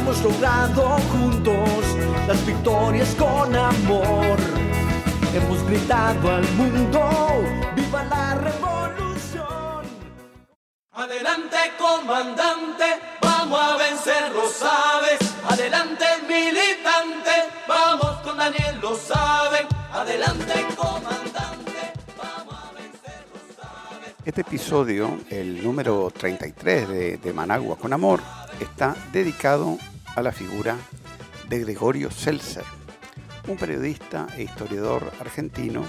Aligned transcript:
Hemos 0.00 0.22
logrado 0.22 0.96
juntos 1.12 1.84
las 2.26 2.46
victorias 2.46 3.14
con 3.16 3.54
amor. 3.54 4.38
Hemos 5.34 5.62
gritado 5.66 6.36
al 6.36 6.52
mundo, 6.52 7.44
viva 7.76 8.04
la 8.04 8.34
revolución. 8.34 9.84
Adelante 10.92 11.58
comandante, 11.78 12.84
vamos 13.20 13.60
a 13.60 13.76
vencer, 13.76 14.32
lo 14.32 14.48
sabes. 14.48 15.18
Adelante 15.46 16.06
militante, 16.26 17.30
vamos 17.68 18.10
con 18.24 18.38
Daniel, 18.38 18.80
lo 18.80 18.96
saben. 18.96 19.66
Adelante 19.92 20.66
comandante, 20.76 21.92
vamos 22.16 22.54
a 22.54 22.72
vencer, 22.72 23.26
lo 23.34 23.62
sabes. 23.62 24.14
Este 24.24 24.40
episodio, 24.40 25.20
el 25.28 25.62
número 25.62 26.10
33 26.10 26.88
de, 26.88 27.16
de 27.18 27.32
Managua 27.34 27.76
con 27.76 27.92
Amor, 27.92 28.20
está 28.58 28.96
dedicado 29.12 29.78
a 30.14 30.22
la 30.22 30.32
figura 30.32 30.76
de 31.48 31.60
Gregorio 31.60 32.10
Seltzer, 32.10 32.64
un 33.48 33.56
periodista 33.56 34.26
e 34.36 34.42
historiador 34.42 35.12
argentino 35.20 35.84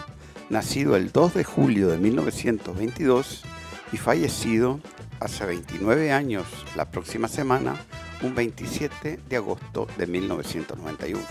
nacido 0.50 0.96
el 0.96 1.12
2 1.12 1.34
de 1.34 1.44
julio 1.44 1.88
de 1.90 1.98
1922 1.98 3.44
y 3.92 3.98
fallecido 3.98 4.80
hace 5.20 5.46
29 5.46 6.12
años 6.12 6.46
la 6.76 6.90
próxima 6.90 7.28
semana, 7.28 7.76
un 8.22 8.36
27 8.36 9.20
de 9.28 9.36
agosto 9.36 9.88
de 9.98 10.08
1991. 10.08 11.22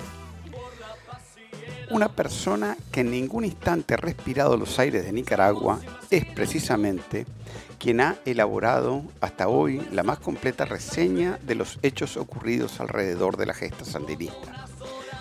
Una 1.90 2.08
persona 2.08 2.76
que 2.92 3.00
en 3.00 3.10
ningún 3.10 3.44
instante 3.44 3.94
ha 3.94 3.96
respirado 3.96 4.56
los 4.56 4.78
aires 4.78 5.04
de 5.04 5.12
Nicaragua 5.12 5.80
es 6.08 6.24
precisamente 6.24 7.26
quien 7.80 8.02
ha 8.02 8.18
elaborado 8.26 9.02
hasta 9.22 9.48
hoy 9.48 9.80
la 9.90 10.02
más 10.02 10.18
completa 10.18 10.66
reseña 10.66 11.38
de 11.42 11.54
los 11.54 11.78
hechos 11.82 12.18
ocurridos 12.18 12.78
alrededor 12.78 13.38
de 13.38 13.46
la 13.46 13.54
gesta 13.54 13.86
sandinista. 13.86 14.66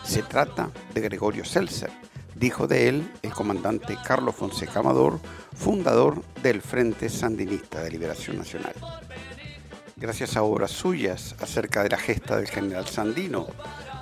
Se 0.04 0.24
trata 0.24 0.70
de 0.94 1.00
Gregorio 1.00 1.46
Seltzer, 1.46 1.90
dijo 2.36 2.68
de 2.68 2.90
él 2.90 3.10
el 3.22 3.32
comandante 3.32 3.98
Carlos 4.06 4.36
Fonseca 4.36 4.82
Amador, 4.82 5.22
fundador 5.56 6.22
del 6.44 6.62
Frente 6.62 7.08
Sandinista 7.08 7.82
de 7.82 7.92
Liberación 7.92 8.38
Nacional. 8.38 8.74
Gracias 9.96 10.36
a 10.36 10.44
obras 10.44 10.72
suyas 10.72 11.36
acerca 11.40 11.82
de 11.82 11.90
la 11.90 11.98
gesta 11.98 12.36
del 12.36 12.50
general 12.50 12.88
Sandino, 12.88 13.48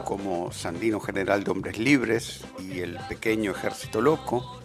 como 0.03 0.51
Sandino 0.51 0.99
General 0.99 1.43
de 1.43 1.51
Hombres 1.51 1.77
Libres 1.77 2.41
y 2.59 2.79
el 2.79 2.97
Pequeño 3.07 3.51
Ejército 3.51 4.01
Loco, 4.01 4.61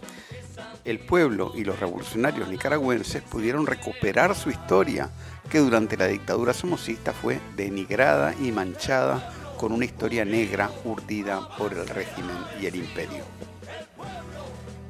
el 0.84 0.98
pueblo 0.98 1.52
y 1.55 1.64
los 1.64 1.79
revolucionarios 1.79 2.48
nicaragüenses 2.48 3.23
pudieron 3.23 3.67
recuperar 3.67 4.34
su 4.34 4.51
historia 4.51 5.11
que 5.48 5.58
durante 5.58 5.96
la 5.96 6.06
dictadura 6.06 6.52
somocista 6.52 7.12
fue 7.12 7.40
denigrada 7.56 8.34
y 8.40 8.52
manchada 8.52 9.33
con 9.58 9.73
una 9.73 9.84
historia 9.84 10.24
negra 10.24 10.70
urdida 10.84 11.48
por 11.56 11.73
el 11.73 11.86
régimen 11.86 12.36
y 12.61 12.67
el 12.67 12.77
imperio. 12.77 13.24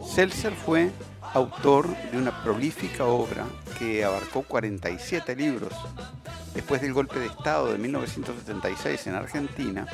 Seltzer 0.04 0.52
fue 0.54 0.90
autor 1.34 1.88
de 2.10 2.18
una 2.18 2.42
prolífica 2.42 3.04
obra 3.04 3.46
que 3.78 4.04
abarcó 4.04 4.42
47 4.42 5.36
libros. 5.36 5.72
Después 6.54 6.80
del 6.82 6.92
golpe 6.92 7.18
de 7.18 7.26
Estado 7.26 7.72
de 7.72 7.78
1976 7.78 9.06
en 9.06 9.14
Argentina, 9.14 9.86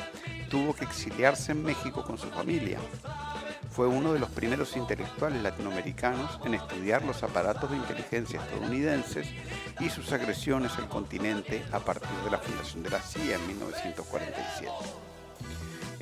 tuvo 0.49 0.73
que 0.73 0.85
exiliarse 0.85 1.51
en 1.53 1.63
México 1.63 2.03
con 2.03 2.17
su 2.17 2.27
familia. 2.27 2.79
Fue 3.71 3.87
uno 3.87 4.13
de 4.13 4.19
los 4.19 4.29
primeros 4.29 4.75
intelectuales 4.75 5.41
latinoamericanos 5.43 6.39
en 6.43 6.55
estudiar 6.55 7.03
los 7.03 7.23
aparatos 7.23 7.71
de 7.71 7.77
inteligencia 7.77 8.41
estadounidenses 8.41 9.27
y 9.79 9.89
sus 9.89 10.11
agresiones 10.11 10.77
al 10.77 10.89
continente 10.89 11.63
a 11.71 11.79
partir 11.79 12.09
de 12.25 12.31
la 12.31 12.39
fundación 12.39 12.83
de 12.83 12.89
la 12.89 12.99
CIA 12.99 13.35
en 13.35 13.47
1947. 13.47 14.71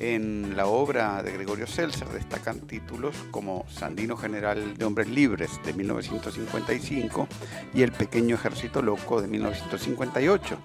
En 0.00 0.56
la 0.56 0.66
obra 0.66 1.24
de 1.24 1.32
Gregorio 1.32 1.66
Seltzer 1.66 2.06
destacan 2.08 2.60
títulos 2.60 3.16
como 3.32 3.66
Sandino 3.68 4.16
General 4.16 4.76
de 4.76 4.84
Hombres 4.84 5.08
Libres 5.08 5.60
de 5.64 5.72
1955 5.72 7.26
y 7.74 7.82
El 7.82 7.90
Pequeño 7.90 8.36
Ejército 8.36 8.80
Loco 8.80 9.20
de 9.20 9.26
1958, 9.26 10.56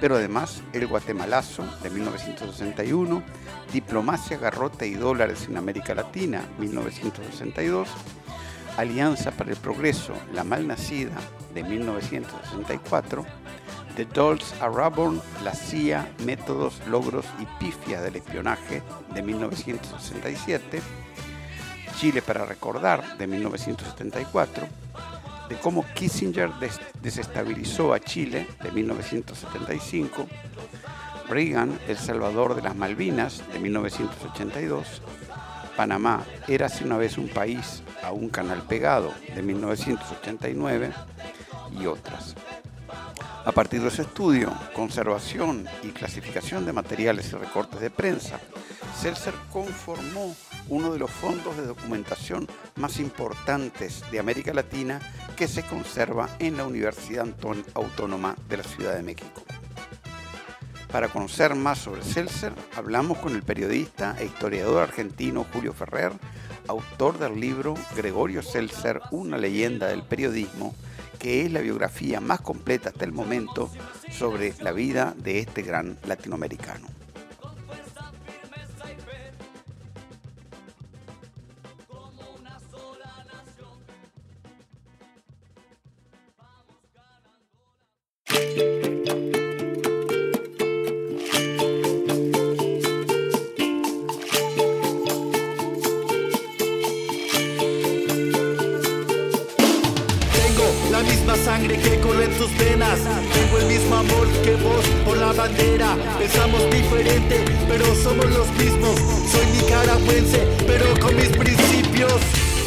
pero 0.00 0.16
además 0.16 0.62
El 0.72 0.86
Guatemalazo 0.86 1.64
de 1.82 1.90
1961, 1.90 3.22
Diplomacia, 3.72 4.38
Garrote 4.38 4.86
y 4.86 4.94
Dólares 4.94 5.46
en 5.48 5.56
América 5.56 5.94
Latina 5.94 6.42
1962, 6.58 7.88
Alianza 8.76 9.30
para 9.30 9.50
el 9.50 9.56
Progreso, 9.56 10.12
La 10.34 10.44
Malnacida 10.44 11.16
de 11.54 11.64
1964, 11.64 13.24
The 13.96 14.04
Dolls 14.04 14.54
Are 14.60 14.74
Reborn, 14.74 15.22
La 15.42 15.54
CIA, 15.54 16.06
Métodos, 16.24 16.80
Logros 16.86 17.24
y 17.40 17.46
Pifias 17.58 18.02
del 18.02 18.16
Espionaje 18.16 18.82
de 19.14 19.22
1967, 19.22 20.82
Chile 21.98 22.20
para 22.20 22.44
Recordar 22.44 23.16
de 23.16 23.26
1974, 23.26 24.68
de 25.48 25.56
cómo 25.56 25.84
Kissinger 25.94 26.52
des 26.54 26.80
desestabilizó 27.02 27.92
a 27.92 28.00
Chile 28.00 28.46
de 28.62 28.72
1975, 28.72 30.26
Reagan, 31.28 31.78
El 31.88 31.96
Salvador 31.96 32.54
de 32.54 32.62
las 32.62 32.76
Malvinas 32.76 33.42
de 33.52 33.58
1982, 33.58 35.02
Panamá, 35.76 36.24
Érase 36.48 36.84
una 36.84 36.96
vez 36.96 37.18
un 37.18 37.28
país 37.28 37.82
a 38.02 38.12
un 38.12 38.28
canal 38.28 38.62
pegado 38.62 39.12
de 39.34 39.42
1989 39.42 40.92
y 41.78 41.86
otras. 41.86 42.34
A 43.44 43.52
partir 43.52 43.80
de 43.82 43.90
su 43.90 44.02
estudio, 44.02 44.52
conservación 44.74 45.66
y 45.82 45.88
clasificación 45.88 46.66
de 46.66 46.72
materiales 46.72 47.32
y 47.32 47.36
recortes 47.36 47.80
de 47.80 47.90
prensa, 47.90 48.40
Seltzer 49.00 49.34
conformó 49.52 50.34
uno 50.68 50.92
de 50.92 50.98
los 50.98 51.10
fondos 51.10 51.56
de 51.56 51.66
documentación 51.66 52.48
más 52.74 52.98
importantes 52.98 54.02
de 54.10 54.18
América 54.18 54.52
Latina 54.52 55.00
que 55.36 55.46
se 55.46 55.62
conserva 55.62 56.28
en 56.38 56.56
la 56.56 56.66
Universidad 56.66 57.26
Autónoma 57.74 58.34
de 58.48 58.56
la 58.56 58.64
Ciudad 58.64 58.96
de 58.96 59.02
México. 59.02 59.42
Para 60.90 61.08
conocer 61.08 61.54
más 61.54 61.78
sobre 61.78 62.02
Seltzer, 62.02 62.52
hablamos 62.74 63.18
con 63.18 63.34
el 63.34 63.42
periodista 63.42 64.16
e 64.18 64.24
historiador 64.24 64.82
argentino 64.82 65.44
Julio 65.52 65.72
Ferrer, 65.72 66.12
autor 66.68 67.18
del 67.18 67.38
libro 67.38 67.74
Gregorio 67.94 68.42
Seltzer, 68.42 69.00
una 69.10 69.36
leyenda 69.36 69.88
del 69.88 70.02
periodismo, 70.02 70.74
que 71.18 71.44
es 71.44 71.52
la 71.52 71.60
biografía 71.60 72.20
más 72.20 72.40
completa 72.40 72.90
hasta 72.90 73.04
el 73.04 73.12
momento 73.12 73.70
sobre 74.10 74.54
la 74.60 74.72
vida 74.72 75.14
de 75.16 75.40
este 75.40 75.62
gran 75.62 75.98
latinoamericano. 76.06 76.86
la 88.56 88.95
sangre 101.66 101.78
que 101.78 102.00
corre 102.00 102.24
en 102.24 102.38
tus 102.38 102.56
venas. 102.58 102.98
Tengo 103.32 103.58
el 103.58 103.66
mismo 103.66 103.96
amor 103.96 104.28
que 104.42 104.54
vos 104.56 104.84
por 105.04 105.16
la 105.16 105.32
bandera. 105.32 105.96
Pensamos 106.18 106.62
diferente, 106.70 107.44
pero 107.68 107.84
somos 108.02 108.26
los 108.26 108.48
mismos. 108.52 108.98
Soy 109.30 109.46
nicaragüense, 109.60 110.46
pero 110.66 110.86
con 111.00 111.14
mis 111.16 111.28
principios. 111.28 112.12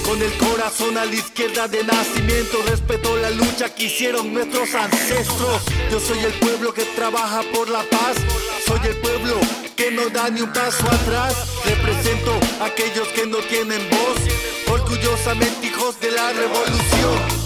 Con 0.05 0.21
el 0.21 0.33
corazón 0.37 0.97
a 0.97 1.05
la 1.05 1.13
izquierda 1.13 1.67
de 1.67 1.83
nacimiento, 1.83 2.57
respeto 2.67 3.15
la 3.17 3.29
lucha 3.29 3.73
que 3.73 3.85
hicieron 3.85 4.33
nuestros 4.33 4.73
ancestros. 4.73 5.61
Yo 5.91 5.99
soy 5.99 6.19
el 6.19 6.33
pueblo 6.33 6.73
que 6.73 6.83
trabaja 6.95 7.41
por 7.53 7.69
la 7.69 7.83
paz. 7.83 8.17
Soy 8.65 8.79
el 8.85 8.95
pueblo 8.97 9.35
que 9.75 9.91
no 9.91 10.09
da 10.09 10.29
ni 10.29 10.41
un 10.41 10.51
paso 10.51 10.83
atrás. 10.87 11.35
Represento 11.63 12.31
a 12.59 12.65
aquellos 12.65 13.07
que 13.09 13.27
no 13.27 13.37
tienen 13.37 13.87
voz. 13.89 14.73
Orgullosamente 14.73 15.67
hijos 15.67 15.99
de 15.99 16.11
la 16.11 16.33
revolución. 16.33 17.38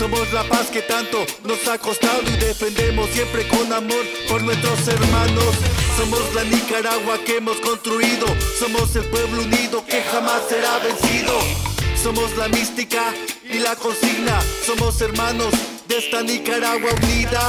Somos 0.00 0.32
la 0.32 0.44
paz 0.44 0.70
que 0.72 0.80
tanto 0.80 1.26
nos 1.44 1.68
ha 1.68 1.76
costado 1.76 2.22
y 2.22 2.36
defendemos 2.38 3.10
siempre 3.10 3.46
con 3.46 3.70
amor 3.70 4.02
por 4.30 4.42
nuestros 4.42 4.88
hermanos. 4.88 5.54
Somos 5.94 6.22
la 6.34 6.42
Nicaragua 6.44 7.18
que 7.26 7.36
hemos 7.36 7.58
construido. 7.58 8.26
Somos 8.58 8.96
el 8.96 9.04
pueblo 9.04 9.42
unido 9.42 9.84
que 9.84 10.02
jamás 10.04 10.40
será 10.48 10.78
vencido. 10.78 11.38
Somos 12.02 12.34
la 12.38 12.48
mística 12.48 13.12
y 13.44 13.58
la 13.58 13.76
consigna. 13.76 14.40
Somos 14.64 14.98
hermanos 15.02 15.52
de 15.86 15.98
esta 15.98 16.22
Nicaragua 16.22 16.92
unida. 17.02 17.42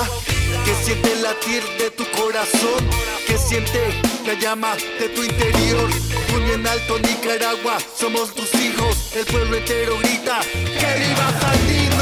Que 0.65 0.75
siente 0.83 1.13
el 1.13 1.21
latir 1.21 1.63
de 1.80 1.89
tu 1.92 2.03
corazón. 2.12 2.86
Que 3.27 3.38
siente 3.38 3.80
la 4.27 4.33
llama 4.33 4.75
de 5.00 5.07
tu 5.07 5.24
interior. 5.24 5.89
Puño 6.30 6.53
en 6.56 6.68
alto 6.68 7.00
Nicaragua. 7.00 7.77
Somos 7.98 8.36
tus 8.36 8.53
hijos. 8.56 9.15
El 9.15 9.25
pueblo 9.25 9.56
entero 9.56 9.98
grita. 10.00 10.42
¡Que 10.42 11.00
viva 11.00 11.39
Sandino! 11.39 12.00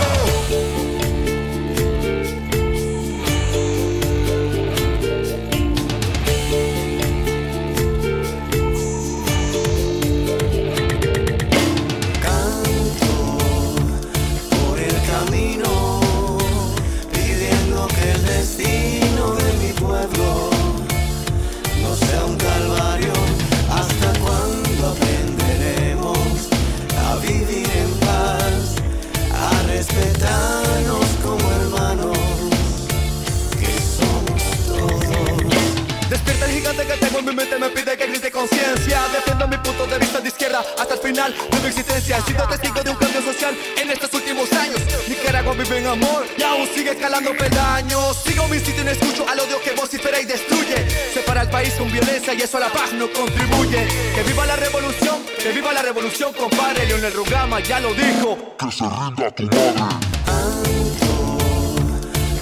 Hasta 40.77 40.93
el 40.93 40.99
final 40.99 41.33
de 41.33 41.59
mi 41.59 41.67
existencia. 41.67 42.17
He 42.17 42.21
sido 42.21 42.47
testigo 42.47 42.81
de 42.81 42.89
un 42.89 42.95
cambio 42.95 43.21
social 43.21 43.55
en 43.77 43.89
estos 43.89 44.13
últimos 44.13 44.51
años. 44.53 44.79
Nicaragua 45.07 45.53
vive 45.53 45.79
en 45.79 45.87
amor 45.87 46.25
y 46.37 46.43
aún 46.43 46.67
sigue 46.73 46.91
escalando 46.91 47.31
peldaños. 47.35 48.17
Sigo 48.23 48.47
mi 48.47 48.59
sitio 48.59 48.81
y 48.81 48.85
no 48.85 48.91
escucho 48.91 49.27
al 49.27 49.39
odio 49.39 49.61
que 49.61 49.71
vocifera 49.71 50.19
y 50.19 50.25
destruye. 50.25 50.89
Separa 51.13 51.43
el 51.43 51.49
país 51.49 51.73
con 51.73 51.91
violencia 51.91 52.33
y 52.33 52.41
eso 52.41 52.57
a 52.57 52.61
la 52.61 52.69
paz 52.69 52.93
no 52.93 53.11
contribuye. 53.11 53.87
Que 54.15 54.23
viva 54.23 54.45
la 54.45 54.55
revolución, 54.55 55.23
que 55.41 55.51
viva 55.51 55.73
la 55.73 55.81
revolución, 55.81 56.33
compadre. 56.33 56.85
Leonel 56.85 57.13
Rugama 57.13 57.59
ya 57.59 57.79
lo 57.79 57.93
dijo. 57.93 58.55
Que 58.57 58.71
se 58.71 58.83
rinda 58.83 59.31
tu 59.31 59.43
madre. 59.43 60.09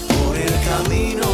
por 0.08 0.38
el 0.38 0.54
camino, 0.70 1.27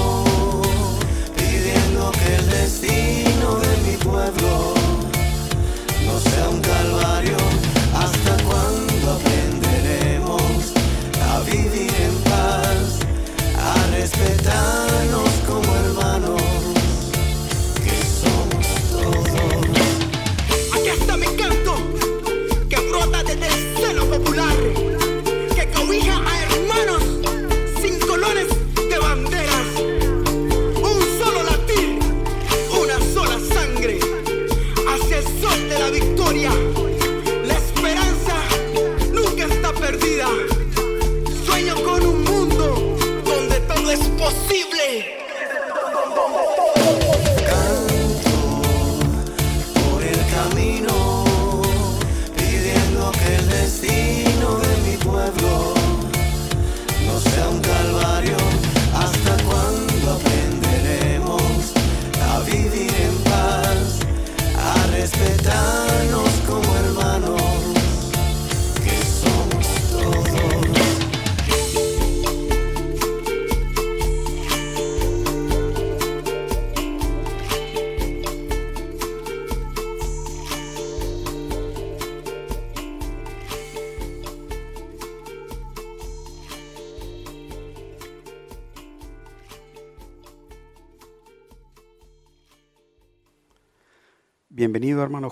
down 14.43 14.72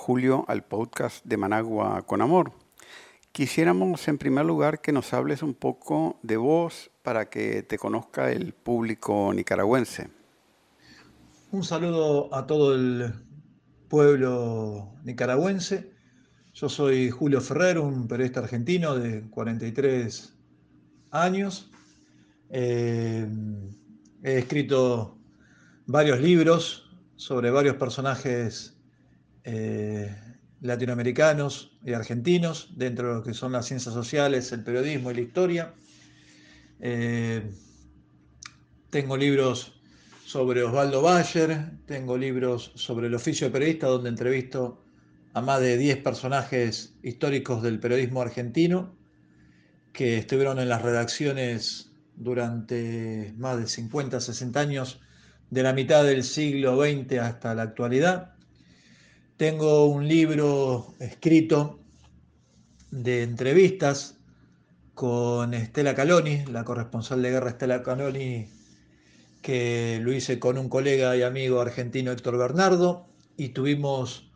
Julio, 0.01 0.45
al 0.47 0.63
podcast 0.63 1.23
de 1.25 1.37
Managua 1.37 2.01
con 2.07 2.23
Amor. 2.23 2.53
Quisiéramos, 3.31 4.07
en 4.07 4.17
primer 4.17 4.43
lugar, 4.45 4.81
que 4.81 4.91
nos 4.91 5.13
hables 5.13 5.43
un 5.43 5.53
poco 5.53 6.19
de 6.23 6.37
vos 6.37 6.89
para 7.03 7.29
que 7.29 7.61
te 7.61 7.77
conozca 7.77 8.31
el 8.31 8.53
público 8.53 9.31
nicaragüense. 9.31 10.09
Un 11.51 11.63
saludo 11.63 12.33
a 12.33 12.47
todo 12.47 12.73
el 12.73 13.13
pueblo 13.89 14.95
nicaragüense. 15.03 15.93
Yo 16.51 16.67
soy 16.67 17.11
Julio 17.11 17.39
Ferrer, 17.39 17.77
un 17.77 18.07
periodista 18.07 18.39
argentino 18.39 18.95
de 18.95 19.29
43 19.29 20.35
años. 21.11 21.69
Eh, 22.49 23.27
he 24.23 24.37
escrito 24.39 25.19
varios 25.85 26.19
libros 26.19 26.89
sobre 27.17 27.51
varios 27.51 27.75
personajes 27.75 28.80
eh, 29.43 30.15
latinoamericanos 30.61 31.77
y 31.83 31.93
argentinos 31.93 32.71
dentro 32.75 33.09
de 33.09 33.15
lo 33.15 33.23
que 33.23 33.33
son 33.33 33.51
las 33.51 33.65
ciencias 33.65 33.93
sociales, 33.93 34.51
el 34.51 34.63
periodismo 34.63 35.11
y 35.11 35.15
la 35.15 35.21
historia. 35.21 35.73
Eh, 36.79 37.51
tengo 38.89 39.17
libros 39.17 39.79
sobre 40.25 40.63
Osvaldo 40.63 41.01
Bayer, 41.01 41.71
tengo 41.85 42.17
libros 42.17 42.71
sobre 42.75 43.07
el 43.07 43.15
oficio 43.15 43.47
de 43.47 43.51
periodista 43.51 43.87
donde 43.87 44.09
entrevisto 44.09 44.83
a 45.33 45.41
más 45.41 45.61
de 45.61 45.77
10 45.77 45.97
personajes 45.97 46.95
históricos 47.03 47.63
del 47.63 47.79
periodismo 47.79 48.21
argentino 48.21 48.95
que 49.93 50.17
estuvieron 50.17 50.59
en 50.59 50.69
las 50.69 50.81
redacciones 50.81 51.91
durante 52.15 53.33
más 53.37 53.57
de 53.57 53.67
50, 53.67 54.19
60 54.19 54.59
años, 54.59 55.01
de 55.49 55.63
la 55.63 55.73
mitad 55.73 56.03
del 56.03 56.23
siglo 56.23 56.81
XX 56.81 57.19
hasta 57.19 57.55
la 57.55 57.63
actualidad. 57.63 58.35
Tengo 59.41 59.85
un 59.87 60.07
libro 60.07 60.93
escrito 60.99 61.79
de 62.91 63.23
entrevistas 63.23 64.19
con 64.93 65.55
Estela 65.55 65.95
Caloni, 65.95 66.45
la 66.45 66.63
corresponsal 66.63 67.23
de 67.23 67.31
guerra 67.31 67.49
Estela 67.49 67.81
Caloni, 67.81 68.47
que 69.41 69.97
lo 69.99 70.13
hice 70.13 70.37
con 70.37 70.59
un 70.59 70.69
colega 70.69 71.17
y 71.17 71.23
amigo 71.23 71.59
argentino 71.59 72.11
Héctor 72.11 72.37
Bernardo, 72.37 73.07
y 73.35 73.49
tuvimos 73.49 74.31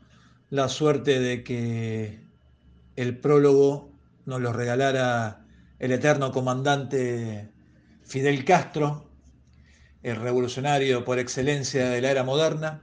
la 0.49 0.69
suerte 0.69 1.19
de 1.19 1.43
que 1.43 2.25
el 2.95 3.19
prólogo 3.19 3.91
nos 4.25 4.41
lo 4.41 4.53
regalara 4.53 5.45
el 5.77 5.91
eterno 5.91 6.31
comandante 6.31 7.51
Fidel 8.01 8.43
Castro, 8.43 9.07
el 10.01 10.15
revolucionario 10.15 11.05
por 11.05 11.19
excelencia 11.19 11.89
de 11.89 12.01
la 12.01 12.09
era 12.09 12.23
moderna. 12.23 12.81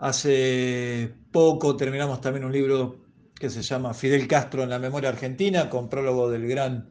Hace 0.00 1.12
poco 1.30 1.76
terminamos 1.76 2.22
también 2.22 2.46
un 2.46 2.52
libro 2.52 3.04
que 3.34 3.50
se 3.50 3.60
llama 3.60 3.92
Fidel 3.92 4.26
Castro 4.26 4.62
en 4.62 4.70
la 4.70 4.78
memoria 4.78 5.10
argentina, 5.10 5.68
con 5.68 5.90
prólogo 5.90 6.30
del 6.30 6.48
gran, 6.48 6.90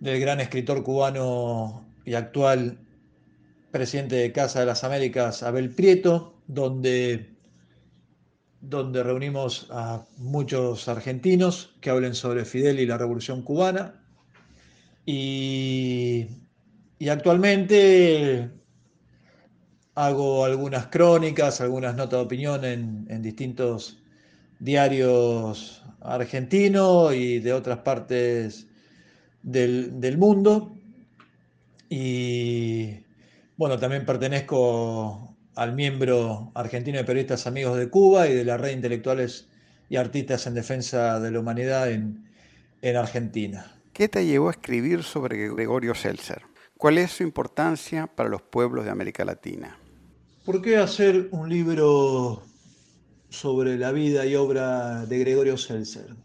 del 0.00 0.18
gran 0.18 0.40
escritor 0.40 0.82
cubano 0.82 1.86
y 2.06 2.14
actual 2.14 2.78
presidente 3.70 4.16
de 4.16 4.32
Casa 4.32 4.60
de 4.60 4.64
las 4.64 4.84
Américas, 4.84 5.42
Abel 5.42 5.68
Prieto, 5.68 6.40
donde, 6.46 7.36
donde 8.62 9.02
reunimos 9.02 9.66
a 9.70 10.06
muchos 10.16 10.88
argentinos 10.88 11.76
que 11.82 11.90
hablen 11.90 12.14
sobre 12.14 12.46
Fidel 12.46 12.80
y 12.80 12.86
la 12.86 12.96
Revolución 12.96 13.42
Cubana. 13.42 14.02
Y, 15.04 16.26
y 16.98 17.08
actualmente 17.10 18.57
hago 19.98 20.44
algunas 20.44 20.86
crónicas, 20.86 21.60
algunas 21.60 21.96
notas 21.96 22.20
de 22.20 22.24
opinión 22.24 22.64
en, 22.64 23.20
distintos 23.20 23.98
diarios 24.60 25.82
argentinos 26.00 27.12
y 27.14 27.40
de 27.40 27.52
otras 27.52 27.78
partes 27.78 28.68
del, 29.42 30.00
del, 30.00 30.16
mundo. 30.16 30.72
Y 31.88 33.00
bueno, 33.56 33.76
también 33.80 34.06
pertenezco 34.06 35.36
al 35.56 35.74
miembro 35.74 36.52
argentino 36.54 36.98
de 36.98 37.04
Periodistas 37.04 37.48
Amigos 37.48 37.76
de 37.76 37.90
Cuba 37.90 38.28
y 38.28 38.34
de 38.34 38.44
la 38.44 38.56
red 38.56 38.68
de 38.68 38.74
intelectuales 38.74 39.48
y 39.88 39.96
artistas 39.96 40.46
en 40.46 40.54
defensa 40.54 41.18
de 41.18 41.32
la 41.32 41.40
humanidad 41.40 41.90
en, 41.90 42.24
en 42.82 42.96
Argentina. 42.96 43.80
¿Qué 43.92 44.08
te 44.08 44.24
llevó 44.24 44.46
a 44.46 44.52
escribir 44.52 45.02
sobre 45.02 45.48
Gregorio 45.48 45.96
Seltzer? 45.96 46.42
¿Cuál 46.76 46.98
es 46.98 47.10
su 47.10 47.24
importancia 47.24 48.06
para 48.06 48.28
los 48.28 48.42
pueblos 48.42 48.84
de 48.84 48.92
América 48.92 49.24
Latina? 49.24 49.76
¿Por 50.48 50.62
qué 50.62 50.78
hacer 50.78 51.28
un 51.32 51.50
libro 51.50 52.42
sobre 53.28 53.76
la 53.76 53.92
vida 53.92 54.24
y 54.24 54.34
obra 54.34 55.04
de 55.04 55.18
Gregorio 55.18 55.58
Seltzer? 55.58 56.16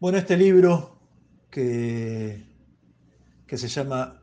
Bueno, 0.00 0.18
este 0.18 0.36
libro 0.36 0.98
que, 1.52 2.44
que 3.46 3.58
se 3.58 3.68
llama 3.68 4.20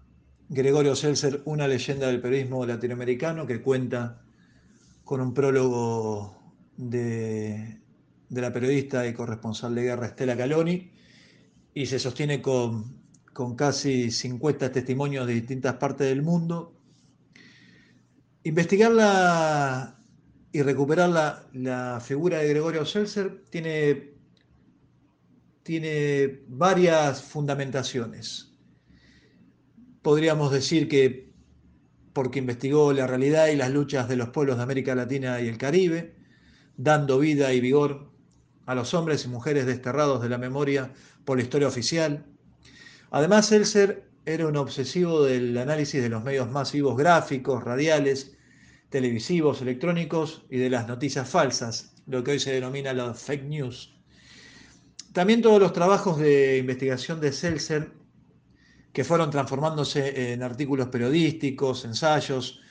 Gregorio 0.50 0.98
Seltzer, 0.98 1.42
una 1.46 1.66
leyenda 1.66 2.08
del 2.08 2.20
periodismo 2.20 2.66
latinoamericano, 2.66 3.48
que 3.48 3.62
cuenta 3.62 4.22
con 5.06 5.22
un 5.22 5.34
prólogo 5.34 6.36
de, 6.76 7.80
de 8.28 8.42
la 8.42 8.52
periodista 8.52 9.08
y 9.08 9.14
corresponsal 9.14 9.76
de 9.76 9.84
guerra 9.84 10.08
Estela 10.08 10.36
Caloni, 10.36 10.92
y 11.74 11.86
se 11.86 12.00
sostiene 12.00 12.42
con, 12.42 13.02
con 13.32 13.56
casi 13.56 14.12
50 14.12 14.74
testimonios 14.74 15.26
de 15.26 15.36
distintas 15.36 15.76
partes 15.76 16.10
del 16.10 16.22
mundo 16.22 16.81
Investigarla 18.44 20.00
y 20.52 20.62
recuperar 20.64 21.10
la, 21.10 21.48
la, 21.54 22.00
figura 22.02 22.40
de 22.40 22.50
Gregorio 22.50 22.86
Seltzer 22.86 23.44
tiene, 23.50 24.16
tiene 25.64 26.42
varias 26.48 27.22
fundamentaciones. 27.22 28.52
Podríamos 30.02 30.52
decir 30.52 30.88
que 30.88 31.32
porque 32.14 32.40
investigó 32.40 32.92
la 32.94 33.08
realidad 33.08 33.48
y 33.48 33.56
las 33.56 33.72
luchas 33.72 34.10
de 34.10 34.16
los 34.16 34.30
pueblos 34.30 34.58
de 34.58 34.64
América 34.64 34.96
Latina 34.96 35.40
y 35.40 35.48
el 35.48 35.58
Caribe, 35.58 36.16
dando 36.78 37.20
vida 37.20 37.54
y 37.54 37.62
vigor 37.62 38.12
a 38.66 38.76
los 38.76 38.94
hombres 38.94 39.26
y 39.26 39.30
mujeres 39.30 39.66
desterrados 39.66 40.22
de 40.22 40.30
la 40.30 40.38
memoria 40.38 40.94
por 41.26 41.38
la 41.38 41.44
historia 41.44 41.68
oficial. 41.68 42.26
Además, 43.12 43.48
Seltzer 43.48 44.11
era 44.26 44.48
un 44.48 44.56
obsesivo 44.58 45.24
del 45.24 45.58
análisis 45.58 46.02
de 46.02 46.10
los 46.10 46.24
medios 46.24 46.50
masivos 46.52 46.98
gráficos, 46.98 47.64
radiales, 47.64 48.38
televisivos, 48.90 49.62
electrónicos 49.62 50.46
y 50.50 50.58
de 50.58 50.70
las 50.70 50.88
noticias 50.88 51.28
falsas, 51.28 51.96
lo 52.08 52.24
que 52.24 52.32
hoy 52.32 52.40
se 52.40 52.52
denomina 52.52 52.94
los 52.94 53.20
fake 53.20 53.46
news. 53.46 53.96
También 55.14 55.42
todos 55.42 55.60
los 55.60 55.74
trabajos 55.74 56.20
de 56.20 56.58
investigación 56.58 57.20
de 57.20 57.32
Seltzer, 57.32 57.92
que 58.94 59.04
fueron 59.04 59.32
transformándose 59.32 60.34
en 60.34 60.44
artículos 60.44 60.90
periodísticos, 60.90 61.86
ensayos 61.86 62.62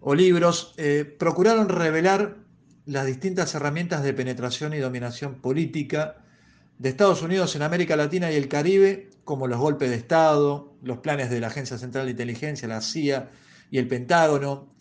o 0.00 0.14
libros, 0.14 0.74
eh, 0.76 1.04
procuraron 1.18 1.68
revelar 1.68 2.36
las 2.84 3.06
distintas 3.06 3.54
herramientas 3.54 4.02
de 4.02 4.14
penetración 4.14 4.72
y 4.74 4.78
dominación 4.78 5.40
política 5.40 6.24
de 6.78 6.88
Estados 6.88 7.22
Unidos 7.22 7.56
en 7.56 7.62
América 7.62 7.96
Latina 7.96 8.30
y 8.30 8.36
el 8.36 8.48
Caribe, 8.48 9.10
como 9.24 9.46
los 9.48 9.58
golpes 9.58 9.90
de 9.90 9.96
Estado, 9.96 10.74
los 10.82 10.98
planes 10.98 11.28
de 11.28 11.40
la 11.40 11.48
Agencia 11.48 11.76
Central 11.76 12.06
de 12.06 12.12
Inteligencia, 12.12 12.68
la 12.68 12.80
CIA 12.80 13.30
y 13.70 13.78
el 13.78 13.88
Pentágono, 13.88 14.72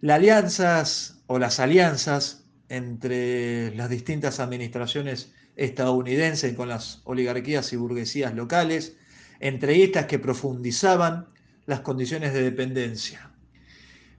las 0.00 0.16
alianzas 0.16 1.22
o 1.26 1.38
las 1.38 1.58
alianzas 1.58 2.44
entre 2.68 3.74
las 3.74 3.90
distintas 3.90 4.40
administraciones 4.40 5.32
estadounidenses 5.56 6.54
con 6.54 6.68
las 6.68 7.02
oligarquías 7.04 7.72
y 7.72 7.76
burguesías 7.76 8.34
locales, 8.34 8.96
entre 9.40 9.82
estas 9.82 10.06
que 10.06 10.18
profundizaban 10.18 11.26
las 11.66 11.80
condiciones 11.80 12.32
de 12.32 12.42
dependencia. 12.42 13.30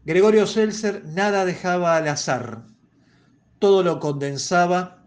Gregorio 0.06 0.46
Seltzer 0.46 1.06
nada 1.06 1.46
dejaba 1.46 1.96
al 1.96 2.10
azar, 2.10 2.66
todo 3.60 3.82
lo 3.82 4.00
condensaba 4.00 5.03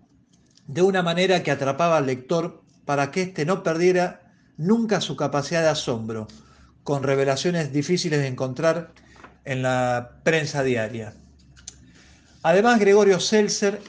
de 0.67 0.83
una 0.83 1.03
manera 1.03 1.43
que 1.43 1.51
atrapaba 1.51 1.99
al 1.99 2.07
lector 2.07 2.63
para 2.85 3.11
que 3.11 3.23
éste 3.23 3.45
no 3.45 3.63
perdiera 3.63 4.33
nunca 4.57 5.01
su 5.01 5.17
capacidad 5.17 5.63
de 5.63 5.69
asombro, 5.69 6.27
con 6.83 7.03
revelaciones 7.03 7.73
difíciles 7.73 8.21
de 8.21 8.29
encontrar 8.29 8.93
en 9.45 9.63
la 9.63 10.21
prensa 10.23 10.63
diaria. 10.63 11.15
Además, 12.43 12.79
Gregorio 12.79 13.21
Seltzer 13.21 13.81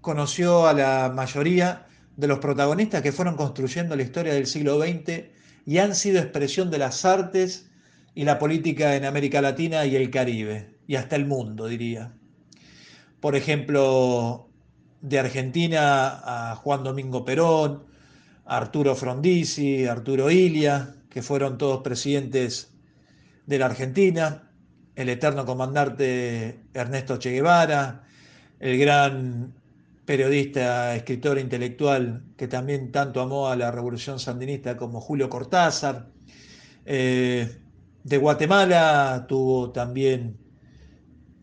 conoció 0.00 0.66
a 0.66 0.72
la 0.72 1.12
mayoría 1.14 1.86
de 2.16 2.26
los 2.26 2.38
protagonistas 2.38 3.02
que 3.02 3.12
fueron 3.12 3.36
construyendo 3.36 3.96
la 3.96 4.02
historia 4.02 4.34
del 4.34 4.46
siglo 4.46 4.80
XX 4.80 5.24
y 5.66 5.78
han 5.78 5.94
sido 5.94 6.18
expresión 6.18 6.70
de 6.70 6.78
las 6.78 7.04
artes 7.04 7.70
y 8.14 8.24
la 8.24 8.38
política 8.38 8.96
en 8.96 9.04
América 9.04 9.40
Latina 9.40 9.86
y 9.86 9.96
el 9.96 10.10
Caribe, 10.10 10.78
y 10.86 10.96
hasta 10.96 11.16
el 11.16 11.26
mundo, 11.26 11.66
diría. 11.66 12.12
Por 13.20 13.36
ejemplo, 13.36 14.49
de 15.00 15.18
Argentina 15.18 16.20
a 16.24 16.56
Juan 16.56 16.84
Domingo 16.84 17.24
Perón, 17.24 17.84
Arturo 18.44 18.94
Frondizi, 18.94 19.86
Arturo 19.86 20.30
Ilia, 20.30 20.94
que 21.08 21.22
fueron 21.22 21.58
todos 21.58 21.82
presidentes 21.82 22.72
de 23.46 23.58
la 23.58 23.66
Argentina, 23.66 24.50
el 24.94 25.08
eterno 25.08 25.46
comandante 25.46 26.60
Ernesto 26.74 27.18
Che 27.18 27.30
Guevara, 27.30 28.04
el 28.58 28.78
gran 28.78 29.54
periodista, 30.04 30.94
escritor 30.96 31.38
intelectual 31.38 32.24
que 32.36 32.48
también 32.48 32.90
tanto 32.90 33.20
amó 33.20 33.48
a 33.48 33.56
la 33.56 33.70
revolución 33.70 34.18
sandinista 34.18 34.76
como 34.76 35.00
Julio 35.00 35.30
Cortázar. 35.30 36.08
Eh, 36.84 37.48
de 38.02 38.16
Guatemala 38.16 39.26
tuvo 39.28 39.70
también 39.70 40.36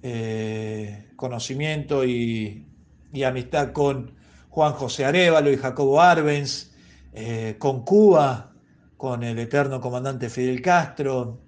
eh, 0.01 1.07
conocimiento 1.15 2.03
y, 2.03 2.66
y 3.13 3.23
amistad 3.23 3.71
con 3.71 4.11
Juan 4.49 4.73
José 4.73 5.05
Arevalo 5.05 5.51
y 5.51 5.57
Jacobo 5.57 6.01
Arbenz, 6.01 6.71
eh, 7.13 7.55
con 7.59 7.83
Cuba, 7.83 8.53
con 8.97 9.23
el 9.23 9.37
eterno 9.39 9.79
comandante 9.79 10.29
Fidel 10.29 10.61
Castro, 10.61 11.39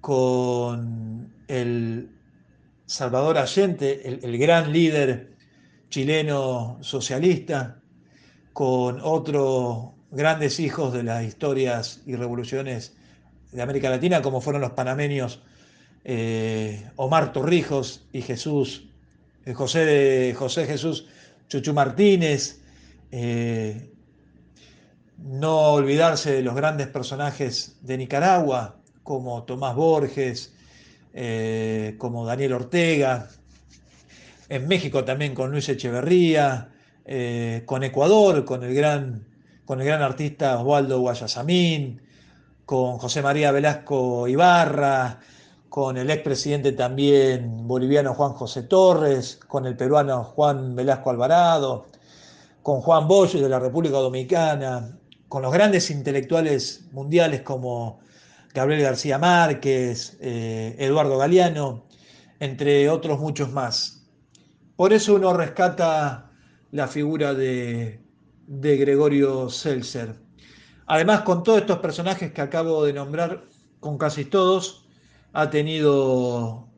con 0.00 1.34
el 1.46 2.10
Salvador 2.86 3.38
Allende, 3.38 4.20
el, 4.22 4.38
gran 4.38 4.72
líder 4.72 5.36
chileno 5.88 6.78
socialista, 6.80 7.80
con 8.52 9.00
otros 9.02 9.90
grandes 10.10 10.60
hijos 10.60 10.92
de 10.92 11.02
las 11.02 11.24
historias 11.24 12.02
y 12.06 12.16
revoluciones 12.16 12.96
de 13.52 13.62
América 13.62 13.90
Latina, 13.90 14.22
como 14.22 14.40
fueron 14.40 14.62
los 14.62 14.72
panameños 14.72 15.42
eh, 16.04 16.90
Omar 16.96 17.32
Torrijos 17.32 18.08
y 18.12 18.22
Jesús 18.22 18.91
José, 19.54 19.84
de, 19.84 20.34
José 20.34 20.66
Jesús 20.66 21.06
Chuchu 21.48 21.74
Martínez, 21.74 22.60
eh, 23.10 23.90
no 25.18 25.72
olvidarse 25.72 26.32
de 26.32 26.42
los 26.42 26.54
grandes 26.54 26.88
personajes 26.88 27.76
de 27.82 27.98
Nicaragua, 27.98 28.76
como 29.02 29.44
Tomás 29.44 29.74
Borges, 29.74 30.54
eh, 31.12 31.94
como 31.98 32.24
Daniel 32.24 32.54
Ortega, 32.54 33.28
en 34.48 34.68
México 34.68 35.04
también 35.04 35.34
con 35.34 35.50
Luis 35.50 35.68
Echeverría, 35.68 36.70
eh, 37.04 37.62
con 37.66 37.82
Ecuador, 37.82 38.44
con 38.44 38.62
el, 38.62 38.74
gran, 38.74 39.26
con 39.64 39.80
el 39.80 39.86
gran 39.86 40.02
artista 40.02 40.58
Osvaldo 40.60 41.00
Guayasamín, 41.00 42.02
con 42.64 42.98
José 42.98 43.22
María 43.22 43.50
Velasco 43.50 44.28
Ibarra, 44.28 45.20
con 45.72 45.96
el 45.96 46.10
expresidente 46.10 46.72
también 46.72 47.66
boliviano 47.66 48.12
Juan 48.12 48.34
José 48.34 48.64
Torres, 48.64 49.40
con 49.48 49.64
el 49.64 49.74
peruano 49.74 50.22
Juan 50.22 50.76
Velasco 50.76 51.08
Alvarado, 51.08 51.86
con 52.62 52.82
Juan 52.82 53.08
Bosch 53.08 53.36
de 53.36 53.48
la 53.48 53.58
República 53.58 53.96
Dominicana, 53.96 54.98
con 55.28 55.40
los 55.40 55.50
grandes 55.50 55.90
intelectuales 55.90 56.84
mundiales 56.92 57.40
como 57.40 58.00
Gabriel 58.52 58.82
García 58.82 59.16
Márquez, 59.16 60.18
eh, 60.20 60.76
Eduardo 60.78 61.16
Galeano, 61.16 61.86
entre 62.38 62.90
otros 62.90 63.18
muchos 63.18 63.50
más. 63.50 64.06
Por 64.76 64.92
eso 64.92 65.14
uno 65.14 65.32
rescata 65.32 66.32
la 66.70 66.86
figura 66.86 67.32
de, 67.32 67.98
de 68.46 68.76
Gregorio 68.76 69.48
Seltzer. 69.48 70.16
Además, 70.84 71.22
con 71.22 71.42
todos 71.42 71.60
estos 71.60 71.78
personajes 71.78 72.30
que 72.30 72.42
acabo 72.42 72.84
de 72.84 72.92
nombrar, 72.92 73.44
con 73.80 73.96
casi 73.96 74.26
todos, 74.26 74.81
ha 75.32 75.50
tenido 75.50 76.68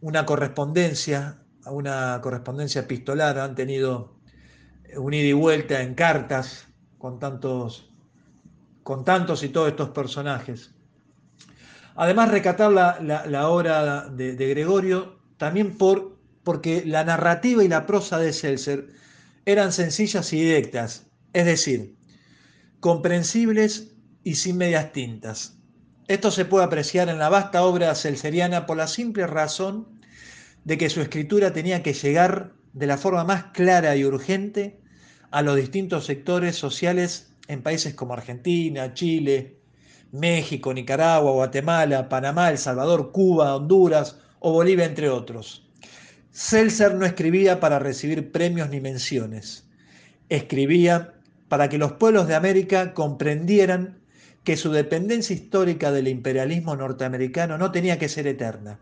una 0.00 0.26
correspondencia, 0.26 1.42
una 1.66 2.20
correspondencia 2.22 2.82
epistolar, 2.82 3.38
han 3.38 3.54
tenido 3.54 4.16
un 4.96 5.14
ida 5.14 5.28
y 5.28 5.32
vuelta 5.32 5.82
en 5.82 5.94
cartas 5.94 6.68
con 6.98 7.18
tantos 7.18 7.90
y 9.42 9.48
todos 9.48 9.68
estos 9.68 9.90
personajes. 9.90 10.74
Además, 11.96 12.30
recatar 12.30 12.70
la, 12.72 13.48
obra 13.48 14.08
de, 14.08 14.34
Gregorio 14.34 15.18
también 15.38 15.76
por, 15.76 16.18
porque 16.44 16.84
la 16.84 17.04
narrativa 17.04 17.64
y 17.64 17.68
la 17.68 17.86
prosa 17.86 18.18
de 18.18 18.32
Seltzer 18.32 18.88
eran 19.46 19.72
sencillas 19.72 20.32
y 20.32 20.40
directas, 20.40 21.06
es 21.32 21.46
decir, 21.46 21.96
comprensibles 22.80 23.94
y 24.24 24.34
sin 24.34 24.58
medias 24.58 24.92
tintas. 24.92 25.55
Esto 26.08 26.30
se 26.30 26.44
puede 26.44 26.64
apreciar 26.64 27.08
en 27.08 27.18
la 27.18 27.28
vasta 27.28 27.64
obra 27.64 27.92
seltzeriana 27.96 28.64
por 28.64 28.76
la 28.76 28.86
simple 28.86 29.26
razón 29.26 29.88
de 30.64 30.78
que 30.78 30.88
su 30.88 31.00
escritura 31.00 31.52
tenía 31.52 31.82
que 31.82 31.94
llegar 31.94 32.52
de 32.74 32.86
la 32.86 32.96
forma 32.96 33.24
más 33.24 33.46
clara 33.52 33.96
y 33.96 34.04
urgente 34.04 34.78
a 35.32 35.42
los 35.42 35.56
distintos 35.56 36.06
sectores 36.06 36.54
sociales 36.54 37.32
en 37.48 37.62
países 37.62 37.94
como 37.94 38.12
Argentina, 38.12 38.94
Chile, 38.94 39.58
México, 40.12 40.72
Nicaragua, 40.72 41.32
Guatemala, 41.32 42.08
Panamá, 42.08 42.50
El 42.50 42.58
Salvador, 42.58 43.10
Cuba, 43.10 43.56
Honduras 43.56 44.20
o 44.38 44.52
Bolivia, 44.52 44.84
entre 44.84 45.10
otros. 45.10 45.66
Seltzer 46.30 46.94
no 46.94 47.04
escribía 47.04 47.58
para 47.58 47.80
recibir 47.80 48.30
premios 48.30 48.70
ni 48.70 48.80
menciones. 48.80 49.66
Escribía 50.28 51.14
para 51.48 51.68
que 51.68 51.78
los 51.78 51.92
pueblos 51.92 52.28
de 52.28 52.36
América 52.36 52.94
comprendieran 52.94 53.98
que 54.46 54.56
su 54.56 54.70
dependencia 54.70 55.34
histórica 55.34 55.90
del 55.90 56.06
imperialismo 56.06 56.76
norteamericano 56.76 57.58
no 57.58 57.72
tenía 57.72 57.98
que 57.98 58.08
ser 58.08 58.28
eterna, 58.28 58.78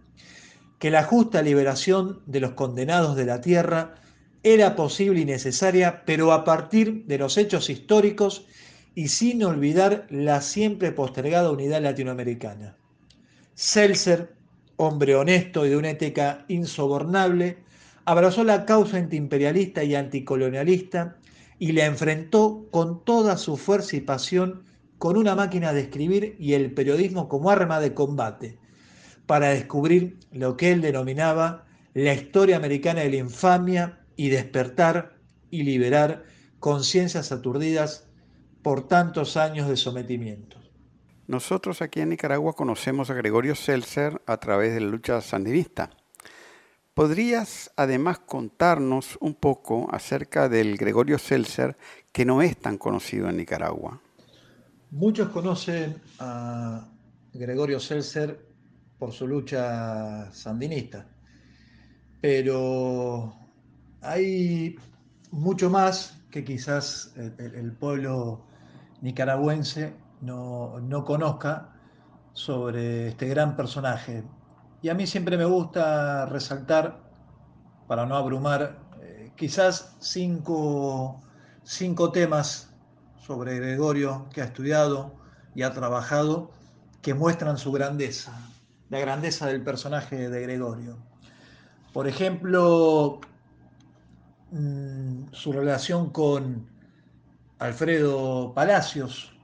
que 0.78 0.90
la 0.90 1.04
justa 1.04 1.40
liberación 1.40 2.20
de 2.26 2.40
los 2.40 2.50
condenados 2.50 3.16
de 3.16 3.24
la 3.24 3.40
tierra 3.40 3.94
era 4.42 4.76
posible 4.76 5.20
y 5.20 5.24
necesaria, 5.24 6.04
pero 6.04 6.32
a 6.32 6.44
partir 6.44 7.06
de 7.06 7.16
los 7.16 7.38
hechos 7.38 7.70
históricos 7.70 8.44
y 8.94 9.08
sin 9.08 9.42
olvidar 9.42 10.06
la 10.10 10.42
siempre 10.42 10.92
postergada 10.92 11.50
unidad 11.50 11.80
latinoamericana. 11.80 12.76
Seltzer, 13.54 14.34
hombre 14.76 15.14
honesto 15.14 15.64
y 15.64 15.70
de 15.70 15.78
una 15.78 15.90
ética 15.90 16.44
insobornable, 16.48 17.56
abrazó 18.04 18.44
la 18.44 18.66
causa 18.66 18.98
antiimperialista 18.98 19.82
y 19.82 19.94
anticolonialista 19.94 21.16
y 21.58 21.72
la 21.72 21.86
enfrentó 21.86 22.66
con 22.70 23.02
toda 23.02 23.38
su 23.38 23.56
fuerza 23.56 23.96
y 23.96 24.02
pasión 24.02 24.73
con 24.98 25.16
una 25.16 25.34
máquina 25.34 25.72
de 25.72 25.80
escribir 25.80 26.36
y 26.38 26.54
el 26.54 26.72
periodismo 26.72 27.28
como 27.28 27.50
arma 27.50 27.80
de 27.80 27.94
combate, 27.94 28.58
para 29.26 29.48
descubrir 29.48 30.18
lo 30.32 30.56
que 30.56 30.72
él 30.72 30.80
denominaba 30.80 31.66
la 31.94 32.12
historia 32.12 32.56
americana 32.56 33.00
de 33.02 33.10
la 33.10 33.16
infamia 33.16 34.00
y 34.16 34.28
despertar 34.28 35.16
y 35.50 35.62
liberar 35.62 36.24
conciencias 36.58 37.32
aturdidas 37.32 38.08
por 38.62 38.88
tantos 38.88 39.36
años 39.36 39.68
de 39.68 39.76
sometimiento. 39.76 40.58
Nosotros 41.26 41.80
aquí 41.80 42.00
en 42.00 42.10
Nicaragua 42.10 42.54
conocemos 42.54 43.08
a 43.10 43.14
Gregorio 43.14 43.54
Seltzer 43.54 44.20
a 44.26 44.36
través 44.38 44.74
de 44.74 44.80
la 44.80 44.88
lucha 44.88 45.20
sandinista. 45.20 45.90
¿Podrías 46.92 47.72
además 47.76 48.18
contarnos 48.18 49.16
un 49.20 49.34
poco 49.34 49.88
acerca 49.90 50.48
del 50.48 50.76
Gregorio 50.76 51.18
Seltzer 51.18 51.76
que 52.12 52.24
no 52.24 52.42
es 52.42 52.56
tan 52.56 52.78
conocido 52.78 53.28
en 53.28 53.36
Nicaragua? 53.36 54.00
Muchos 54.94 55.30
conocen 55.30 56.00
a 56.20 56.86
Gregorio 57.32 57.80
Seltzer 57.80 58.46
por 58.96 59.10
su 59.10 59.26
lucha 59.26 60.30
sandinista, 60.30 61.04
pero 62.20 63.34
hay 64.02 64.76
mucho 65.32 65.68
más 65.68 66.22
que 66.30 66.44
quizás 66.44 67.12
el, 67.16 67.72
pueblo 67.72 68.46
nicaragüense 69.00 69.96
no, 70.20 71.04
conozca 71.04 71.74
sobre 72.32 73.08
este 73.08 73.26
gran 73.26 73.56
personaje. 73.56 74.22
Y 74.80 74.90
a 74.90 74.94
mí 74.94 75.08
siempre 75.08 75.36
me 75.36 75.44
gusta 75.44 76.26
resaltar, 76.26 77.02
para 77.88 78.06
no 78.06 78.14
abrumar, 78.14 78.78
eh, 79.02 79.32
quizás 79.34 79.96
cinco, 79.98 81.20
cinco 81.64 82.12
temas 82.12 82.73
sobre 83.26 83.58
Gregorio 83.58 84.26
que 84.32 84.42
ha 84.42 84.44
estudiado 84.44 85.14
y 85.54 85.62
ha 85.62 85.72
trabajado 85.72 86.50
que 87.00 87.14
muestran 87.14 87.56
su 87.56 87.72
grandeza, 87.72 88.32
la 88.90 88.98
grandeza 88.98 89.46
del 89.46 89.62
personaje 89.62 90.28
de 90.28 90.42
Gregorio. 90.42 90.98
Por 91.92 92.06
ejemplo, 92.06 93.20
mm, 94.50 95.32
su 95.32 95.52
relación 95.52 96.10
con 96.10 96.68
Alfredo 97.58 98.52
Palacios, 98.52 99.34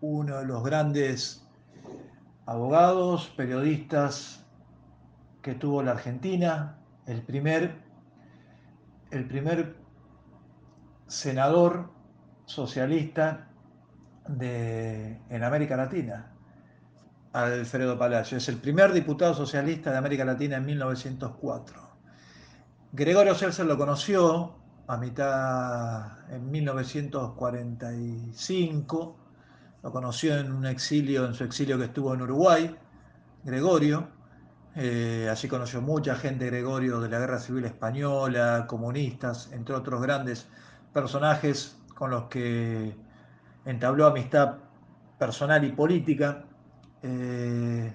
uno 0.00 0.38
de 0.38 0.44
los 0.44 0.62
grandes 0.62 1.46
abogados, 2.46 3.32
periodistas 3.36 4.44
que 5.40 5.54
tuvo 5.54 5.82
la 5.82 5.92
Argentina, 5.92 6.78
el 7.06 7.22
primer, 7.22 7.74
el 9.10 9.26
primer 9.26 9.76
senador 11.06 11.99
socialista 12.50 13.46
de, 14.26 15.20
en 15.28 15.44
América 15.44 15.76
Latina, 15.76 16.32
Alfredo 17.32 17.96
Palacio. 17.96 18.38
Es 18.38 18.48
el 18.48 18.56
primer 18.56 18.92
diputado 18.92 19.34
socialista 19.34 19.92
de 19.92 19.98
América 19.98 20.24
Latina 20.24 20.56
en 20.56 20.66
1904. 20.66 21.88
Gregorio 22.92 23.36
Celser 23.36 23.66
lo 23.66 23.78
conoció 23.78 24.56
a 24.88 24.96
mitad 24.96 26.28
en 26.32 26.50
1945, 26.50 29.16
lo 29.84 29.92
conoció 29.92 30.36
en 30.36 30.50
un 30.50 30.66
exilio, 30.66 31.24
en 31.26 31.34
su 31.34 31.44
exilio 31.44 31.78
que 31.78 31.84
estuvo 31.84 32.12
en 32.14 32.22
Uruguay, 32.22 32.76
Gregorio. 33.44 34.08
Eh, 34.74 35.28
allí 35.30 35.46
conoció 35.46 35.80
mucha 35.80 36.16
gente, 36.16 36.46
Gregorio, 36.46 37.00
de 37.00 37.08
la 37.08 37.20
Guerra 37.20 37.38
Civil 37.38 37.66
Española, 37.66 38.66
comunistas, 38.68 39.52
entre 39.52 39.76
otros 39.76 40.02
grandes 40.02 40.48
personajes 40.92 41.79
con 42.00 42.10
los 42.12 42.24
que 42.28 42.96
entabló 43.66 44.06
amistad 44.06 44.56
personal 45.18 45.62
y 45.66 45.72
política. 45.72 46.44
Eh, 47.02 47.94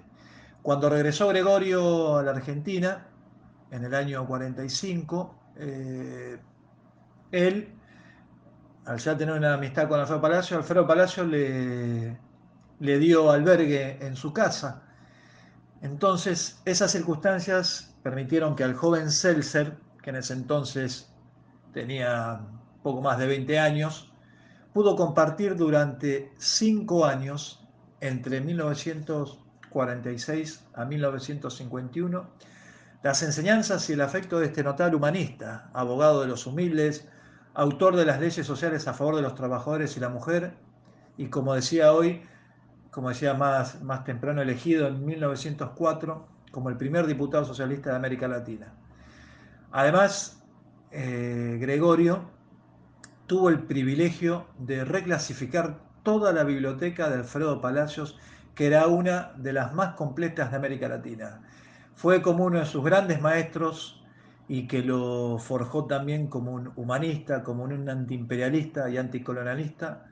cuando 0.61 0.91
regresó 0.91 1.27
Gregorio 1.29 2.17
a 2.17 2.21
la 2.21 2.29
Argentina, 2.29 3.07
en 3.71 3.83
el 3.83 3.95
año 3.95 4.27
45, 4.27 5.35
eh, 5.55 6.39
él, 7.31 7.73
al 8.85 8.99
ya 8.99 9.17
tener 9.17 9.33
una 9.33 9.55
amistad 9.55 9.89
con 9.89 9.99
Alfredo 9.99 10.21
Palacio, 10.21 10.57
Alfredo 10.57 10.85
Palacio 10.85 11.25
le, 11.25 12.15
le 12.79 12.99
dio 12.99 13.31
albergue 13.31 13.97
en 14.05 14.15
su 14.15 14.31
casa. 14.31 14.83
Entonces, 15.81 16.61
esas 16.65 16.91
circunstancias 16.91 17.97
permitieron 18.03 18.55
que 18.55 18.63
al 18.63 18.75
joven 18.75 19.09
Seltzer, 19.09 19.75
que 20.03 20.11
en 20.11 20.17
ese 20.17 20.33
entonces 20.33 21.11
tenía 21.73 22.39
poco 22.85 23.01
más 23.01 23.17
de 23.17 23.25
20 23.25 23.57
años, 23.57 24.13
pudo 24.71 24.95
compartir 24.95 25.55
durante 25.55 26.31
cinco 26.37 27.03
años, 27.03 27.65
entre 27.99 28.41
1946 28.41 30.67
a 30.75 30.85
1951, 30.85 32.29
las 33.01 33.23
enseñanzas 33.23 33.89
y 33.89 33.93
el 33.93 34.01
afecto 34.01 34.39
de 34.39 34.45
este 34.45 34.63
notable 34.63 34.97
humanista, 34.97 35.71
abogado 35.73 36.21
de 36.21 36.27
los 36.27 36.45
humildes, 36.45 37.07
autor 37.55 37.95
de 37.95 38.05
las 38.05 38.19
leyes 38.19 38.45
sociales 38.45 38.87
a 38.87 38.93
favor 38.93 39.15
de 39.15 39.23
los 39.23 39.33
trabajadores 39.33 39.97
y 39.97 39.99
la 39.99 40.09
mujer, 40.09 40.53
y 41.17 41.29
como 41.29 41.55
decía 41.55 41.91
hoy, 41.91 42.21
como 42.91 43.09
decía 43.09 43.33
más, 43.33 43.81
más 43.81 44.03
temprano, 44.03 44.43
elegido 44.43 44.87
en 44.87 45.03
1904 45.03 46.27
como 46.51 46.69
el 46.69 46.77
primer 46.77 47.07
diputado 47.07 47.45
socialista 47.45 47.89
de 47.89 47.95
América 47.95 48.27
Latina. 48.27 48.75
Además, 49.71 50.43
eh, 50.91 51.57
Gregorio 51.59 52.34
tuvo 53.27 53.49
el 53.49 53.63
privilegio 53.63 54.45
de 54.59 54.85
reclasificar 54.85 55.79
toda 56.03 56.31
la 56.33 56.43
biblioteca 56.43 57.09
de 57.09 57.15
Alfredo 57.15 57.61
Palacios, 57.61 58.17
que 58.53 58.67
era 58.67 58.87
una 58.87 59.33
de 59.37 59.53
las 59.53 59.73
más 59.73 59.95
completas 59.95 60.51
de 60.51 60.57
América 60.57 60.87
Latina. 60.87 61.41
Fue 61.95 62.21
como 62.21 62.45
uno 62.45 62.59
de 62.59 62.65
sus 62.65 62.83
grandes 62.83 63.21
maestros 63.21 64.03
y 64.47 64.67
que 64.67 64.83
lo 64.83 65.39
forjó 65.39 65.85
también 65.85 66.27
como 66.27 66.51
un 66.51 66.71
humanista, 66.75 67.43
como 67.43 67.63
un 67.63 67.89
antiimperialista 67.89 68.89
y 68.89 68.97
anticolonialista 68.97 70.05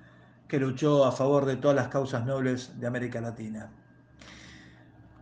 que 0.47 0.59
luchó 0.59 1.05
a 1.05 1.11
favor 1.11 1.45
de 1.45 1.57
todas 1.57 1.75
las 1.75 1.87
causas 1.89 2.25
nobles 2.25 2.79
de 2.79 2.87
América 2.87 3.21
Latina. 3.21 3.71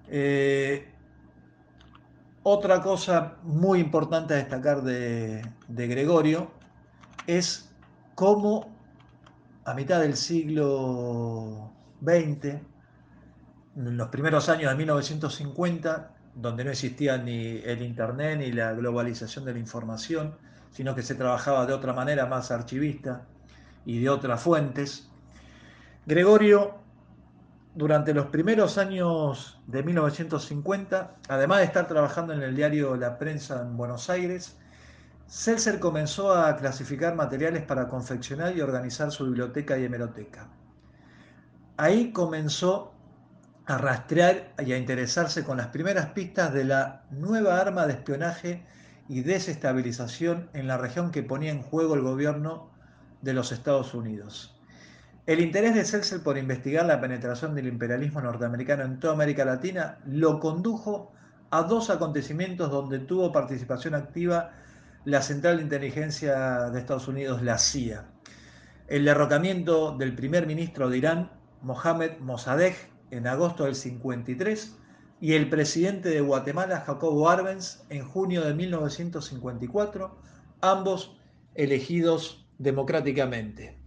Eh, 0.07 0.87
otra 2.43 2.81
cosa 2.81 3.35
muy 3.43 3.79
importante 3.79 4.33
a 4.33 4.37
destacar 4.37 4.81
de, 4.81 5.41
de 5.67 5.87
Gregorio 5.87 6.51
es 7.27 7.70
cómo 8.15 8.75
a 9.65 9.73
mitad 9.73 10.01
del 10.01 10.15
siglo 10.15 11.71
XX, 12.01 12.45
en 13.75 13.97
los 13.97 14.09
primeros 14.09 14.49
años 14.49 14.71
de 14.71 14.77
1950, 14.77 16.11
donde 16.35 16.63
no 16.63 16.71
existía 16.71 17.17
ni 17.17 17.57
el 17.57 17.81
Internet 17.81 18.39
ni 18.39 18.51
la 18.51 18.73
globalización 18.73 19.45
de 19.45 19.53
la 19.53 19.59
información, 19.59 20.35
sino 20.71 20.95
que 20.95 21.03
se 21.03 21.15
trabajaba 21.15 21.65
de 21.65 21.73
otra 21.73 21.93
manera 21.93 22.25
más 22.25 22.51
archivista 22.51 23.27
y 23.85 23.99
de 23.99 24.09
otras 24.09 24.41
fuentes, 24.41 25.09
Gregorio, 26.05 26.75
durante 27.75 28.13
los 28.13 28.27
primeros 28.27 28.77
años 28.77 29.61
de 29.67 29.83
1950, 29.83 31.15
además 31.29 31.59
de 31.59 31.65
estar 31.65 31.87
trabajando 31.87 32.33
en 32.33 32.41
el 32.41 32.55
diario 32.55 32.95
La 32.95 33.17
Prensa 33.17 33.61
en 33.61 33.77
Buenos 33.77 34.09
Aires, 34.09 34.57
Seltzer 35.31 35.79
comenzó 35.79 36.33
a 36.33 36.57
clasificar 36.57 37.15
materiales 37.15 37.63
para 37.63 37.87
confeccionar 37.87 38.53
y 38.53 38.59
organizar 38.59 39.11
su 39.11 39.23
biblioteca 39.23 39.77
y 39.77 39.85
hemeroteca. 39.85 40.49
Ahí 41.77 42.11
comenzó 42.11 42.91
a 43.65 43.77
rastrear 43.77 44.51
y 44.59 44.73
a 44.73 44.77
interesarse 44.77 45.45
con 45.45 45.55
las 45.55 45.67
primeras 45.67 46.07
pistas 46.07 46.51
de 46.51 46.65
la 46.65 47.03
nueva 47.11 47.61
arma 47.61 47.87
de 47.87 47.93
espionaje 47.93 48.65
y 49.07 49.21
desestabilización 49.21 50.49
en 50.51 50.67
la 50.67 50.77
región 50.77 51.11
que 51.11 51.23
ponía 51.23 51.51
en 51.51 51.61
juego 51.61 51.95
el 51.95 52.01
gobierno 52.01 52.69
de 53.21 53.33
los 53.33 53.53
Estados 53.53 53.93
Unidos. 53.93 54.59
El 55.27 55.39
interés 55.39 55.75
de 55.75 55.85
Seltzer 55.85 56.21
por 56.21 56.37
investigar 56.37 56.85
la 56.85 56.99
penetración 56.99 57.55
del 57.55 57.67
imperialismo 57.67 58.19
norteamericano 58.19 58.83
en 58.83 58.99
toda 58.99 59.13
América 59.13 59.45
Latina 59.45 59.97
lo 60.05 60.41
condujo 60.41 61.13
a 61.51 61.63
dos 61.63 61.89
acontecimientos 61.89 62.69
donde 62.69 62.99
tuvo 62.99 63.31
participación 63.31 63.95
activa 63.95 64.51
la 65.05 65.21
Central 65.21 65.57
de 65.57 65.63
Inteligencia 65.63 66.69
de 66.69 66.79
Estados 66.79 67.07
Unidos, 67.07 67.41
la 67.41 67.57
CIA. 67.57 68.05
El 68.87 69.05
derrocamiento 69.05 69.95
del 69.97 70.15
primer 70.15 70.45
ministro 70.45 70.89
de 70.89 70.97
Irán, 70.97 71.31
Mohamed 71.61 72.19
Mossadegh, 72.19 72.75
en 73.09 73.27
agosto 73.27 73.65
del 73.65 73.75
53, 73.75 74.77
y 75.19 75.33
el 75.33 75.49
presidente 75.49 76.09
de 76.09 76.21
Guatemala, 76.21 76.81
Jacobo 76.81 77.29
Arbenz, 77.29 77.83
en 77.89 78.05
junio 78.05 78.43
de 78.43 78.53
1954, 78.53 80.17
ambos 80.61 81.17
elegidos 81.55 82.47
democráticamente. 82.57 83.77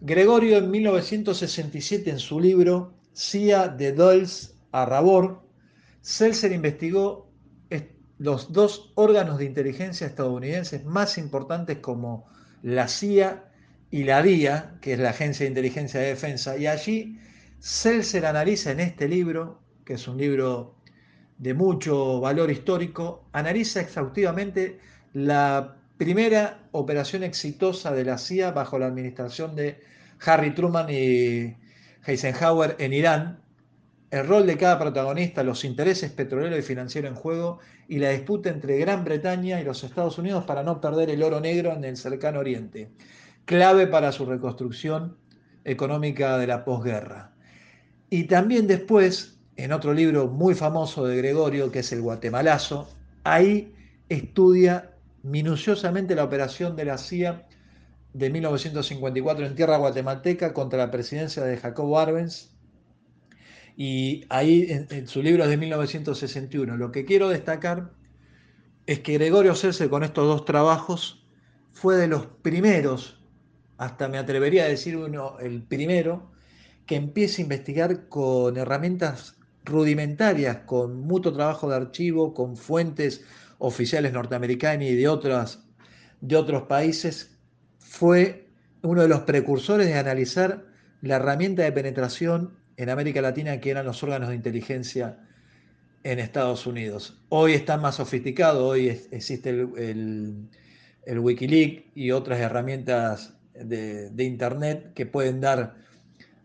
Gregorio 0.00 0.58
en 0.58 0.70
1967 0.70 2.10
en 2.10 2.18
su 2.18 2.38
libro 2.38 2.94
CIA 3.14 3.68
de 3.68 3.92
Dulles 3.92 4.56
a 4.72 4.84
Rabor, 4.84 5.42
Seltzer 6.00 6.52
investigó 6.52 7.27
los 8.18 8.52
dos 8.52 8.92
órganos 8.94 9.38
de 9.38 9.44
inteligencia 9.44 10.06
estadounidenses 10.06 10.84
más 10.84 11.18
importantes 11.18 11.78
como 11.78 12.26
la 12.62 12.88
CIA 12.88 13.44
y 13.90 14.04
la 14.04 14.22
DIA, 14.22 14.78
que 14.80 14.94
es 14.94 14.98
la 14.98 15.10
Agencia 15.10 15.44
de 15.44 15.50
Inteligencia 15.50 16.00
de 16.00 16.08
Defensa, 16.08 16.56
y 16.56 16.66
allí 16.66 17.18
Seltzer 17.60 18.26
analiza 18.26 18.72
en 18.72 18.80
este 18.80 19.08
libro 19.08 19.60
que 19.88 19.94
es 19.94 20.06
un 20.06 20.18
libro 20.18 20.74
de 21.38 21.54
mucho 21.54 22.20
valor 22.20 22.50
histórico, 22.50 23.24
analiza 23.32 23.80
exhaustivamente 23.80 24.80
la 25.14 25.78
primera 25.96 26.68
operación 26.72 27.22
exitosa 27.22 27.90
de 27.92 28.04
la 28.04 28.18
CIA 28.18 28.50
bajo 28.50 28.78
la 28.78 28.84
administración 28.84 29.56
de 29.56 29.80
Harry 30.26 30.54
Truman 30.54 30.90
y 30.90 31.56
Eisenhower 32.04 32.76
en 32.78 32.92
Irán, 32.92 33.40
el 34.10 34.26
rol 34.26 34.46
de 34.46 34.56
cada 34.56 34.78
protagonista, 34.78 35.42
los 35.42 35.64
intereses 35.64 36.10
petroleros 36.10 36.58
y 36.58 36.62
financieros 36.62 37.10
en 37.10 37.16
juego 37.16 37.58
y 37.88 37.98
la 37.98 38.10
disputa 38.10 38.48
entre 38.48 38.78
Gran 38.78 39.04
Bretaña 39.04 39.60
y 39.60 39.64
los 39.64 39.84
Estados 39.84 40.18
Unidos 40.18 40.44
para 40.44 40.62
no 40.62 40.80
perder 40.80 41.10
el 41.10 41.22
oro 41.22 41.40
negro 41.40 41.72
en 41.72 41.84
el 41.84 41.96
cercano 41.96 42.40
oriente, 42.40 42.90
clave 43.44 43.86
para 43.86 44.12
su 44.12 44.24
reconstrucción 44.24 45.16
económica 45.64 46.38
de 46.38 46.46
la 46.46 46.64
posguerra. 46.64 47.32
Y 48.10 48.24
también 48.24 48.66
después 48.66 49.38
en 49.56 49.72
otro 49.72 49.92
libro 49.92 50.28
muy 50.28 50.54
famoso 50.54 51.04
de 51.04 51.16
Gregorio, 51.16 51.70
que 51.72 51.80
es 51.80 51.92
El 51.92 52.00
Guatemalazo, 52.00 52.88
ahí 53.24 53.74
estudia 54.08 54.92
minuciosamente 55.22 56.14
la 56.14 56.24
operación 56.24 56.76
de 56.76 56.84
la 56.84 56.96
CIA 56.96 57.46
de 58.12 58.30
1954 58.30 59.46
en 59.46 59.54
tierra 59.56 59.76
guatemalteca 59.76 60.54
contra 60.54 60.78
la 60.78 60.90
presidencia 60.90 61.42
de 61.42 61.56
Jacobo 61.56 61.98
Arbenz. 61.98 62.50
Y 63.80 64.24
ahí 64.28 64.66
en, 64.70 65.06
su 65.06 65.22
libro 65.22 65.44
es 65.44 65.50
de 65.50 65.56
1961. 65.56 66.76
Lo 66.76 66.90
que 66.90 67.04
quiero 67.04 67.28
destacar 67.28 67.92
es 68.86 68.98
que 68.98 69.12
Gregorio 69.14 69.54
Celce 69.54 69.88
con 69.88 70.02
estos 70.02 70.26
dos 70.26 70.44
trabajos 70.44 71.24
fue 71.74 71.94
de 71.94 72.08
los 72.08 72.26
primeros, 72.26 73.22
hasta 73.76 74.08
me 74.08 74.18
atrevería 74.18 74.64
a 74.64 74.68
decir 74.68 74.96
uno, 74.96 75.38
el 75.38 75.62
primero, 75.62 76.32
que 76.86 76.96
empieza 76.96 77.40
a 77.40 77.44
investigar 77.44 78.08
con 78.08 78.56
herramientas 78.56 79.36
rudimentarias, 79.64 80.56
con 80.66 80.98
mucho 80.98 81.32
trabajo 81.32 81.70
de 81.70 81.76
archivo, 81.76 82.34
con 82.34 82.56
fuentes 82.56 83.24
oficiales 83.58 84.12
norteamericanas 84.12 84.88
y 84.88 84.96
de, 84.96 85.06
otras, 85.06 85.62
de 86.20 86.34
otros 86.34 86.64
países, 86.64 87.38
fue 87.78 88.48
uno 88.82 89.02
de 89.02 89.08
los 89.08 89.20
precursores 89.20 89.86
de 89.86 89.94
analizar 89.94 90.66
la 91.00 91.14
herramienta 91.14 91.62
de 91.62 91.70
penetración 91.70 92.58
en 92.78 92.88
América 92.88 93.20
Latina 93.20 93.60
que 93.60 93.70
eran 93.70 93.84
los 93.84 94.02
órganos 94.02 94.30
de 94.30 94.36
inteligencia 94.36 95.18
en 96.04 96.18
Estados 96.18 96.66
Unidos. 96.66 97.20
Hoy 97.28 97.52
está 97.52 97.76
más 97.76 97.96
sofisticado, 97.96 98.66
hoy 98.66 98.88
existe 99.10 99.50
el, 99.50 100.48
Wikileaks 101.06 101.84
y 101.94 102.12
otras 102.12 102.38
herramientas 102.40 103.34
de, 103.52 104.08
de 104.08 104.24
Internet 104.24 104.94
que 104.94 105.04
pueden 105.04 105.40
dar 105.40 105.76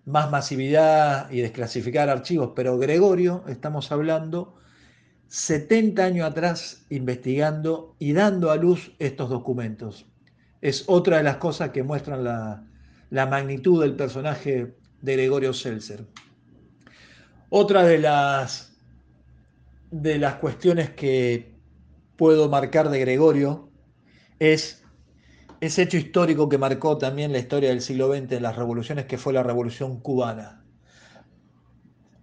más 0.05 0.29
masividad 0.29 1.31
y 1.31 1.39
desclasificar 1.39 2.09
archivos, 2.09 2.51
pero 2.55 2.77
Gregorio, 2.77 3.45
estamos 3.47 3.91
hablando 3.91 4.57
70 5.33 6.03
años 6.03 6.27
atrás 6.27 6.85
investigando 6.91 7.95
y 7.97 8.13
dando 8.13 8.51
a 8.51 8.55
luz 8.55 8.91
estos 8.99 9.31
documentos. 9.31 10.05
Es 10.61 10.83
otra 10.87 11.17
de 11.17 11.23
las 11.23 11.37
cosas 11.37 11.71
que 11.71 11.83
muestran 11.83 12.23
la, 12.23 12.65
magnitud 13.09 13.81
del 13.81 13.95
personaje 13.95 14.75
de 15.03 15.13
Gregorio 15.13 15.53
Seltzer. 15.53 16.05
Otra 17.49 17.83
de 17.83 17.99
las, 17.99 18.73
de 19.91 20.17
las 20.17 20.35
cuestiones 20.35 20.91
que 20.91 21.53
puedo 22.15 22.49
marcar 22.49 22.89
de 22.89 22.99
Gregorio 22.99 23.69
es 24.39 24.81
ese 25.59 25.83
hecho 25.83 25.97
histórico 25.97 26.47
que 26.49 26.57
marcó 26.57 26.97
también 26.97 27.33
la 27.33 27.39
historia 27.39 27.69
del 27.69 27.81
siglo 27.81 28.13
XX 28.13 28.31
en 28.31 28.43
las 28.43 28.55
revoluciones, 28.55 29.05
que 29.05 29.17
fue 29.17 29.33
la 29.33 29.43
revolución 29.43 29.99
cubana. 29.99 30.63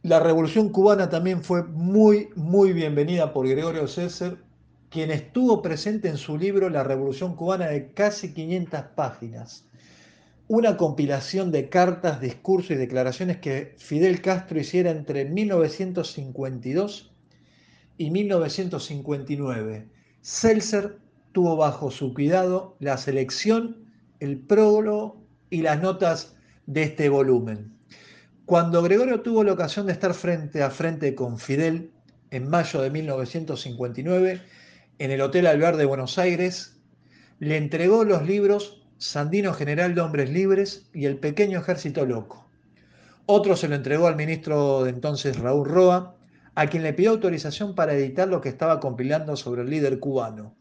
La 0.03 0.19
revolución 0.19 0.71
cubana 0.71 1.11
también 1.11 1.45
fue 1.45 1.63
muy, 1.65 2.31
muy 2.35 2.73
bienvenida 2.73 3.35
por 3.35 3.47
Gregorio 3.47 3.87
César, 3.89 4.39
quien 4.89 5.11
estuvo 5.11 5.61
presente 5.61 6.09
en 6.09 6.17
su 6.17 6.39
libro 6.39 6.71
La 6.71 6.83
revolución 6.83 7.37
cubana 7.37 7.67
de 7.67 7.93
casi 7.93 8.33
500 8.33 8.83
páginas. 8.97 9.70
Una 10.53 10.77
compilación 10.77 11.53
de 11.53 11.69
cartas, 11.69 12.21
discursos 12.21 12.73
y 12.73 12.75
declaraciones 12.75 13.37
que 13.37 13.77
Fidel 13.79 14.21
Castro 14.21 14.59
hiciera 14.59 14.91
entre 14.91 15.25
1952 15.25 17.13
y 17.99 18.11
1959. 18.11 19.87
Seltzer 20.23 20.99
tuvo 21.31 21.55
bajo 21.55 21.93
su 21.93 22.13
cuidado 22.15 22.75
la 22.81 22.97
selección, 22.97 23.77
el 24.19 24.41
prólogo 24.41 25.25
y 25.51 25.63
las 25.63 25.81
notas 25.81 26.35
de 26.67 26.83
este 26.83 27.09
volumen. 27.09 27.73
Cuando 28.45 28.83
Gregorio 28.83 29.21
tuvo 29.21 29.45
la 29.45 29.53
ocasión 29.53 29.87
de 29.87 29.93
estar 29.93 30.15
frente 30.15 30.65
a 30.65 30.71
frente 30.71 31.15
con 31.15 31.39
Fidel 31.39 31.93
en 32.33 32.51
mayo 32.51 32.83
de 32.83 32.91
1959 32.91 34.43
en 34.99 35.11
el 35.13 35.21
Hotel 35.21 35.47
Alvear 35.47 35.77
de 35.77 35.85
Buenos 35.85 36.19
Aires, 36.19 36.77
le 37.39 37.57
entregó 37.57 38.03
los 38.03 38.27
libros 38.27 38.80
Sandino 39.01 39.55
General 39.55 39.95
de 39.95 40.03
Hombres 40.03 40.29
Libres 40.29 40.85
y 40.93 41.07
El 41.07 41.17
Pequeño 41.17 41.61
Ejército 41.61 42.05
Loco. 42.05 42.47
Otro 43.25 43.57
se 43.57 43.67
lo 43.67 43.75
entregó 43.75 44.07
al 44.07 44.15
ministro 44.15 44.85
de 44.85 44.91
entonces 44.91 45.39
Raúl 45.39 45.67
Roa, 45.67 46.17
a 46.55 46.67
quien 46.67 46.83
le 46.83 46.93
pidió 46.93 47.13
autorización 47.13 47.75
para 47.75 47.95
editar 47.95 48.29
lo 48.29 48.43
que 48.43 48.51
estaba 48.51 48.79
compilando 48.79 49.37
sobre 49.37 49.63
el 49.63 49.71
líder 49.71 50.01
cubano. 50.01 50.55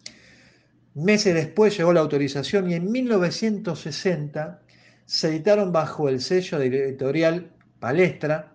Meses 0.93 1.34
después 1.34 1.78
llegó 1.78 1.91
la 1.91 1.99
autorización 1.99 2.71
y 2.71 2.75
en 2.75 2.89
1960 2.89 4.62
se 5.06 5.28
editaron 5.28 5.73
bajo 5.73 6.08
el 6.08 6.21
sello 6.21 6.60
de 6.60 6.67
editorial 6.67 7.52
Palestra 7.82 8.54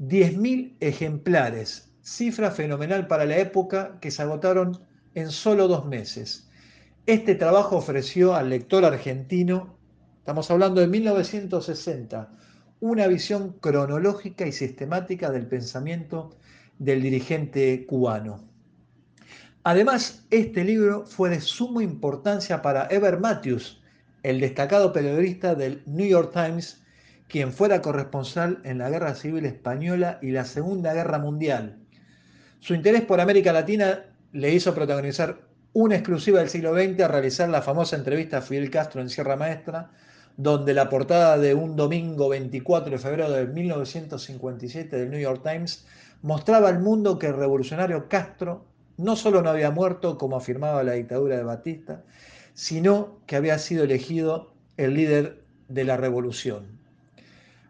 10.000 0.00 0.76
ejemplares, 0.80 1.90
cifra 2.00 2.50
fenomenal 2.50 3.06
para 3.06 3.26
la 3.26 3.36
época 3.36 3.98
que 4.00 4.10
se 4.10 4.22
agotaron 4.22 4.80
en 5.14 5.30
solo 5.30 5.68
dos 5.68 5.84
meses. 5.84 6.48
Este 7.06 7.34
trabajo 7.34 7.76
ofreció 7.76 8.34
al 8.34 8.48
lector 8.48 8.82
argentino, 8.82 9.76
estamos 10.20 10.50
hablando 10.50 10.80
de 10.80 10.86
1960, 10.86 12.32
una 12.80 13.06
visión 13.08 13.58
cronológica 13.60 14.46
y 14.46 14.52
sistemática 14.52 15.30
del 15.30 15.46
pensamiento 15.46 16.30
del 16.78 17.02
dirigente 17.02 17.84
cubano. 17.84 18.48
Además, 19.64 20.24
este 20.30 20.64
libro 20.64 21.04
fue 21.04 21.28
de 21.28 21.42
suma 21.42 21.82
importancia 21.82 22.62
para 22.62 22.86
Ever 22.90 23.20
Matthews, 23.20 23.82
el 24.22 24.40
destacado 24.40 24.94
periodista 24.94 25.54
del 25.54 25.82
New 25.84 26.06
York 26.06 26.32
Times, 26.32 26.82
quien 27.28 27.52
fuera 27.52 27.82
corresponsal 27.82 28.62
en 28.64 28.78
la 28.78 28.88
Guerra 28.88 29.14
Civil 29.14 29.44
Española 29.44 30.18
y 30.22 30.30
la 30.30 30.46
Segunda 30.46 30.94
Guerra 30.94 31.18
Mundial. 31.18 31.76
Su 32.60 32.74
interés 32.74 33.02
por 33.02 33.20
América 33.20 33.52
Latina 33.52 34.06
le 34.32 34.54
hizo 34.54 34.74
protagonizar 34.74 35.52
una 35.74 35.96
exclusiva 35.96 36.38
del 36.38 36.48
siglo 36.48 36.72
XX 36.72 37.00
a 37.00 37.08
realizar 37.08 37.48
la 37.48 37.60
famosa 37.60 37.96
entrevista 37.96 38.38
a 38.38 38.42
Fidel 38.42 38.70
Castro 38.70 39.00
en 39.00 39.10
Sierra 39.10 39.34
Maestra, 39.34 39.90
donde 40.36 40.72
la 40.72 40.88
portada 40.88 41.36
de 41.36 41.52
un 41.52 41.74
domingo 41.74 42.28
24 42.28 42.92
de 42.92 42.98
febrero 42.98 43.30
de 43.30 43.46
1957 43.48 44.96
del 44.96 45.10
New 45.10 45.20
York 45.20 45.42
Times 45.42 45.84
mostraba 46.22 46.68
al 46.68 46.78
mundo 46.78 47.18
que 47.18 47.26
el 47.26 47.36
revolucionario 47.36 48.08
Castro 48.08 48.64
no 48.96 49.16
solo 49.16 49.42
no 49.42 49.50
había 49.50 49.72
muerto, 49.72 50.16
como 50.16 50.36
afirmaba 50.36 50.84
la 50.84 50.92
dictadura 50.92 51.36
de 51.36 51.42
Batista, 51.42 52.04
sino 52.54 53.18
que 53.26 53.34
había 53.34 53.58
sido 53.58 53.82
elegido 53.82 54.54
el 54.76 54.94
líder 54.94 55.42
de 55.68 55.82
la 55.82 55.96
revolución. 55.96 56.78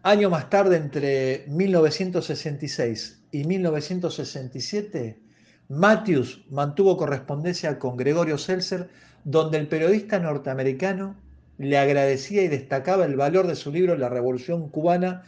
Año 0.03 0.29
más 0.29 0.51
tarde, 0.51 0.77
entre 0.77 1.47
1966 1.49 3.23
y 3.33 3.45
1967, 3.45 5.24
Matthews 5.69 6.45
mantuvo 6.51 6.97
correspondencia 6.97 7.79
con 7.79 7.97
Gregorio 7.97 8.39
Seltzer, 8.39 8.89
donde 9.25 9.59
el 9.59 9.69
periodista 9.69 10.19
norteamericano 10.19 11.15
le 11.59 11.79
agradecía 11.79 12.43
y 12.43 12.49
destacaba 12.49 13.05
el 13.05 13.15
valor 13.17 13.47
de 13.47 13.55
su 13.57 13.71
libro 13.73 13.97
La 13.97 14.09
Revolución 14.09 14.69
Cubana, 14.69 15.23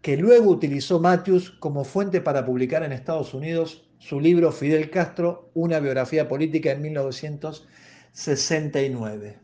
que 0.00 0.16
luego 0.16 0.48
utilizó 0.50 1.00
Matthews 1.00 1.50
como 1.50 1.84
fuente 1.84 2.22
para 2.22 2.46
publicar 2.46 2.84
en 2.84 2.92
Estados 2.92 3.34
Unidos 3.34 3.86
su 3.98 4.18
libro 4.18 4.50
Fidel 4.50 4.88
Castro, 4.90 5.50
una 5.52 5.78
biografía 5.78 6.26
política 6.26 6.72
en 6.72 6.80
1969. 6.80 9.38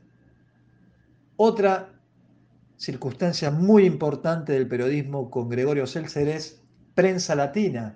Otra 1.36 1.92
circunstancia 2.78 3.50
muy 3.50 3.84
importante 3.84 4.54
del 4.54 4.66
periodismo 4.66 5.30
con 5.30 5.50
Gregorio 5.50 5.86
Seltzer 5.86 6.28
es 6.28 6.62
Prensa 6.94 7.34
Latina, 7.34 7.94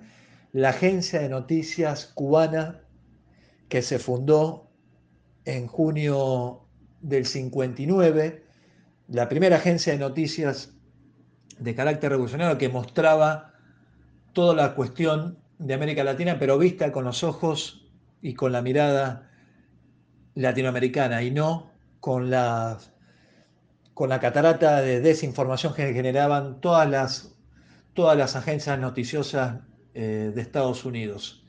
la 0.52 0.70
agencia 0.70 1.20
de 1.20 1.28
noticias 1.28 2.06
cubana 2.14 2.80
que 3.68 3.82
se 3.82 3.98
fundó 3.98 4.70
en 5.44 5.66
junio 5.66 6.66
del 7.00 7.24
59, 7.24 8.44
la 9.08 9.28
primera 9.28 9.56
agencia 9.56 9.92
de 9.92 9.98
noticias 9.98 10.74
de 11.58 11.74
carácter 11.74 12.10
revolucionario 12.10 12.58
que 12.58 12.68
mostraba 12.68 13.54
toda 14.32 14.54
la 14.54 14.74
cuestión 14.74 15.38
de 15.58 15.74
América 15.74 16.04
Latina, 16.04 16.38
pero 16.38 16.58
vista 16.58 16.90
con 16.90 17.04
los 17.04 17.22
ojos 17.22 17.88
y 18.22 18.34
con 18.34 18.52
la 18.52 18.62
mirada 18.62 19.30
latinoamericana 20.34 21.22
y 21.22 21.30
no 21.30 21.70
con 22.00 22.30
la, 22.30 22.78
con 23.94 24.08
la 24.08 24.20
catarata 24.20 24.80
de 24.80 25.00
desinformación 25.00 25.74
que 25.74 25.92
generaban 25.92 26.60
todas 26.60 26.88
las, 26.88 27.34
todas 27.94 28.16
las 28.16 28.36
agencias 28.36 28.78
noticiosas 28.78 29.60
eh, 29.94 30.32
de 30.34 30.40
Estados 30.40 30.84
Unidos. 30.84 31.44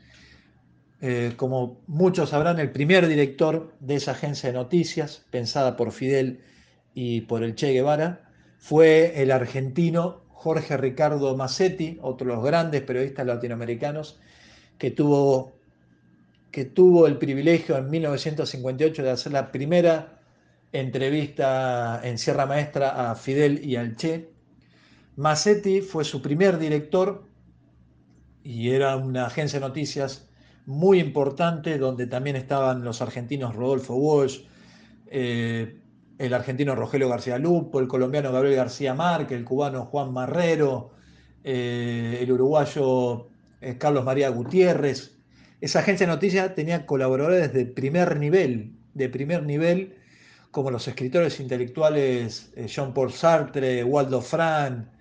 Eh, 1.01 1.33
como 1.35 1.81
muchos 1.87 2.29
sabrán, 2.29 2.59
el 2.59 2.71
primer 2.71 3.07
director 3.07 3.73
de 3.79 3.95
esa 3.95 4.11
agencia 4.11 4.49
de 4.49 4.53
noticias, 4.53 5.25
pensada 5.31 5.75
por 5.75 5.91
Fidel 5.91 6.41
y 6.93 7.21
por 7.21 7.43
el 7.43 7.55
Che 7.55 7.73
Guevara, 7.73 8.29
fue 8.59 9.21
el 9.21 9.31
argentino 9.31 10.21
Jorge 10.29 10.77
Ricardo 10.77 11.35
Massetti, 11.35 11.97
otro 12.01 12.27
de 12.27 12.35
los 12.35 12.43
grandes 12.45 12.83
periodistas 12.83 13.25
latinoamericanos, 13.25 14.19
que 14.77 14.91
tuvo, 14.91 15.53
que 16.51 16.65
tuvo 16.65 17.07
el 17.07 17.17
privilegio 17.17 17.77
en 17.77 17.89
1958 17.89 19.03
de 19.03 19.09
hacer 19.09 19.31
la 19.31 19.51
primera 19.51 20.19
entrevista 20.71 21.99
en 22.03 22.17
Sierra 22.19 22.45
Maestra 22.45 23.11
a 23.11 23.15
Fidel 23.15 23.65
y 23.65 23.75
al 23.75 23.95
Che. 23.95 24.29
Massetti 25.15 25.81
fue 25.81 26.03
su 26.03 26.21
primer 26.21 26.59
director 26.59 27.30
y 28.43 28.71
era 28.71 28.95
una 28.95 29.27
agencia 29.27 29.59
de 29.59 29.67
noticias 29.67 30.27
muy 30.65 30.99
importante 30.99 31.77
donde 31.77 32.07
también 32.07 32.35
estaban 32.35 32.83
los 32.83 33.01
argentinos 33.01 33.55
Rodolfo 33.55 33.95
Walsh, 33.95 34.41
eh, 35.07 35.77
el 36.17 36.33
argentino 36.33 36.75
Rogelio 36.75 37.09
García 37.09 37.37
Lupo, 37.37 37.79
el 37.79 37.87
colombiano 37.87 38.31
Gabriel 38.31 38.55
García 38.55 38.93
Márquez, 38.93 39.37
el 39.37 39.43
cubano 39.43 39.85
Juan 39.85 40.13
Marrero, 40.13 40.91
eh, 41.43 42.19
el 42.21 42.31
uruguayo 42.31 43.29
eh, 43.59 43.77
Carlos 43.77 44.05
María 44.05 44.29
Gutiérrez. 44.29 45.17
Esa 45.61 45.79
agencia 45.79 46.07
de 46.07 46.13
noticias 46.13 46.55
tenía 46.55 46.85
colaboradores 46.85 47.53
de 47.53 47.65
primer 47.65 48.17
nivel, 48.17 48.73
de 48.93 49.09
primer 49.09 49.43
nivel, 49.43 49.95
como 50.51 50.69
los 50.71 50.87
escritores 50.87 51.39
intelectuales 51.39 52.51
Jean 52.67 52.93
Paul 52.93 53.11
Sartre, 53.11 53.83
Waldo 53.83 54.21
Fran, 54.21 54.91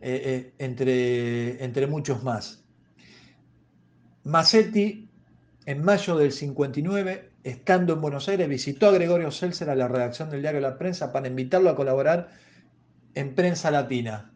entre 0.00 1.86
muchos 1.88 2.22
más. 2.22 2.59
Massetti, 4.24 5.08
en 5.64 5.82
mayo 5.82 6.16
del 6.16 6.32
59, 6.32 7.30
estando 7.42 7.94
en 7.94 8.00
Buenos 8.00 8.28
Aires, 8.28 8.48
visitó 8.48 8.88
a 8.88 8.92
Gregorio 8.92 9.30
Seltzer 9.30 9.70
a 9.70 9.74
la 9.74 9.88
redacción 9.88 10.30
del 10.30 10.42
diario 10.42 10.60
La 10.60 10.76
Prensa 10.76 11.12
para 11.12 11.28
invitarlo 11.28 11.70
a 11.70 11.76
colaborar 11.76 12.28
en 13.14 13.34
Prensa 13.34 13.70
Latina. 13.70 14.32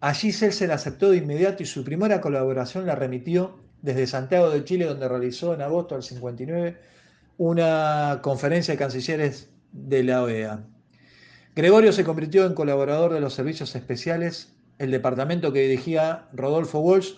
Allí 0.00 0.30
Seltzer 0.30 0.70
aceptó 0.70 1.10
de 1.10 1.16
inmediato 1.16 1.62
y 1.62 1.66
su 1.66 1.82
primera 1.82 2.20
colaboración 2.20 2.86
la 2.86 2.94
remitió 2.94 3.58
desde 3.82 4.06
Santiago 4.06 4.50
de 4.50 4.64
Chile, 4.64 4.84
donde 4.84 5.08
realizó 5.08 5.52
en 5.54 5.62
agosto 5.62 5.96
del 5.96 6.04
59 6.04 6.76
una 7.38 8.20
conferencia 8.22 8.74
de 8.74 8.78
cancilleres 8.78 9.50
de 9.72 10.04
la 10.04 10.22
OEA. 10.22 10.64
Gregorio 11.56 11.92
se 11.92 12.04
convirtió 12.04 12.46
en 12.46 12.54
colaborador 12.54 13.12
de 13.12 13.20
los 13.20 13.34
servicios 13.34 13.74
especiales, 13.74 14.52
el 14.78 14.92
departamento 14.92 15.52
que 15.52 15.62
dirigía 15.62 16.28
Rodolfo 16.32 16.78
Walsh, 16.78 17.14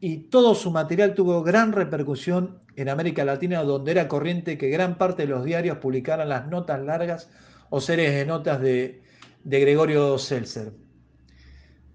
y 0.00 0.18
todo 0.28 0.54
su 0.54 0.70
material 0.70 1.14
tuvo 1.14 1.42
gran 1.42 1.72
repercusión 1.72 2.60
en 2.76 2.88
América 2.88 3.24
Latina, 3.24 3.62
donde 3.62 3.90
era 3.90 4.06
corriente 4.06 4.56
que 4.56 4.68
gran 4.68 4.96
parte 4.96 5.22
de 5.22 5.28
los 5.28 5.44
diarios 5.44 5.78
publicaran 5.78 6.28
las 6.28 6.46
notas 6.46 6.80
largas 6.80 7.30
o 7.70 7.80
series 7.80 8.14
de 8.14 8.24
notas 8.24 8.60
de, 8.60 9.02
Gregorio 9.44 10.18
Seltzer. 10.18 10.72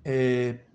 Eh, 0.04 0.66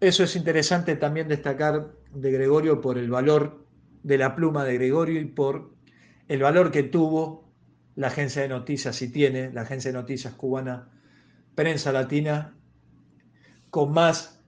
eso 0.00 0.24
es 0.24 0.36
interesante 0.36 0.96
también 0.96 1.28
destacar 1.28 1.92
de 2.12 2.32
Gregorio 2.32 2.80
por 2.80 2.98
el 2.98 3.10
valor 3.10 3.64
de 4.02 4.18
la 4.18 4.34
pluma 4.34 4.64
de 4.64 4.74
Gregorio 4.74 5.20
y 5.20 5.26
por 5.26 5.72
el 6.28 6.42
valor 6.42 6.70
que 6.70 6.82
tuvo 6.82 7.50
la 7.94 8.08
agencia 8.08 8.42
de 8.42 8.48
noticias, 8.48 9.00
y 9.02 9.08
tiene 9.08 9.52
la 9.52 9.62
agencia 9.62 9.92
de 9.92 9.98
noticias 9.98 10.34
cubana 10.34 10.88
Prensa 11.54 11.92
Latina, 11.92 12.54
con 13.70 13.92
más 13.92 14.41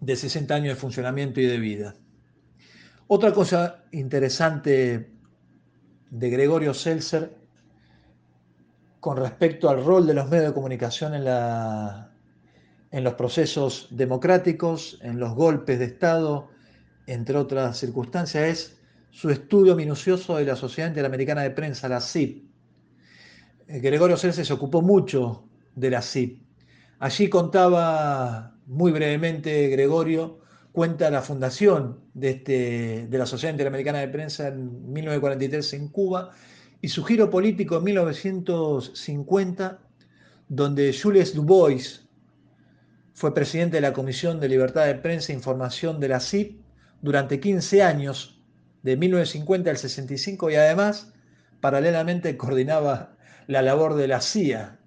de 0.00 0.16
60 0.16 0.54
años 0.54 0.74
de 0.74 0.80
funcionamiento 0.80 1.40
y 1.40 1.46
de 1.46 1.58
vida. 1.58 1.94
Otra 3.06 3.32
cosa 3.32 3.84
interesante 3.92 5.10
de 6.10 6.30
Gregorio 6.30 6.74
Seltzer 6.74 7.36
con 9.00 9.16
respecto 9.16 9.68
al 9.70 9.84
rol 9.84 10.06
de 10.06 10.14
los 10.14 10.28
medios 10.28 10.48
de 10.48 10.54
comunicación 10.54 11.14
en, 11.14 11.24
la, 11.24 12.12
en 12.90 13.04
los 13.04 13.14
procesos 13.14 13.88
democráticos, 13.90 14.98
en 15.02 15.18
los 15.18 15.34
golpes 15.34 15.78
de 15.78 15.86
Estado, 15.86 16.50
entre 17.06 17.36
otras 17.36 17.78
circunstancias, 17.78 18.44
es 18.44 18.80
su 19.10 19.30
estudio 19.30 19.74
minucioso 19.74 20.36
de 20.36 20.44
la 20.44 20.56
Sociedad 20.56 20.88
Interamericana 20.88 21.42
de 21.42 21.50
Prensa, 21.50 21.88
la 21.88 22.00
CIP. 22.00 22.48
Gregorio 23.66 24.16
Seltzer 24.16 24.44
se 24.44 24.52
ocupó 24.52 24.82
mucho 24.82 25.48
de 25.74 25.90
la 25.90 26.02
CIP. 26.02 26.42
Allí 26.98 27.28
contaba 27.28 28.54
muy 28.70 28.92
brevemente 28.92 29.68
Gregorio, 29.68 30.38
cuenta 30.70 31.10
la 31.10 31.22
fundación 31.22 31.98
de, 32.14 32.30
este, 32.30 33.06
de 33.08 33.18
la 33.18 33.26
Sociedad 33.26 33.52
Interamericana 33.52 33.98
de 33.98 34.06
Prensa 34.06 34.46
en 34.46 34.92
1943 34.92 35.72
en 35.74 35.88
Cuba 35.88 36.30
y 36.80 36.88
su 36.88 37.02
giro 37.04 37.30
político 37.30 37.78
en 37.78 37.84
1950, 37.84 39.80
donde 40.48 40.96
Jules 40.96 41.34
Dubois 41.34 42.08
fue 43.12 43.34
presidente 43.34 43.78
de 43.78 43.80
la 43.80 43.92
Comisión 43.92 44.38
de 44.38 44.48
Libertad 44.48 44.86
de 44.86 44.94
Prensa 44.94 45.32
e 45.32 45.34
Información 45.34 45.98
de 45.98 46.08
la 46.08 46.20
CIP 46.20 46.60
durante 47.02 47.40
15 47.40 47.82
años, 47.82 48.40
de 48.84 48.96
1950 48.96 49.68
al 49.68 49.78
65, 49.78 50.48
y 50.48 50.54
además, 50.54 51.12
paralelamente, 51.60 52.36
coordinaba 52.36 53.16
la 53.48 53.62
labor 53.62 53.96
de 53.96 54.06
la 54.06 54.20
CIA 54.20 54.78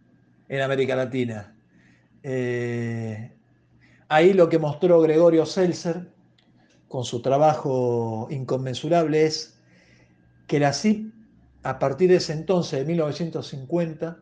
en 0.47 0.61
América 0.61 0.95
Latina. 0.95 1.53
Eh, 2.23 3.32
Ahí 4.13 4.33
lo 4.33 4.47
que 4.47 4.59
mostró 4.59 5.01
Gregorio 5.01 5.43
Seltzer 5.43 6.07
con 6.87 7.03
su 7.03 7.23
trabajo 7.23 8.27
inconmensurable 8.29 9.25
es 9.25 9.57
que 10.45 10.59
la 10.59 10.71
CIP, 10.71 11.11
a 11.63 11.79
partir 11.79 12.11
de 12.11 12.17
ese 12.17 12.33
entonces, 12.33 12.77
de 12.77 12.85
1950, 12.85 14.19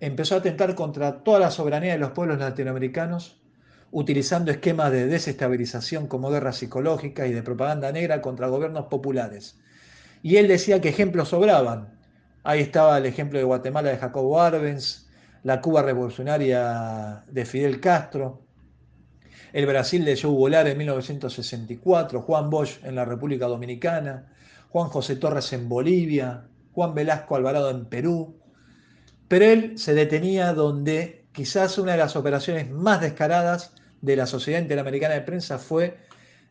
empezó 0.00 0.36
a 0.36 0.38
atentar 0.38 0.74
contra 0.74 1.22
toda 1.22 1.38
la 1.38 1.50
soberanía 1.50 1.92
de 1.92 1.98
los 1.98 2.12
pueblos 2.12 2.38
latinoamericanos, 2.38 3.42
utilizando 3.90 4.50
esquemas 4.52 4.90
de 4.90 5.06
desestabilización 5.06 6.06
como 6.06 6.30
guerra 6.30 6.54
psicológica 6.54 7.26
y 7.26 7.34
de 7.34 7.42
propaganda 7.42 7.92
negra 7.92 8.22
contra 8.22 8.48
gobiernos 8.48 8.86
populares. 8.86 9.60
Y 10.22 10.36
él 10.36 10.48
decía 10.48 10.80
que 10.80 10.88
ejemplos 10.88 11.28
sobraban. 11.28 11.90
Ahí 12.42 12.60
estaba 12.60 12.96
el 12.96 13.04
ejemplo 13.04 13.38
de 13.38 13.44
Guatemala 13.44 13.90
de 13.90 13.98
Jacobo 13.98 14.40
Arbenz, 14.40 15.10
la 15.42 15.60
Cuba 15.60 15.82
revolucionaria 15.82 17.22
de 17.30 17.44
Fidel 17.44 17.82
Castro, 17.82 18.46
el 19.52 19.66
Brasil 19.66 20.04
de 20.04 20.16
Joe 20.20 20.30
Goulart 20.30 20.68
en 20.68 20.78
1964, 20.78 22.22
Juan 22.22 22.50
Bosch 22.50 22.84
en 22.84 22.94
la 22.94 23.04
República 23.04 23.46
Dominicana, 23.46 24.32
Juan 24.68 24.88
José 24.88 25.16
Torres 25.16 25.52
en 25.52 25.68
Bolivia, 25.68 26.44
Juan 26.72 26.94
Velasco 26.94 27.36
Alvarado 27.36 27.70
en 27.70 27.86
Perú. 27.86 28.36
Pero 29.28 29.44
él 29.44 29.78
se 29.78 29.94
detenía 29.94 30.52
donde 30.52 31.24
quizás 31.32 31.78
una 31.78 31.92
de 31.92 31.98
las 31.98 32.16
operaciones 32.16 32.70
más 32.70 33.00
descaradas 33.00 33.74
de 34.00 34.16
la 34.16 34.26
Sociedad 34.26 34.60
Interamericana 34.60 35.14
de 35.14 35.20
Prensa 35.22 35.58
fue 35.58 35.98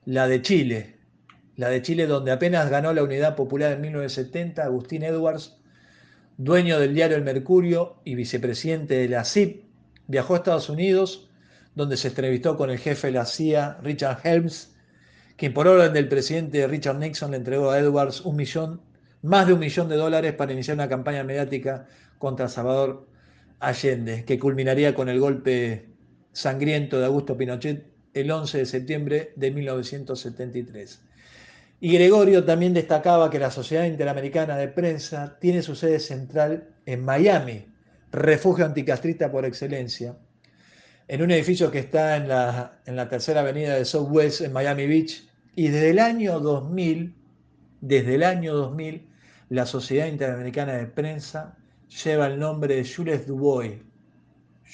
la 0.06 0.28
de 0.28 0.42
Chile. 0.42 0.98
La 1.56 1.70
de 1.70 1.82
Chile 1.82 2.08
donde 2.08 2.32
apenas 2.32 2.70
ganó 2.70 2.94
la 2.94 3.04
Unidad 3.04 3.36
Popular 3.36 3.74
en 3.74 3.82
1970, 3.82 4.64
Agustín 4.64 5.04
Edwards, 5.04 5.58
dueño 6.38 6.80
del 6.80 6.94
diario 6.94 7.18
El 7.18 7.24
Mercurio 7.24 7.98
y 8.06 8.16
vicepresidente 8.16 8.96
de 8.96 9.10
la 9.10 9.26
CIP, 9.26 9.66
viajó 10.08 10.34
a 10.34 10.38
Estados 10.38 10.70
Unidos, 10.70 11.29
donde 11.80 11.96
se 11.96 12.10
entrevistó 12.10 12.58
con 12.58 12.70
el 12.70 12.78
jefe 12.78 13.08
de 13.08 13.14
la 13.14 13.26
CIA, 13.26 13.78
Richard 13.82 14.20
Helms, 14.26 14.76
quien 15.38 15.54
por 15.54 15.66
orden 15.66 15.94
del 15.94 16.10
presidente 16.10 16.68
Richard 16.68 17.00
Nixon 17.00 17.32
le 17.32 17.38
entregó 17.38 17.72
a 17.72 17.80
Edwards 17.80 18.20
un 18.20 18.36
millón, 18.36 18.82
más 19.22 19.48
de 19.48 19.54
un 19.54 19.62
millón 19.62 19.88
de 19.88 19.96
dólares 19.96 20.34
para 20.34 20.52
iniciar 20.52 20.76
una 20.76 20.90
campaña 20.90 21.24
mediática 21.24 21.88
contra 22.18 22.50
Salvador 22.50 23.08
Allende, 23.62 24.26
que 24.26 24.38
culminaría 24.38 24.94
con 24.94 25.08
el 25.08 25.22
golpe 25.22 25.88
sangriento 26.34 27.00
de 27.00 27.06
Augusto 27.06 27.38
Pinochet 27.38 27.86
el 28.14 28.30
11 28.30 28.58
de 28.58 28.66
septiembre 28.66 29.32
de 29.38 29.52
1973. 29.52 31.02
Y 31.80 31.94
Gregorio 31.94 32.44
también 32.44 32.74
destacaba 32.74 33.30
que 33.30 33.40
la 33.40 33.52
Sociedad 33.52 33.86
Interamericana 33.86 34.58
de 34.58 34.68
Prensa 34.68 35.40
tiene 35.40 35.62
su 35.62 35.76
sede 35.76 36.02
central 36.02 36.72
en 36.86 37.06
Miami, 37.06 37.68
refugio 38.12 38.66
anticastrista 38.66 39.32
por 39.32 39.46
excelencia, 39.46 40.18
en 41.10 41.24
un 41.24 41.32
edificio 41.32 41.72
que 41.72 41.80
está 41.80 42.18
en 42.18 42.28
la, 42.28 42.80
en 42.86 42.96
la 42.96 43.10
tercera 43.10 43.42
avenida 43.42 43.76
de 43.76 43.84
Southwest 43.84 44.42
en 44.42 44.54
Miami 44.54 44.86
Beach. 44.86 45.28
Y 45.56 45.70
desde 45.70 45.90
el 45.90 46.00
año 46.00 46.40
2000, 46.40 47.16
desde 47.82 48.16
el 48.16 48.24
año 48.24 48.54
2000, 48.54 49.10
la 49.50 49.66
Sociedad 49.66 50.06
Interamericana 50.06 50.74
de 50.74 50.86
Prensa 50.86 51.58
lleva 52.04 52.28
el 52.28 52.40
nombre 52.40 52.76
de 52.76 52.88
Jules 52.88 53.26
Dubois. 53.26 53.82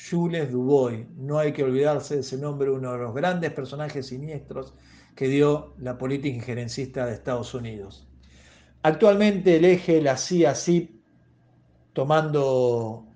Jules 0.09 0.51
Dubois, 0.51 1.07
no 1.15 1.39
hay 1.39 1.53
que 1.53 1.63
olvidarse 1.63 2.15
de 2.15 2.21
ese 2.21 2.37
nombre, 2.37 2.69
uno 2.69 2.91
de 2.91 2.97
los 2.97 3.15
grandes 3.15 3.53
personajes 3.53 4.07
siniestros 4.07 4.73
que 5.15 5.29
dio 5.29 5.73
la 5.79 5.97
política 5.97 6.35
injerencista 6.35 7.05
de 7.05 7.13
Estados 7.13 7.53
Unidos. 7.53 8.05
Actualmente 8.81 9.55
el 9.55 9.63
eje, 9.63 10.01
la 10.01 10.17
CIA-CIP, 10.17 10.99
tomando, 11.93 13.07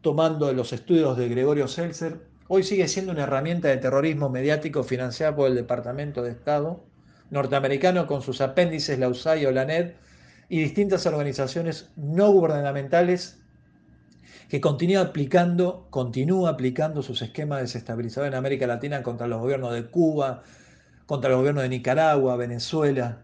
tomando 0.00 0.52
los 0.52 0.72
estudios 0.72 1.16
de 1.16 1.28
Gregorio 1.28 1.68
Seltzer, 1.68 2.20
hoy 2.48 2.62
sigue 2.62 2.88
siendo 2.88 3.12
una 3.12 3.24
herramienta 3.24 3.68
de 3.68 3.76
terrorismo 3.76 4.28
mediático 4.28 4.82
financiada 4.82 5.36
por 5.36 5.48
el 5.48 5.54
Departamento 5.54 6.22
de 6.22 6.30
Estado 6.30 6.84
norteamericano 7.30 8.06
con 8.06 8.22
sus 8.22 8.40
apéndices, 8.40 8.98
la 8.98 9.08
USAID 9.08 9.48
o 9.48 9.52
la 9.52 9.64
NED, 9.64 9.92
y 10.48 10.60
distintas 10.60 11.06
organizaciones 11.06 11.90
no 11.96 12.32
gubernamentales 12.32 13.40
que 14.48 14.60
continúa 14.60 15.02
aplicando, 15.02 15.86
continúa 15.90 16.50
aplicando 16.50 17.02
sus 17.02 17.22
esquemas 17.22 17.60
desestabilizadores 17.60 18.32
en 18.32 18.38
América 18.38 18.66
Latina 18.66 19.04
contra 19.04 19.28
los 19.28 19.40
gobiernos 19.40 19.72
de 19.72 19.86
Cuba, 19.86 20.42
contra 21.06 21.30
el 21.30 21.36
gobierno 21.36 21.60
de 21.60 21.68
Nicaragua, 21.68 22.36
Venezuela, 22.36 23.22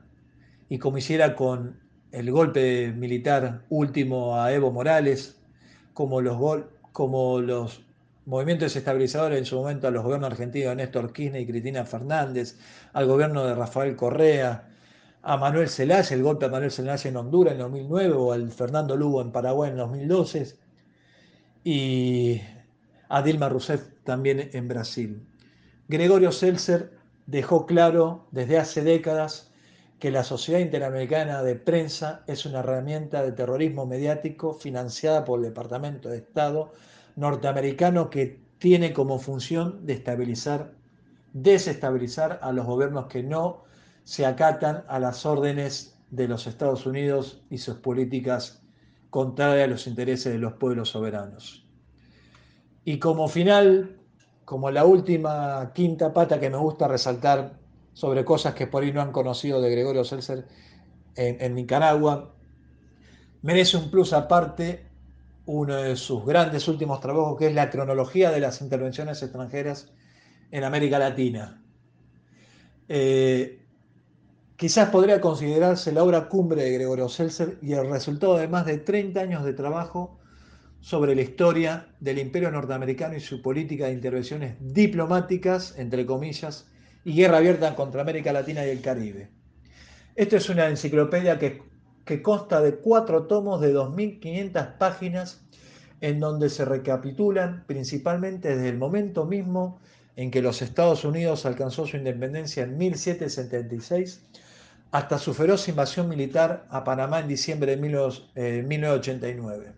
y 0.69 0.79
como 0.79 0.99
hiciera 0.99 1.35
con 1.35 1.81
el 2.13 2.31
golpe 2.31 2.93
militar 2.93 3.65
último 3.71 4.41
a 4.41 4.53
Evo 4.53 4.71
Morales, 4.71 5.41
como 5.97 6.21
los, 6.21 6.39
como 6.93 7.41
los 7.41 7.81
movimientos 8.27 8.67
desestabilizadores 8.67 9.39
en 9.39 9.47
su 9.47 9.57
momento 9.57 9.89
a 9.89 9.91
los 9.91 10.05
gobiernos 10.05 10.31
argentinos 10.31 10.69
de 10.69 10.77
Néstor 10.77 11.11
Kirchner 11.11 11.41
y 11.41 11.47
Cristina 11.47 11.87
Fernández, 11.87 12.59
al 12.93 13.07
gobierno 13.07 13.47
de 13.47 13.55
Rafael 13.55 13.97
Correa, 13.97 14.69
a 15.23 15.37
Manuel 15.39 15.71
Zelaya, 15.71 16.15
el 16.15 16.23
golpe 16.23 16.45
a 16.45 16.49
Manuel 16.51 16.71
Zelaya 16.71 17.09
en 17.09 17.17
Honduras 17.17 17.55
en 17.55 17.61
2009 17.61 18.13
o 18.15 18.33
al 18.33 18.51
Fernando 18.51 18.95
Lugo 18.95 19.23
en 19.23 19.33
Paraguay 19.33 19.71
en 19.71 19.79
2012 19.79 20.59
y 21.65 22.43
a 23.09 23.23
Dilma 23.23 23.49
Rousseff 23.49 23.89
también 24.05 24.51
en 24.53 24.69
Brasil. 24.69 25.27
Gregorio 25.89 26.31
Seltzer 26.31 26.93
dejó 27.25 27.65
claro 27.65 28.27
desde 28.33 28.59
hace 28.59 28.85
décadas 28.85 29.46
que 29.99 30.11
la 30.11 30.25
Sociedad 30.25 30.61
Interamericana 30.61 31.43
de 31.43 31.57
Prensa 31.57 32.23
es 32.27 32.45
una 32.45 32.61
herramienta 32.61 33.23
de 33.23 33.33
terrorismo 33.33 33.87
mediático 33.87 34.53
financiada 34.53 35.25
por 35.25 35.39
el 35.39 35.47
Departamento 35.47 36.11
de 36.11 36.19
Estado 36.19 36.73
norteamericano 37.17 38.11
que 38.11 38.41
tiene 38.59 38.93
como 38.93 39.19
función 39.19 39.87
de 39.87 39.95
estabilizar, 39.95 40.75
desestabilizar 41.33 42.41
a 42.43 42.53
los 42.53 42.67
gobiernos 42.67 43.07
que 43.07 43.23
no 43.23 43.65
se 44.05 44.27
acatan 44.27 44.85
a 44.89 44.99
las 44.99 45.25
órdenes 45.25 45.99
de 46.11 46.29
los 46.29 46.47
Estados 46.47 46.87
Unidos 46.87 47.43
y 47.51 47.59
sus 47.59 47.77
políticas 47.77 48.63
contrarias 49.11 49.67
a 49.67 49.71
los 49.71 49.87
intereses 49.87 50.33
de 50.33 50.39
los 50.39 50.55
pueblos 50.55 50.91
soberanos. 50.91 51.67
Y 52.85 52.99
como 52.99 53.29
final, 53.29 53.97
como 54.45 54.71
la 54.71 54.85
última 54.85 55.73
quinta 55.75 56.13
pata 56.13 56.39
que 56.39 56.51
me 56.51 56.59
gusta 56.59 56.87
resaltar 56.87 57.59
sobre 57.97 58.27
cosas 58.27 58.53
que 58.53 58.67
por 58.67 58.83
ahí 58.83 58.93
no 58.93 59.01
han 59.01 59.11
conocido 59.11 59.63
de 59.63 59.71
Gregorio 59.71 60.05
Seltzer 60.05 60.45
en, 61.15 61.55
Nicaragua, 61.55 62.35
merece 63.41 63.79
un 63.79 63.91
plus 63.91 64.13
aparte 64.13 64.85
uno 65.47 65.77
de 65.77 65.97
sus 65.97 66.27
grandes 66.27 66.69
últimos 66.69 67.01
trabajos, 67.01 67.39
que 67.39 67.47
es 67.47 67.55
la 67.55 67.71
cronología 67.71 68.31
de 68.31 68.41
las 68.41 68.61
intervenciones 68.61 69.23
extranjeras 69.23 69.95
en 70.51 70.65
América 70.65 70.99
Latina. 70.99 71.63
Eh, 72.91 73.65
quizás 74.57 74.91
podría 74.91 75.23
considerarse 75.23 75.91
la 75.91 76.05
obra 76.05 76.29
cumbre 76.29 76.65
de 76.65 76.73
Gregorio 76.73 77.09
Seltzer 77.09 77.59
y 77.63 77.73
el 77.73 77.89
resultado 77.89 78.37
de 78.37 78.47
más 78.47 78.67
de 78.67 78.77
30 78.77 79.19
años 79.19 79.43
de 79.43 79.55
trabajo 79.55 80.19
sobre 80.81 81.15
la 81.15 81.23
historia 81.23 81.95
del 82.01 82.19
imperio 82.19 82.51
norteamericano 82.51 83.17
y 83.17 83.21
su 83.21 83.41
política 83.41 83.87
de 83.87 83.95
intervenciones 83.95 84.57
diplomáticas, 84.61 85.79
entre 85.79 86.05
comillas, 86.05 86.67
y 87.07 87.15
guerra 87.15 87.39
abierta 87.39 87.75
contra 87.77 88.03
América 88.03 88.33
Latina 88.33 88.67
y 88.67 88.71
el 88.71 88.81
Caribe. 88.81 89.31
Esto 90.17 90.37
es 90.39 90.49
una 90.49 90.69
enciclopedia 90.69 91.39
que, 91.39 91.63
que 92.05 92.21
consta 92.21 92.61
de 92.61 92.75
cuatro 92.79 93.29
tomos 93.29 93.61
de 93.61 93.73
2.500 93.73 94.77
páginas 94.77 95.41
en 96.01 96.19
donde 96.19 96.51
se 96.51 96.65
recapitulan 96.65 97.63
principalmente 97.69 98.49
desde 98.57 98.71
el 98.71 98.79
momento 98.79 99.25
mismo 99.25 99.79
en 100.17 100.33
que 100.33 100.43
los 100.43 100.63
Estados 100.63 101.05
Unidos 101.05 101.47
alcanzó 101.47 101.87
su 101.87 101.97
independencia 101.97 102.65
en 102.65 102.77
1776 102.77 104.25
hasta 104.91 105.19
su 105.21 105.33
feroz 105.33 105.69
invasión 105.69 106.09
militar 106.09 106.67
a 106.71 106.83
Panamá 106.83 107.21
en 107.21 107.29
diciembre 107.29 107.77
de 107.77 108.63
1989. 108.65 109.75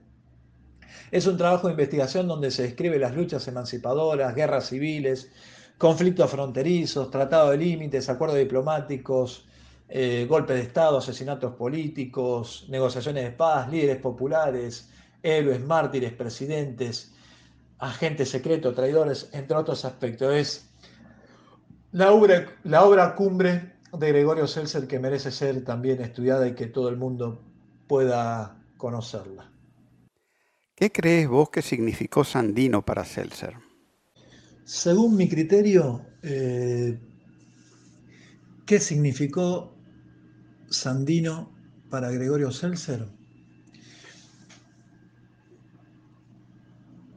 Es 1.10 1.26
un 1.26 1.36
trabajo 1.36 1.66
de 1.66 1.74
investigación 1.74 2.26
donde 2.26 2.50
se 2.50 2.62
describe 2.62 2.98
las 2.98 3.14
luchas 3.14 3.46
emancipadoras, 3.48 4.34
guerras 4.34 4.70
civiles, 4.70 5.30
conflictos 5.78 6.30
fronterizos, 6.30 7.10
tratados 7.10 7.52
de 7.52 7.58
límites, 7.58 8.08
acuerdos 8.08 8.38
diplomáticos, 8.38 9.46
eh, 9.88 10.26
golpes 10.28 10.56
de 10.56 10.62
Estado, 10.62 10.98
asesinatos 10.98 11.54
políticos, 11.54 12.66
negociaciones 12.68 13.24
de 13.24 13.30
paz, 13.30 13.70
líderes 13.70 13.98
populares, 13.98 14.90
héroes, 15.22 15.64
mártires, 15.64 16.12
presidentes, 16.12 17.14
agentes 17.78 18.28
secretos, 18.28 18.74
traidores, 18.74 19.30
entre 19.32 19.56
otros 19.56 19.84
aspectos. 19.84 20.34
Es 20.34 20.70
la 21.92 22.12
obra, 22.12 22.46
la 22.64 22.84
obra 22.84 23.14
cumbre 23.14 23.76
de 23.92 24.08
Gregorio 24.08 24.46
Seltzer 24.46 24.86
que 24.86 24.98
merece 24.98 25.30
ser 25.30 25.64
también 25.64 26.02
estudiada 26.02 26.46
y 26.46 26.54
que 26.54 26.66
todo 26.66 26.88
el 26.88 26.96
mundo 26.96 27.40
pueda 27.86 28.56
conocerla. 28.76 29.50
¿Qué 30.74 30.92
crees 30.92 31.28
vos 31.28 31.50
que 31.50 31.62
significó 31.62 32.24
Sandino 32.24 32.84
para 32.84 33.04
Seltzer? 33.04 33.67
Según 34.68 35.16
mi 35.16 35.30
criterio, 35.30 36.04
eh, 36.22 37.00
¿qué 38.66 38.78
significó 38.78 39.74
Sandino 40.68 41.54
para 41.88 42.10
Gregorio 42.10 42.52
Seltzer? 42.52 43.08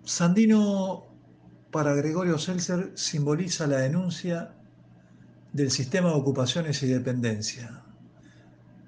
Sandino 0.05 1.07
para 1.71 1.93
Gregorio 1.93 2.37
Seltzer 2.37 2.93
simboliza 2.95 3.67
la 3.67 3.79
denuncia 3.79 4.55
del 5.51 5.71
sistema 5.71 6.07
de 6.07 6.15
ocupaciones 6.15 6.81
y 6.83 6.87
dependencia. 6.87 7.83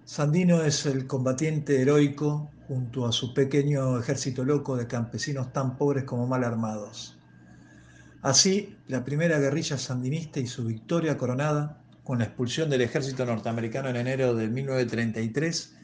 Sandino 0.05 0.63
es 0.63 0.85
el 0.85 1.05
combatiente 1.05 1.81
heroico 1.81 2.49
junto 2.69 3.05
a 3.05 3.11
su 3.11 3.33
pequeño 3.33 3.99
ejército 3.99 4.45
loco 4.45 4.77
de 4.77 4.87
campesinos 4.87 5.51
tan 5.51 5.75
pobres 5.75 6.05
como 6.05 6.27
mal 6.27 6.45
armados. 6.45 7.17
Así, 8.23 8.77
la 8.87 9.03
primera 9.03 9.37
guerrilla 9.37 9.77
sandinista 9.77 10.39
y 10.39 10.47
su 10.47 10.63
victoria 10.63 11.17
coronada, 11.17 11.83
con 12.05 12.19
la 12.19 12.23
expulsión 12.23 12.69
del 12.69 12.79
ejército 12.79 13.25
norteamericano 13.25 13.89
en 13.89 13.97
enero 13.97 14.33
de 14.33 14.47
1933, 14.47 15.75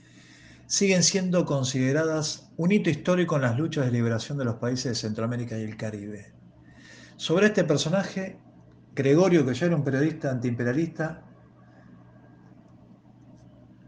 siguen 0.66 1.04
siendo 1.04 1.44
consideradas 1.44 2.50
un 2.56 2.72
hito 2.72 2.90
histórico 2.90 3.36
en 3.36 3.42
las 3.42 3.58
luchas 3.58 3.86
de 3.86 3.92
liberación 3.92 4.38
de 4.38 4.46
los 4.46 4.56
países 4.56 4.86
de 4.86 4.96
Centroamérica 4.96 5.60
y 5.60 5.64
el 5.64 5.76
Caribe. 5.76 6.32
Sobre 7.18 7.48
este 7.48 7.66
personaje, 7.66 8.40
Gregorio, 8.96 9.46
que 9.46 9.54
ya 9.54 9.66
era 9.66 9.76
un 9.76 9.84
periodista 9.84 10.32
antiimperialista, 10.32 11.22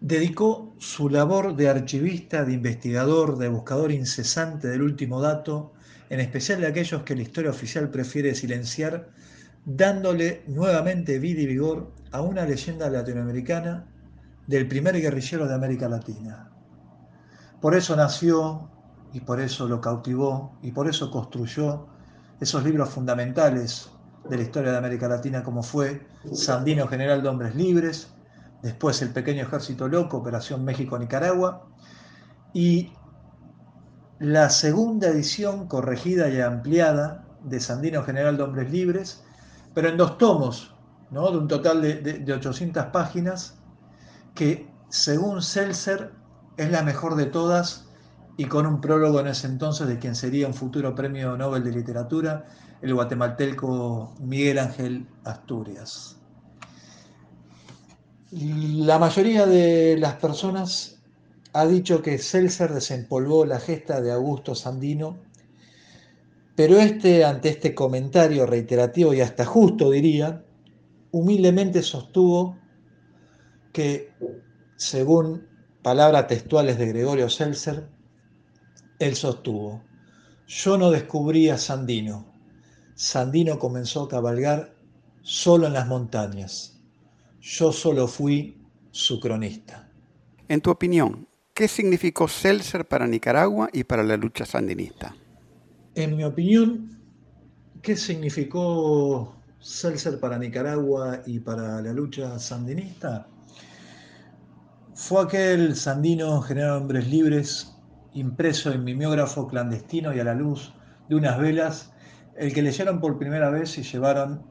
dedicó 0.01 0.75
su 0.77 1.07
labor 1.07 1.55
de 1.55 1.69
archivista, 1.69 2.43
de 2.43 2.51
investigador, 2.51 3.37
de 3.37 3.47
buscador 3.47 3.93
incesante 3.93 4.67
del 4.67 4.81
último 4.81 5.21
dato, 5.21 5.71
en 6.11 6.19
especial 6.19 6.59
de 6.59 6.67
aquellos 6.67 7.03
que 7.03 7.15
la 7.15 7.21
historia 7.21 7.51
oficial 7.51 7.89
prefiere 7.89 8.35
silenciar, 8.35 9.11
dándole 9.63 10.43
nuevamente 10.45 11.19
vida 11.19 11.39
y 11.39 11.45
vigor 11.45 11.93
a 12.11 12.21
una 12.21 12.45
leyenda 12.45 12.89
latinoamericana 12.89 13.87
del 14.45 14.67
primer 14.67 14.99
guerrillero 14.99 15.47
de 15.47 15.53
América 15.55 15.87
Latina. 15.87 16.51
Por 17.61 17.75
eso 17.75 17.95
nació 17.95 18.69
y 19.13 19.21
por 19.21 19.39
eso 19.39 19.69
lo 19.69 19.79
cautivó 19.79 20.59
y 20.61 20.73
por 20.73 20.89
eso 20.89 21.09
construyó 21.09 21.87
esos 22.41 22.61
libros 22.65 22.89
fundamentales 22.89 23.89
de 24.29 24.35
la 24.35 24.43
historia 24.43 24.73
de 24.73 24.79
América 24.79 25.07
Latina 25.07 25.43
como 25.43 25.63
fue 25.63 26.05
Sandino 26.33 26.89
General 26.89 27.23
de 27.23 27.29
Hombres 27.29 27.55
Libres, 27.55 28.09
después 28.61 29.01
El 29.01 29.13
Pequeño 29.13 29.43
Ejército 29.43 29.87
Loco, 29.87 30.17
Operación 30.17 30.65
México-Nicaragua, 30.65 31.69
y 32.53 32.91
la 34.21 34.51
segunda 34.51 35.07
edición 35.07 35.67
corregida 35.67 36.29
y 36.29 36.39
ampliada 36.39 37.25
de 37.43 37.59
Sandino 37.59 38.03
General 38.03 38.37
de 38.37 38.43
Hombres 38.43 38.71
Libres, 38.71 39.23
pero 39.73 39.89
en 39.89 39.97
dos 39.97 40.19
tomos, 40.19 40.75
¿no? 41.09 41.31
de 41.31 41.39
un 41.39 41.47
total 41.47 41.81
de, 41.81 41.95
de 41.95 42.33
800 42.33 42.85
páginas, 42.93 43.55
que 44.35 44.69
según 44.89 45.41
Seltzer 45.41 46.11
es 46.55 46.69
la 46.69 46.83
mejor 46.83 47.15
de 47.15 47.25
todas 47.25 47.87
y 48.37 48.45
con 48.45 48.67
un 48.67 48.79
prólogo 48.79 49.19
en 49.19 49.27
ese 49.27 49.47
entonces 49.47 49.87
de 49.87 49.97
quien 49.97 50.13
sería 50.13 50.45
un 50.45 50.53
futuro 50.53 50.93
premio 50.93 51.35
Nobel 51.35 51.63
de 51.63 51.71
Literatura, 51.71 52.45
el 52.83 52.93
guatemalteco 52.93 54.13
Miguel 54.19 54.59
Ángel 54.59 55.07
Asturias. 55.23 56.17
La 58.29 58.99
mayoría 58.99 59.47
de 59.47 59.97
las 59.97 60.13
personas 60.13 61.00
ha 61.53 61.65
dicho 61.65 62.01
que 62.01 62.17
Seltzer 62.17 62.73
desempolvó 62.73 63.45
la 63.45 63.59
gesta 63.59 64.01
de 64.01 64.11
Augusto 64.11 64.55
Sandino, 64.55 65.19
pero 66.55 66.77
este, 66.77 67.25
ante 67.25 67.49
este 67.49 67.73
comentario 67.73 68.45
reiterativo 68.45 69.13
y 69.13 69.21
hasta 69.21 69.45
justo 69.45 69.89
diría, 69.91 70.45
humildemente 71.11 71.81
sostuvo 71.81 72.57
que, 73.73 74.13
según 74.75 75.47
palabras 75.81 76.27
textuales 76.27 76.77
de 76.77 76.87
Gregorio 76.87 77.29
Seltzer, 77.29 77.87
él 78.99 79.15
sostuvo, 79.15 79.83
yo 80.47 80.77
no 80.77 80.91
descubrí 80.91 81.49
a 81.49 81.57
Sandino, 81.57 82.31
Sandino 82.95 83.57
comenzó 83.57 84.03
a 84.03 84.09
cabalgar 84.09 84.75
solo 85.23 85.67
en 85.67 85.73
las 85.73 85.87
montañas. 85.87 86.79
Yo 87.39 87.71
solo 87.71 88.07
fui 88.07 88.61
su 88.91 89.19
cronista. 89.19 89.89
En 90.47 90.61
tu 90.61 90.69
opinión, 90.69 91.27
¿qué 91.53 91.67
significó 91.67 92.27
Seltzer 92.27 92.87
para 92.87 93.07
Nicaragua 93.07 93.69
y 93.73 93.83
para 93.83 94.03
la 94.03 94.17
lucha 94.17 94.45
sandinista? 94.45 95.15
En 95.95 96.15
mi 96.15 96.23
opinión, 96.23 96.99
¿qué 97.81 97.95
significó 97.95 99.35
Seltzer 99.59 100.19
para 100.19 100.37
Nicaragua 100.37 101.21
y 101.25 101.39
para 101.39 101.81
la 101.81 101.93
lucha 101.93 102.39
sandinista? 102.39 103.27
Fue 104.93 105.23
aquel 105.23 105.75
sandino 105.75 106.41
general 106.41 106.71
de 106.71 106.77
hombres 106.77 107.07
libres, 107.07 107.75
impreso 108.13 108.71
en 108.71 108.83
mimeógrafo 108.83 109.47
clandestino 109.47 110.13
y 110.13 110.19
a 110.19 110.23
la 110.23 110.33
luz 110.33 110.73
de 111.09 111.15
unas 111.15 111.39
velas, 111.39 111.91
el 112.37 112.53
que 112.53 112.61
leyeron 112.61 112.99
por 113.01 113.17
primera 113.17 113.49
vez 113.49 113.77
y 113.77 113.83
llevaron 113.83 114.43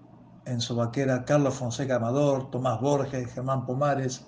en 0.46 0.60
su 0.60 0.74
vaquera 0.76 1.24
Carlos 1.24 1.54
Fonseca 1.54 1.96
Amador, 1.96 2.50
Tomás 2.50 2.80
Borges, 2.80 3.32
Germán 3.32 3.66
Pomares, 3.66 4.26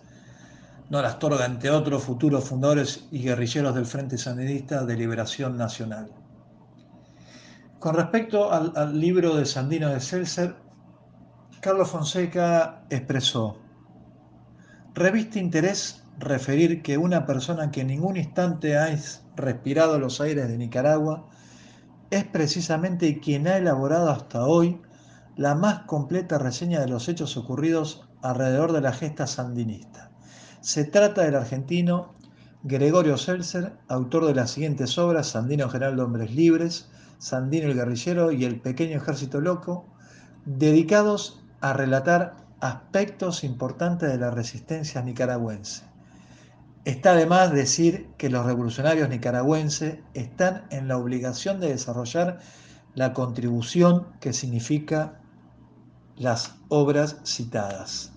Nora 0.91 1.09
Astorga, 1.09 1.47
entre 1.47 1.71
otros 1.71 2.05
futuros 2.05 2.45
fundadores 2.45 3.07
y 3.11 3.23
guerrilleros 3.23 3.75
del 3.75 3.87
Frente 3.87 4.19
Sandinista 4.19 4.85
de 4.85 4.97
Liberación 4.97 5.57
Nacional. 5.57 6.11
Con 7.79 7.95
respecto 7.95 8.53
al, 8.53 8.73
al 8.77 9.01
libro 9.01 9.37
de 9.37 9.47
Sandino 9.47 9.89
de 9.89 10.01
Seltzer, 10.01 10.55
Carlos 11.61 11.91
Fonseca 11.91 12.85
expresó, 12.91 13.59
reviste 14.95 15.39
interés 15.39 16.03
referir 16.19 16.83
que 16.83 16.99
una 16.99 17.27
persona 17.27 17.71
que 17.71 17.81
en 17.81 17.89
ningún 17.89 18.17
instante 18.17 18.77
ha 18.77 18.89
respirado 19.37 19.99
los 19.99 20.21
aires 20.21 20.49
de 20.49 20.59
Nicaragua 20.59 21.29
es 22.11 22.25
precisamente 22.25 23.21
quien 23.21 23.49
ha 23.49 23.57
elaborado 23.57 24.11
hasta 24.11 24.45
hoy 24.45 24.81
la 25.37 25.55
más 25.55 25.85
completa 25.85 26.39
reseña 26.39 26.81
de 26.81 26.89
los 26.89 27.09
hechos 27.09 27.37
ocurridos 27.37 28.07
alrededor 28.23 28.73
de 28.73 28.83
la 28.83 28.93
gesta 28.93 29.27
sandinista. 29.27 30.12
Se 30.63 30.85
trata 30.85 31.23
del 31.23 31.35
argentino 31.35 32.15
Gregorio 32.63 33.19
Seltzer, 33.19 33.73
autor 33.89 34.27
de 34.27 34.35
las 34.37 34.53
siguientes 34.53 34.97
obras, 34.97 35.27
Sandino 35.27 35.69
General 35.69 35.97
de 35.97 36.03
Hombres 36.03 36.33
Libres, 36.33 36.89
Sandino 37.19 37.67
el 37.67 37.75
Guerrillero 37.75 38.31
y 38.31 38.45
El 38.45 38.61
Pequeño 38.61 38.99
Ejército 38.99 39.41
Loco, 39.41 39.89
dedicados 40.45 41.43
a 41.61 41.73
relatar 41.73 42.37
aspectos 42.61 43.43
importantes 43.43 44.09
de 44.09 44.19
la 44.19 44.31
resistencia 44.31 45.03
nicaragüense. 45.03 45.83
Está 46.85 47.17
de 47.17 47.27
más 47.27 47.53
decir 47.53 48.11
que 48.17 48.31
los 48.31 48.47
revolucionarios 48.47 49.09
nicaragüenses 49.09 49.99
están 50.15 50.67
en 50.71 50.87
la 50.87 50.97
obligación 50.97 51.59
de 51.59 51.71
desarrollar 51.71 52.39
la 52.95 53.13
contribución 53.15 54.07
que 54.21 54.33
significa 54.33 55.21
las 56.17 56.55
obras 56.69 57.17
citadas. 57.25 58.13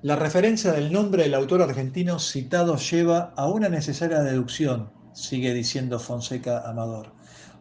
La 0.00 0.14
referencia 0.14 0.70
del 0.70 0.92
nombre 0.92 1.24
del 1.24 1.34
autor 1.34 1.60
argentino 1.60 2.20
citado 2.20 2.76
lleva 2.76 3.32
a 3.36 3.48
una 3.48 3.68
necesaria 3.68 4.20
deducción, 4.20 4.92
sigue 5.12 5.52
diciendo 5.52 5.98
Fonseca 5.98 6.70
Amador. 6.70 7.14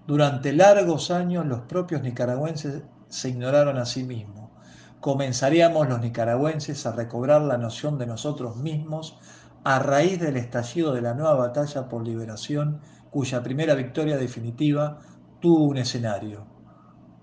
Durante 0.05 0.53
largos 0.53 1.09
años 1.09 1.47
los 1.47 1.61
propios 1.61 2.03
nicaragüenses 2.03 2.83
se 3.09 3.29
ignoraron 3.29 3.79
a 3.79 3.88
sí 3.88 4.03
mismos. 4.03 4.51
Comenzaríamos 4.99 5.89
los 5.89 5.99
nicaragüenses 5.99 6.85
a 6.85 6.91
recobrar 6.91 7.41
la 7.41 7.57
noción 7.57 7.97
de 7.97 8.05
nosotros 8.05 8.57
mismos 8.57 9.17
a 9.63 9.79
raíz 9.79 10.19
del 10.19 10.38
estallido 10.38 10.93
de 10.93 11.01
la 11.01 11.15
nueva 11.15 11.33
batalla 11.33 11.89
por 11.89 12.05
liberación, 12.05 12.81
cuya 13.09 13.41
primera 13.41 13.73
victoria 13.73 14.15
definitiva 14.15 14.99
tuvo 15.39 15.63
un 15.63 15.77
escenario, 15.77 16.45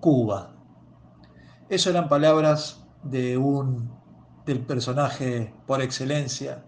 Cuba. 0.01 0.57
Esas 1.69 1.93
eran 1.93 2.09
palabras 2.09 2.85
de 3.03 3.37
un, 3.37 4.04
del 4.45 4.65
personaje 4.65 5.53
por 5.65 5.81
excelencia, 5.81 6.63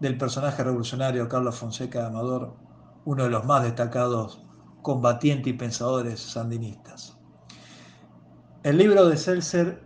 del 0.00 0.18
personaje 0.18 0.62
revolucionario 0.62 1.28
Carlos 1.28 1.56
Fonseca 1.56 2.06
Amador, 2.06 2.54
uno 3.04 3.24
de 3.24 3.30
los 3.30 3.44
más 3.44 3.62
destacados 3.62 4.42
combatientes 4.82 5.52
y 5.52 5.56
pensadores 5.56 6.20
sandinistas. 6.20 7.16
El 8.62 8.78
libro 8.78 9.08
de 9.08 9.16
Seltzer 9.16 9.82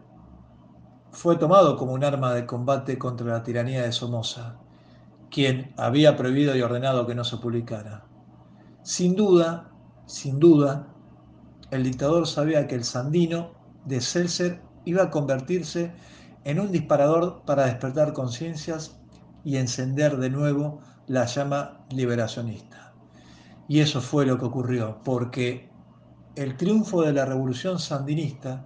fue 1.12 1.36
tomado 1.36 1.76
como 1.76 1.92
un 1.92 2.04
arma 2.04 2.34
de 2.34 2.46
combate 2.46 2.98
contra 2.98 3.26
la 3.26 3.42
tiranía 3.42 3.82
de 3.82 3.92
Somoza 3.92 4.56
quien 5.30 5.72
había 5.76 6.16
prohibido 6.16 6.56
y 6.56 6.62
ordenado 6.62 7.06
que 7.06 7.14
no 7.14 7.24
se 7.24 7.36
publicara. 7.36 8.04
Sin 8.82 9.14
duda, 9.14 9.70
sin 10.06 10.38
duda, 10.38 10.88
el 11.70 11.84
dictador 11.84 12.26
sabía 12.26 12.66
que 12.66 12.74
el 12.74 12.84
Sandino 12.84 13.52
de 13.84 14.00
Seltzer 14.00 14.62
iba 14.84 15.04
a 15.04 15.10
convertirse 15.10 15.84
en 15.84 15.92
un 16.56 16.72
disparador 16.72 17.42
para 17.44 17.66
despertar 17.66 18.14
conciencias 18.14 18.96
y 19.44 19.56
encender 19.56 20.16
de 20.16 20.30
nuevo 20.30 20.80
la 21.06 21.26
llama 21.26 21.84
liberacionista. 21.90 22.94
Y 23.68 23.80
eso 23.80 24.00
fue 24.00 24.24
lo 24.24 24.38
que 24.38 24.46
ocurrió, 24.46 24.98
porque 25.04 25.68
el 26.36 26.56
triunfo 26.56 27.02
de 27.02 27.12
la 27.12 27.26
revolución 27.26 27.78
sandinista, 27.78 28.64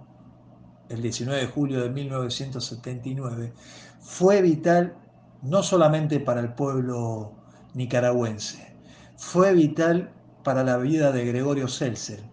el 0.87 1.01
19 1.01 1.41
de 1.41 1.47
julio 1.47 1.81
de 1.81 1.89
1979, 1.89 3.53
fue 3.99 4.41
vital 4.41 4.95
no 5.41 5.61
solamente 5.61 6.21
para 6.21 6.39
el 6.39 6.53
pueblo 6.53 7.33
nicaragüense, 7.73 8.77
fue 9.17 9.53
vital 9.53 10.13
para 10.43 10.63
la 10.63 10.77
vida 10.77 11.11
de 11.11 11.25
Gregorio 11.25 11.67
Seltzer. 11.67 12.23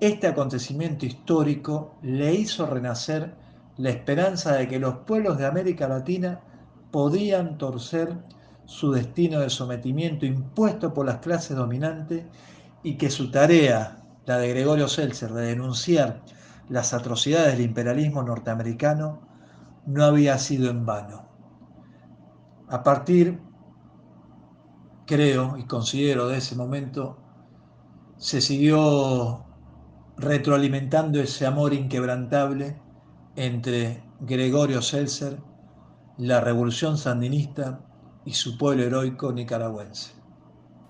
Este 0.00 0.26
acontecimiento 0.26 1.04
histórico 1.04 1.96
le 2.02 2.34
hizo 2.34 2.64
renacer 2.66 3.34
la 3.80 3.88
esperanza 3.88 4.52
de 4.52 4.68
que 4.68 4.78
los 4.78 4.94
pueblos 5.06 5.38
de 5.38 5.46
América 5.46 5.88
Latina 5.88 6.40
podían 6.90 7.56
torcer 7.56 8.14
su 8.66 8.92
destino 8.92 9.40
de 9.40 9.48
sometimiento 9.48 10.26
impuesto 10.26 10.92
por 10.92 11.06
las 11.06 11.18
clases 11.18 11.56
dominantes 11.56 12.26
y 12.82 12.98
que 12.98 13.08
su 13.08 13.30
tarea, 13.30 14.04
la 14.26 14.36
de 14.36 14.50
Gregorio 14.50 14.86
Seltzer, 14.86 15.32
de 15.32 15.46
denunciar 15.46 16.22
las 16.68 16.92
atrocidades 16.92 17.52
del 17.52 17.62
imperialismo 17.62 18.22
norteamericano, 18.22 19.22
no 19.86 20.04
había 20.04 20.36
sido 20.36 20.68
en 20.68 20.84
vano. 20.84 21.26
A 22.68 22.82
partir, 22.82 23.40
creo 25.06 25.56
y 25.56 25.64
considero 25.64 26.28
de 26.28 26.36
ese 26.36 26.54
momento, 26.54 27.16
se 28.18 28.42
siguió 28.42 29.46
retroalimentando 30.18 31.18
ese 31.18 31.46
amor 31.46 31.72
inquebrantable 31.72 32.76
entre 33.40 34.02
Gregorio 34.20 34.82
Seltzer, 34.82 35.38
la 36.18 36.42
revolución 36.42 36.98
sandinista 36.98 37.80
y 38.26 38.34
su 38.34 38.58
pueblo 38.58 38.82
heroico 38.82 39.32
nicaragüense. 39.32 40.12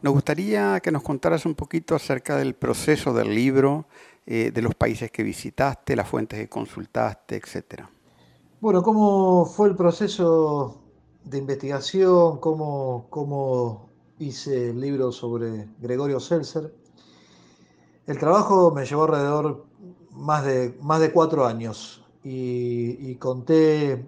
Nos 0.03 0.15
gustaría 0.15 0.81
que 0.81 0.91
nos 0.91 1.05
contaras 1.05 1.47
un 1.47 1.55
poquito 1.55 1.95
acerca 1.95 2.37
del 2.37 2.55
proceso 2.55 3.15
del 3.15 3.33
libro, 3.33 3.87
eh, 4.27 4.51
de 4.53 4.63
los 4.63 4.75
países 4.75 5.13
que 5.13 5.23
visitaste, 5.23 5.95
las 5.95 6.09
fuentes 6.09 6.41
que 6.41 6.49
consultaste, 6.49 7.37
etc. 7.37 7.85
Bueno, 8.61 8.83
¿cómo 8.83 9.47
fue 9.47 9.69
el 9.69 9.77
proceso 9.77 10.83
de 11.23 11.39
investigación? 11.39 12.39
¿Cómo, 12.41 13.07
cómo 13.11 13.91
hice 14.19 14.71
el 14.71 14.81
libro 14.81 15.13
sobre 15.13 15.69
Gregorio 15.79 16.19
Seltzer? 16.19 16.75
El 18.09 18.19
trabajo 18.19 18.73
me 18.73 18.85
llevó 18.85 19.05
alrededor 19.05 19.67
más 20.11 20.45
de, 20.45 20.77
más 20.81 21.01
de 21.01 21.13
cuatro 21.13 21.47
años 21.47 22.01
y, 22.23 23.15
conté 23.17 24.07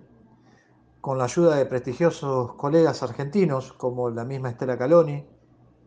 con 1.00 1.18
la 1.18 1.24
ayuda 1.24 1.56
de 1.56 1.66
prestigiosos 1.66 2.54
colegas 2.54 3.02
argentinos 3.02 3.72
como 3.72 4.10
la 4.10 4.24
misma 4.24 4.50
Estela 4.50 4.78
Caloni, 4.78 5.24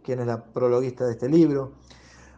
quien 0.04 0.20
es 0.20 0.28
la 0.28 0.44
prologuista 0.44 1.06
de 1.06 1.14
este 1.14 1.30
libro, 1.30 1.74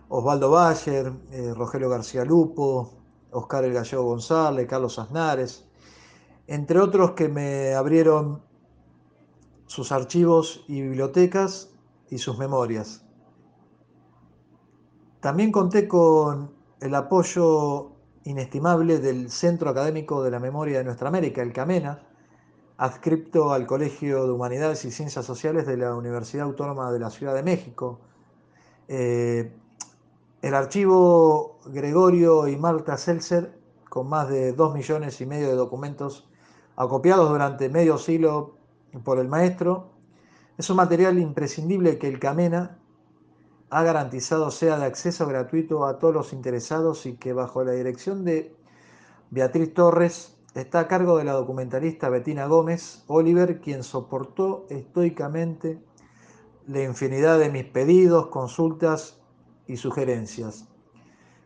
Osvaldo 0.10 0.52
Bayer, 0.52 1.12
eh, 1.32 1.54
Rogelio 1.56 1.90
García 1.90 2.24
Lupo, 2.24 2.94
Oscar 3.32 3.66
El 3.66 3.74
Gallego 3.74 4.04
González, 4.04 4.68
Carlos 4.68 5.00
Aznares, 5.00 5.66
entre 6.48 6.80
otros 6.80 7.12
que 7.12 7.28
me 7.28 7.74
abrieron 7.74 8.42
sus 9.66 9.92
archivos 9.92 10.64
y 10.68 10.82
bibliotecas 10.82 11.70
y 12.10 12.20
sus 12.20 12.38
memorias. 12.38 13.04
También 15.20 15.52
conté 15.52 15.88
con 15.88 16.54
el 16.80 16.96
apoyo 16.96 17.97
inestimable 18.28 19.00
del 19.00 19.32
Centro 19.32 19.70
Académico 19.70 20.22
de 20.22 20.32
la 20.32 20.40
Memoria 20.40 20.80
de 20.80 20.84
Nuestra 20.84 21.08
América, 21.08 21.42
el 21.42 21.54
CAMENA, 21.54 22.04
adscripto 22.78 23.54
al 23.54 23.66
Colegio 23.66 24.26
de 24.26 24.32
Humanidades 24.32 24.84
y 24.84 24.92
Ciencias 24.92 25.26
Sociales 25.26 25.66
de 25.66 25.78
la 25.78 25.96
Universidad 25.96 26.46
Autónoma 26.46 26.92
de 26.92 27.00
la 27.00 27.10
Ciudad 27.10 27.34
de 27.34 27.44
México. 27.44 28.02
Eh, 28.90 29.54
el 30.42 30.54
archivo 30.54 31.60
Gregorio 31.68 32.50
y 32.50 32.58
Marta 32.58 32.98
Seltzer, 32.98 33.58
con 33.90 34.10
más 34.10 34.28
de 34.28 34.52
dos 34.52 34.74
millones 34.76 35.22
y 35.22 35.26
medio 35.26 35.48
de 35.48 35.56
documentos 35.56 36.30
acopiados 36.76 37.30
durante 37.30 37.70
medio 37.70 37.98
siglo 37.98 38.58
por 39.06 39.20
el 39.20 39.30
maestro, 39.30 39.92
es 40.58 40.70
un 40.70 40.76
material 40.76 41.18
imprescindible 41.18 41.98
que 41.98 42.08
el 42.08 42.20
Camena 42.20 42.77
ha 43.70 43.84
garantizado 43.84 44.50
sea 44.52 44.78
de 44.78 44.86
acceso 44.86 45.28
gratuito 45.28 45.86
a 45.86 46.00
todos 46.00 46.14
los 46.14 46.34
interesados 46.34 47.06
y 47.06 47.14
que 47.14 47.34
bajo 47.34 47.64
la 47.64 47.74
dirección 47.74 48.24
de 48.24 48.56
Beatriz 49.30 49.74
Torres 49.74 50.38
está 50.56 50.82
a 50.82 50.88
cargo 50.88 51.18
de 51.18 51.26
la 51.26 51.34
documentalista 51.34 52.10
Bettina 52.10 52.46
Gómez 52.48 53.04
Oliver, 53.08 53.60
quien 53.60 53.84
soportó 53.84 54.66
estoicamente 54.70 55.80
la 56.68 56.84
infinidad 56.84 57.40
de 57.40 57.50
mis 57.50 57.66
pedidos, 57.66 58.28
consultas 58.28 59.20
y 59.68 59.78
sugerencias. 59.78 60.66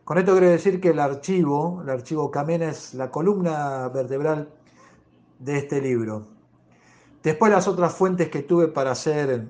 Con 0.04 0.18
esto 0.18 0.32
quiero 0.32 0.48
decir 0.48 0.80
que 0.80 0.90
el 0.90 1.00
archivo, 1.00 1.80
el 1.82 1.90
archivo 1.90 2.30
Camena 2.30 2.68
es 2.68 2.94
la 2.94 3.10
columna 3.10 3.88
vertebral 3.88 4.48
de 5.38 5.58
este 5.58 5.80
libro. 5.80 6.28
Después 7.22 7.52
las 7.52 7.68
otras 7.68 7.94
fuentes 7.94 8.28
que 8.28 8.42
tuve 8.42 8.68
para 8.68 8.92
hacer 8.92 9.48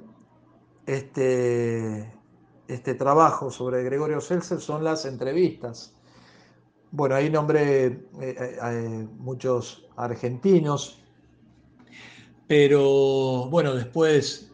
este, 0.86 2.12
este 2.72 2.94
trabajo 2.94 3.50
sobre 3.50 3.84
Gregorio 3.84 4.20
Seltzer 4.20 4.60
son 4.60 4.82
las 4.82 5.04
entrevistas. 5.04 5.94
Bueno, 6.90 7.14
ahí 7.14 7.30
nombré 7.30 7.86
eh, 7.86 8.00
eh, 8.20 8.56
eh, 8.62 9.06
muchos 9.18 9.86
argentinos, 9.96 11.02
pero 12.46 13.48
bueno, 13.48 13.74
después 13.74 14.48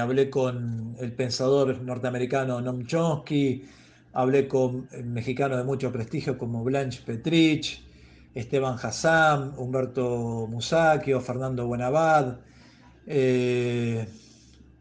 hablé 0.00 0.30
con 0.30 0.96
el 0.98 1.12
pensador 1.12 1.80
norteamericano 1.82 2.60
Noam 2.60 2.86
Chomsky, 2.86 3.64
hablé 4.14 4.48
con 4.48 4.88
mexicanos 5.04 5.58
de 5.58 5.64
mucho 5.64 5.92
prestigio 5.92 6.38
como 6.38 6.64
Blanche 6.64 7.02
Petrich, 7.04 7.84
Esteban 8.34 8.76
Hassan, 8.82 9.52
Humberto 9.56 10.48
Musacchio, 10.48 11.20
Fernando 11.20 11.66
Buenabad, 11.66 12.38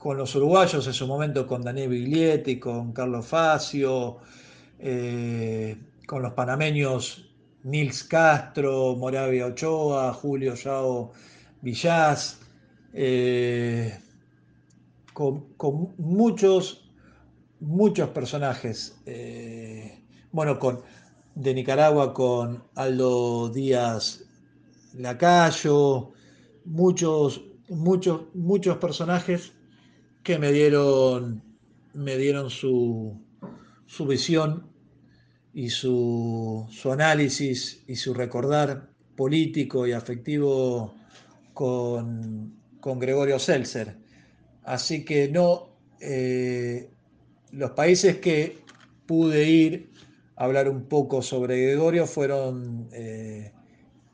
con 0.02 0.18
los 0.18 0.34
uruguayos 0.34 0.88
en 0.88 0.94
su 0.94 1.06
momento 1.06 1.46
con 1.46 1.62
Daniel 1.62 1.90
Biglietti, 1.90 2.60
con 2.60 2.92
Carlos 2.92 3.24
Facio, 3.24 4.18
con 6.08 6.22
los 6.24 6.34
panameños 6.34 7.30
Nils 7.66 8.04
Castro, 8.06 8.96
Moravia 8.96 9.46
Ochoa, 9.46 10.12
Julio 10.12 10.56
Yao 10.56 11.12
Villás, 11.62 12.40
eh, 12.94 13.96
con, 15.14 15.46
muchos, 16.00 16.90
muchos 17.60 18.10
personajes. 18.10 19.00
Eh, 19.06 20.04
bueno, 20.32 20.58
con, 20.58 20.82
de 21.36 21.54
Nicaragua 21.54 22.12
con 22.12 22.64
Aldo 22.74 23.50
Díaz 23.50 24.24
Lacayo, 24.96 26.12
muchos, 26.66 27.44
muchos, 27.70 28.22
muchos 28.34 28.78
personajes 28.78 29.54
que 30.24 30.38
me 30.40 30.52
dieron, 30.52 31.44
me 31.94 32.18
dieron 32.18 32.50
su, 32.50 33.20
su 33.86 34.06
visión 34.06 34.72
y 35.54 35.70
su, 35.70 36.68
análisis 36.92 37.84
y 37.88 37.96
su 37.96 38.14
recordar 38.14 38.90
político 39.16 39.86
y 39.86 39.92
afectivo 39.92 40.96
con, 41.54 42.56
Gregorio 42.82 43.38
Seltzer. 43.38 43.98
Así 44.64 45.06
que 45.06 45.30
no, 45.30 45.76
eh, 46.00 46.90
los 47.52 47.72
países 47.72 48.18
que 48.18 48.60
pude 49.06 49.50
ir 49.50 49.92
a 50.36 50.46
hablar 50.46 50.70
un 50.70 50.86
poco 50.88 51.22
sobre 51.22 51.62
Gregorio 51.62 52.08
fueron 52.08 52.90
eh, 52.94 53.52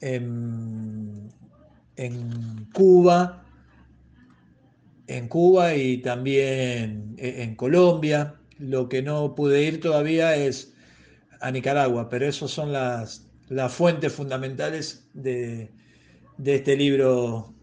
en, 0.01 1.29
en, 1.95 2.65
Cuba, 2.73 3.45
en 5.07 5.27
Cuba 5.27 5.75
y 5.75 5.97
también 5.97 7.15
en 7.17 7.55
Colombia. 7.55 8.35
Lo 8.59 8.89
que 8.89 9.01
no 9.01 9.35
pude 9.35 9.63
ir 9.63 9.79
todavía 9.79 10.35
es 10.35 10.73
a 11.39 11.51
Nicaragua, 11.51 12.09
pero 12.09 12.27
esas 12.27 12.51
son 12.51 12.73
las, 12.73 13.27
las 13.49 13.73
fuentes 13.73 14.13
fundamentales 14.13 15.07
de, 15.13 15.71
de, 16.37 16.55
este 16.55 16.75
libro 16.75 17.53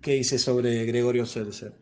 que 0.00 0.16
hice 0.16 0.38
sobre 0.38 0.84
Gregorio 0.84 1.26
Seltzer. 1.26 1.72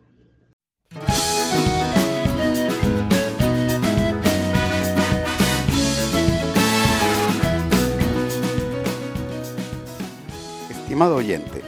Estimado 10.70 11.16
oyente, 11.16 11.61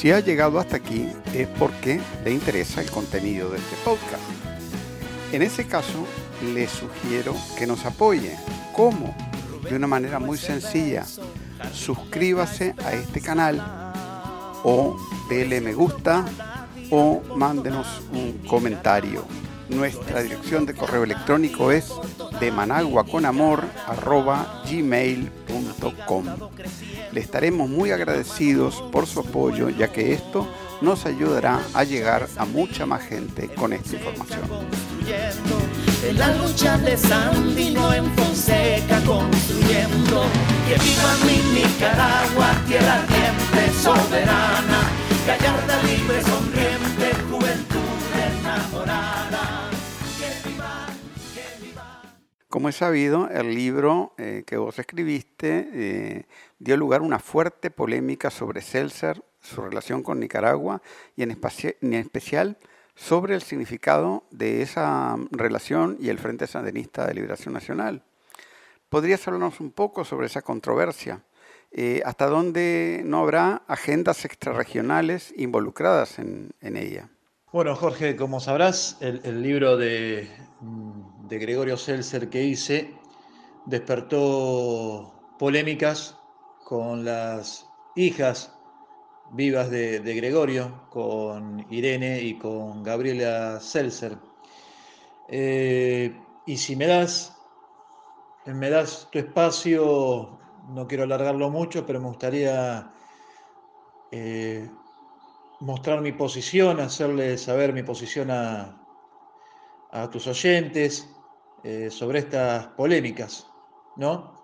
si 0.00 0.10
ha 0.12 0.20
llegado 0.20 0.58
hasta 0.58 0.76
aquí 0.76 1.06
es 1.34 1.46
porque 1.46 2.00
le 2.24 2.32
interesa 2.32 2.80
el 2.80 2.90
contenido 2.90 3.50
de 3.50 3.58
este 3.58 3.76
podcast. 3.84 4.22
En 5.30 5.42
ese 5.42 5.66
caso, 5.66 6.06
le 6.54 6.66
sugiero 6.68 7.36
que 7.58 7.66
nos 7.66 7.84
apoye 7.84 8.34
¿Cómo? 8.74 9.14
De 9.68 9.76
una 9.76 9.86
manera 9.86 10.18
muy 10.18 10.38
sencilla. 10.38 11.04
Suscríbase 11.74 12.74
a 12.82 12.94
este 12.94 13.20
canal 13.20 13.62
o 14.64 14.96
dele 15.28 15.60
me 15.60 15.74
gusta 15.74 16.24
o 16.90 17.20
mándenos 17.36 18.00
un 18.10 18.38
comentario. 18.48 19.26
Nuestra 19.68 20.22
dirección 20.22 20.64
de 20.64 20.72
correo 20.72 21.04
electrónico 21.04 21.72
es 21.72 21.92
de 22.40 22.50
Le 27.12 27.20
estaremos 27.20 27.68
muy 27.68 27.90
agradecidos 27.90 28.82
por 28.92 29.06
su 29.06 29.20
apoyo 29.20 29.68
ya 29.70 29.88
que 29.88 30.12
esto 30.12 30.46
nos 30.80 31.06
ayudará 31.06 31.60
a 31.74 31.84
llegar 31.84 32.28
a 32.36 32.44
mucha 32.44 32.86
más 32.86 33.02
gente 33.02 33.48
con 33.48 33.72
esta 33.72 33.96
información. 33.96 34.40
Como 52.50 52.68
es 52.68 52.74
sabido, 52.74 53.28
el 53.28 53.54
libro 53.54 54.12
eh, 54.18 54.42
que 54.44 54.56
vos 54.56 54.76
escribiste 54.80 55.68
eh, 55.72 56.26
dio 56.58 56.76
lugar 56.76 57.00
a 57.00 57.04
una 57.04 57.20
fuerte 57.20 57.70
polémica 57.70 58.28
sobre 58.28 58.60
Seltzer, 58.60 59.22
su 59.40 59.62
relación 59.62 60.02
con 60.02 60.18
Nicaragua 60.18 60.82
y 61.14 61.22
en, 61.22 61.30
especial 61.30 62.58
sobre 62.96 63.36
el 63.36 63.42
significado 63.42 64.24
de 64.32 64.62
esa 64.62 65.16
relación 65.30 65.96
y 66.00 66.08
el 66.08 66.18
Frente 66.18 66.48
Sandinista 66.48 67.06
de 67.06 67.14
Liberación 67.14 67.54
Nacional. 67.54 68.02
¿Podrías 68.88 69.24
hablarnos 69.28 69.60
un 69.60 69.70
poco 69.70 70.04
sobre 70.04 70.26
esa 70.26 70.42
controversia? 70.42 71.22
Eh, 71.70 72.02
¿Hasta 72.04 72.26
dónde 72.26 73.02
no 73.04 73.20
habrá 73.20 73.62
agendas 73.68 74.24
extrarregionales 74.24 75.32
involucradas 75.36 76.18
en, 76.18 76.52
ella? 76.60 77.10
Bueno, 77.52 77.74
Jorge, 77.74 78.14
como 78.14 78.38
sabrás, 78.38 78.96
el, 79.00 79.42
libro 79.42 79.76
de, 79.76 80.30
de, 80.60 81.38
Gregorio 81.40 81.76
Seltzer 81.76 82.30
que 82.30 82.44
hice 82.44 82.94
despertó 83.66 85.12
polémicas 85.36 86.16
con 86.64 87.04
las 87.04 87.66
hijas 87.96 88.56
vivas 89.32 89.68
de, 89.68 89.98
de 89.98 90.14
Gregorio, 90.14 90.86
con 90.90 91.66
Irene 91.70 92.20
y 92.20 92.38
con 92.38 92.84
Gabriela 92.84 93.58
Seltzer. 93.58 94.16
Eh, 95.26 96.16
y 96.46 96.56
si 96.56 96.76
me 96.76 96.86
das, 96.86 97.36
me 98.46 98.70
das 98.70 99.08
tu 99.10 99.18
espacio, 99.18 100.38
no 100.68 100.86
quiero 100.86 101.02
alargarlo 101.02 101.50
mucho, 101.50 101.84
pero 101.84 102.00
me 102.00 102.06
gustaría 102.06 102.92
eh, 104.12 104.70
mostrar 105.60 106.00
mi 106.00 106.12
posición, 106.12 106.80
hacerle 106.80 107.36
saber 107.38 107.72
mi 107.72 107.82
posición 107.82 108.30
a, 108.30 108.76
tus 110.12 110.26
oyentes 110.28 111.08
eh, 111.64 111.90
sobre 111.90 112.20
estas 112.20 112.68
polémicas, 112.68 113.46
¿no? 113.96 114.40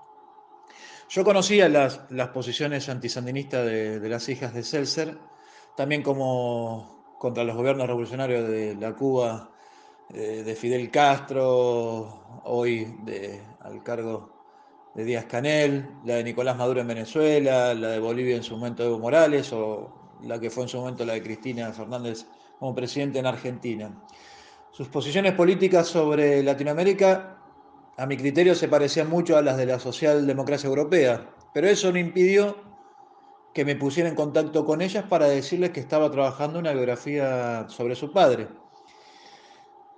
Yo 1.09 1.25
conocía 1.25 1.69
las, 1.69 2.01
las 2.11 2.31
posiciones 2.31 2.89
antisandinistas 2.89 3.65
de, 3.65 4.09
las 4.09 4.29
hijas 4.29 4.53
de 4.53 4.65
Seltzer, 4.65 5.17
también 5.77 6.03
como 6.03 7.17
contra 7.21 7.45
los 7.45 7.57
gobiernos 7.57 7.87
revolucionarios 7.87 8.49
de 8.49 8.75
la 8.75 8.93
Cuba 8.95 9.51
eh, 10.13 10.43
de 10.45 10.57
Fidel 10.57 10.91
Castro, 10.91 12.43
hoy 12.45 12.97
de, 13.05 13.41
al 13.61 13.85
cargo 13.85 14.91
de 14.97 15.05
Díaz 15.05 15.27
Canel, 15.27 15.89
la 16.05 16.17
de 16.17 16.25
Nicolás 16.25 16.57
Maduro 16.57 16.81
en 16.81 16.89
Venezuela, 16.89 17.73
la 17.73 17.91
de 17.91 18.01
Bolivia 18.01 18.35
en 18.35 18.43
su 18.43 18.57
momento 18.57 18.83
de 18.83 18.89
Evo 18.89 18.99
Morales 18.99 19.53
o 19.53 20.06
la 20.23 20.39
que 20.39 20.51
fue 20.51 20.65
en 20.65 20.69
su 20.69 20.79
momento 20.79 21.05
la 21.05 21.15
de 21.15 21.23
Cristina 21.23 21.73
Fernández 21.73 22.27
como 22.59 22.75
presidente 22.75 23.19
en 23.19 23.27
Argentina. 23.27 24.03
Sus 24.73 24.89
posiciones 24.89 25.33
políticas 25.33 25.87
sobre 25.87 26.43
Latinoamérica, 26.43 27.39
a 27.97 28.07
mi 28.07 28.17
criterio, 28.17 28.55
se 28.55 28.69
parecían 28.69 29.09
mucho 29.09 29.37
a 29.37 29.43
las 29.43 29.57
de 29.57 29.67
la 29.67 29.79
socialdemocracia 29.79 30.69
europea, 30.69 31.31
pero 31.55 31.69
eso 31.69 31.91
no 31.91 31.99
impidió 31.99 32.57
que 33.55 33.65
me 33.65 33.77
pusiera 33.77 34.09
en 34.09 34.15
contacto 34.15 34.67
con 34.67 34.83
ellas 34.83 35.05
para 35.09 35.29
decirles 35.29 35.71
que 35.71 35.81
estaba 35.81 36.11
trabajando 36.11 36.59
una 36.59 36.73
biografía 36.73 37.67
sobre 37.69 37.95
su 37.95 38.13
padre. 38.13 38.49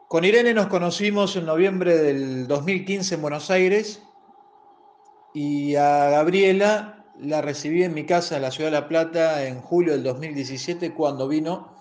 Con 0.06 0.24
Irene 0.24 0.54
nos 0.54 0.68
conocimos 0.68 1.34
en 1.34 1.44
noviembre 1.44 1.98
del 1.98 2.46
2015 2.46 3.16
en 3.16 3.20
Buenos 3.20 3.50
Aires 3.50 4.00
y 5.34 5.74
a 5.74 6.08
Gabriela 6.10 6.97
la 7.20 7.42
recibí 7.42 7.82
en 7.82 7.94
mi 7.94 8.04
casa 8.04 8.36
en 8.36 8.42
la 8.42 8.50
ciudad 8.50 8.70
de 8.70 8.80
La 8.80 8.88
Plata 8.88 9.44
en 9.44 9.60
julio 9.60 9.92
del 9.92 10.02
2017 10.02 10.92
cuando 10.94 11.28
vino 11.28 11.76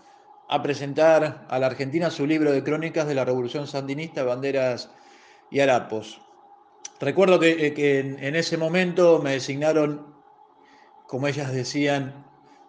a 0.49 0.63
presentar 0.63 1.45
a 1.49 1.59
la 1.59 1.67
Argentina 1.67 2.09
su 2.09 2.25
libro 2.25 2.51
de 2.51 2.63
crónicas 2.63 3.07
de 3.07 3.15
la 3.15 3.25
Revolución 3.25 3.67
Sandinista, 3.67 4.23
Banderas 4.23 4.89
y 5.51 5.59
Harapos. 5.59 6.21
Recuerdo 6.99 7.39
que, 7.39 7.73
que 7.73 7.99
en, 7.99 8.23
en, 8.23 8.35
ese 8.35 8.57
momento 8.57 9.19
me 9.21 9.31
designaron, 9.31 10.15
como 11.05 11.27
ellas 11.27 11.51
decían, 11.51 12.25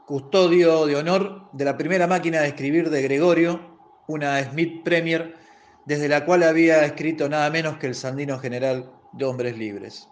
custodio 0.07 0.87
de 0.87 0.97
honor 0.97 1.49
de 1.53 1.65
la 1.65 1.79
primera 1.79 2.07
máquina 2.07 2.41
de 2.41 2.49
escribir 2.49 2.91
de 2.91 3.03
Gregorio, 3.03 3.79
una 4.07 4.43
Smith 4.43 4.83
Premier, 4.83 5.37
desde 5.87 6.09
la 6.09 6.25
cual 6.25 6.43
había 6.43 6.85
escrito 6.85 7.29
nada 7.29 7.49
menos 7.51 7.79
que 7.79 7.87
el 7.87 7.95
Sandino 7.95 8.39
General 8.39 8.91
de 9.13 9.25
Hombres 9.25 9.57
Libres. 9.57 10.09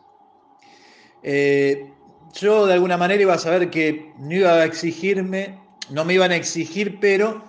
Eh, 1.23 1.93
yo 2.35 2.67
de 2.67 2.75
alguna 2.75 2.97
manera 2.97 3.23
iba 3.23 3.35
a 3.35 3.39
saber 3.39 3.71
que 3.71 4.13
no 4.19 4.35
iba 4.35 4.53
a 4.53 4.65
exigirme, 4.65 5.59
no 5.91 6.05
me 6.05 6.15
iban 6.15 6.33
a 6.33 6.37
exigir, 6.37 6.99
pero 7.01 7.45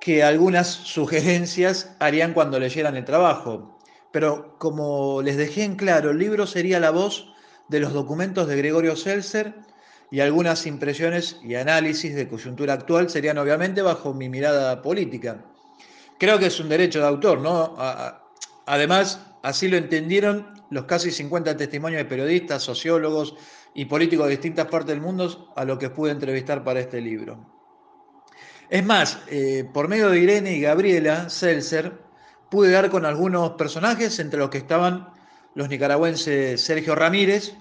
que 0.00 0.22
algunas 0.22 0.68
sugerencias 0.68 1.96
harían 1.98 2.32
cuando 2.32 2.58
leyeran 2.58 2.96
el 2.96 3.04
trabajo. 3.04 3.78
Pero 4.12 4.56
como 4.58 5.20
les 5.22 5.36
dejé 5.36 5.64
en 5.64 5.76
claro, 5.76 6.10
el 6.10 6.18
libro 6.18 6.46
sería 6.46 6.80
la 6.80 6.90
voz 6.90 7.32
de 7.68 7.80
los 7.80 7.92
documentos 7.92 8.46
de 8.46 8.56
Gregorio 8.56 8.96
Seltzer 8.96 9.54
y 10.10 10.20
algunas 10.20 10.66
impresiones 10.66 11.38
y 11.42 11.56
análisis 11.56 12.14
de 12.14 12.28
coyuntura 12.28 12.74
actual 12.74 13.10
serían 13.10 13.38
obviamente 13.38 13.82
bajo 13.82 14.14
mi 14.14 14.28
mirada 14.28 14.80
política. 14.80 15.44
Creo 16.18 16.38
que 16.38 16.46
es 16.46 16.60
un 16.60 16.68
derecho 16.68 17.00
de 17.00 17.06
autor, 17.06 17.40
¿no? 17.40 17.76
Además, 18.66 19.20
así 19.42 19.68
lo 19.68 19.76
entendieron 19.76 20.54
los 20.70 20.84
casi 20.84 21.10
50 21.10 21.56
testimonios 21.56 21.98
de 21.98 22.04
periodistas, 22.06 22.62
sociólogos, 22.62 23.34
y 23.76 23.84
políticos 23.84 24.26
de 24.26 24.30
distintas 24.30 24.66
partes 24.68 24.88
del 24.88 25.02
mundo 25.02 25.52
a 25.54 25.64
los 25.66 25.78
que 25.78 25.90
pude 25.90 26.10
entrevistar 26.10 26.64
para 26.64 26.80
este 26.80 26.98
libro. 26.98 27.38
Es 28.70 28.84
más, 28.84 29.20
eh, 29.28 29.68
por 29.70 29.86
medio 29.86 30.08
de 30.08 30.18
Irene 30.18 30.54
y 30.54 30.62
Gabriela 30.62 31.28
Seltzer, 31.28 31.92
pude 32.50 32.70
dar 32.70 32.88
con 32.88 33.04
algunos 33.04 33.50
personajes, 33.50 34.18
entre 34.18 34.40
los 34.40 34.48
que 34.48 34.58
estaban 34.58 35.10
los 35.54 35.68
nicaragüenses 35.68 36.58
Sergio 36.58 36.94
Ramírez, 36.94 37.54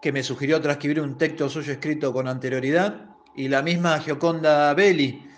que 0.00 0.12
me 0.12 0.22
sugirió 0.22 0.62
transcribir 0.62 1.02
un 1.02 1.18
texto 1.18 1.50
suyo 1.50 1.74
escrito 1.74 2.10
con 2.10 2.26
anterioridad, 2.26 3.04
y 3.36 3.48
la 3.48 3.60
misma 3.60 4.00
Gioconda 4.00 4.72
Belli. 4.72 5.28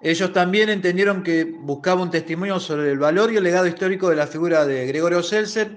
Ellos 0.00 0.32
también 0.32 0.68
entendieron 0.68 1.24
que 1.24 1.42
buscaba 1.44 2.02
un 2.02 2.10
testimonio 2.10 2.60
sobre 2.60 2.92
el 2.92 3.00
valor 3.00 3.32
y 3.32 3.38
el 3.38 3.42
legado 3.42 3.66
histórico 3.66 4.10
de 4.10 4.16
la 4.16 4.28
figura 4.28 4.64
de 4.64 4.86
Gregorio 4.86 5.24
Seltzer 5.24 5.76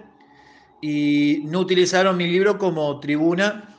y 0.81 1.41
no 1.45 1.59
utilizaron 1.59 2.17
mi 2.17 2.27
libro 2.27 2.57
como 2.57 2.99
tribuna 2.99 3.75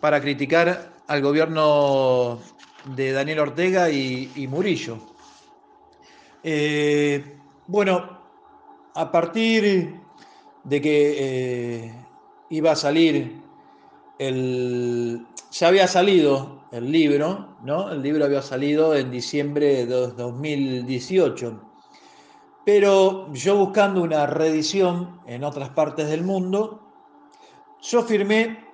para 0.00 0.20
criticar 0.20 0.92
al 1.06 1.22
gobierno 1.22 2.40
de 2.84 3.12
Daniel 3.12 3.40
Ortega 3.40 3.90
y, 3.90 4.46
Murillo. 4.48 4.98
Eh, 6.42 7.36
bueno, 7.66 8.18
a 8.94 9.12
partir 9.12 9.94
de 10.64 10.80
que 10.80 11.14
eh, 11.18 11.94
iba 12.50 12.72
a 12.72 12.76
salir 12.76 13.40
el... 14.18 15.24
Ya 15.52 15.68
había 15.68 15.86
salido 15.86 16.64
el 16.72 16.90
libro, 16.90 17.56
¿no? 17.62 17.92
El 17.92 18.02
libro 18.02 18.24
había 18.24 18.42
salido 18.42 18.96
en 18.96 19.10
diciembre 19.10 19.86
de 19.86 19.86
2018 19.86 21.71
pero 22.64 23.32
yo 23.32 23.56
buscando 23.56 24.02
una 24.02 24.26
reedición 24.26 25.20
en 25.26 25.44
otras 25.44 25.70
partes 25.70 26.08
del 26.08 26.22
mundo, 26.22 26.80
yo 27.80 28.02
firmé 28.02 28.64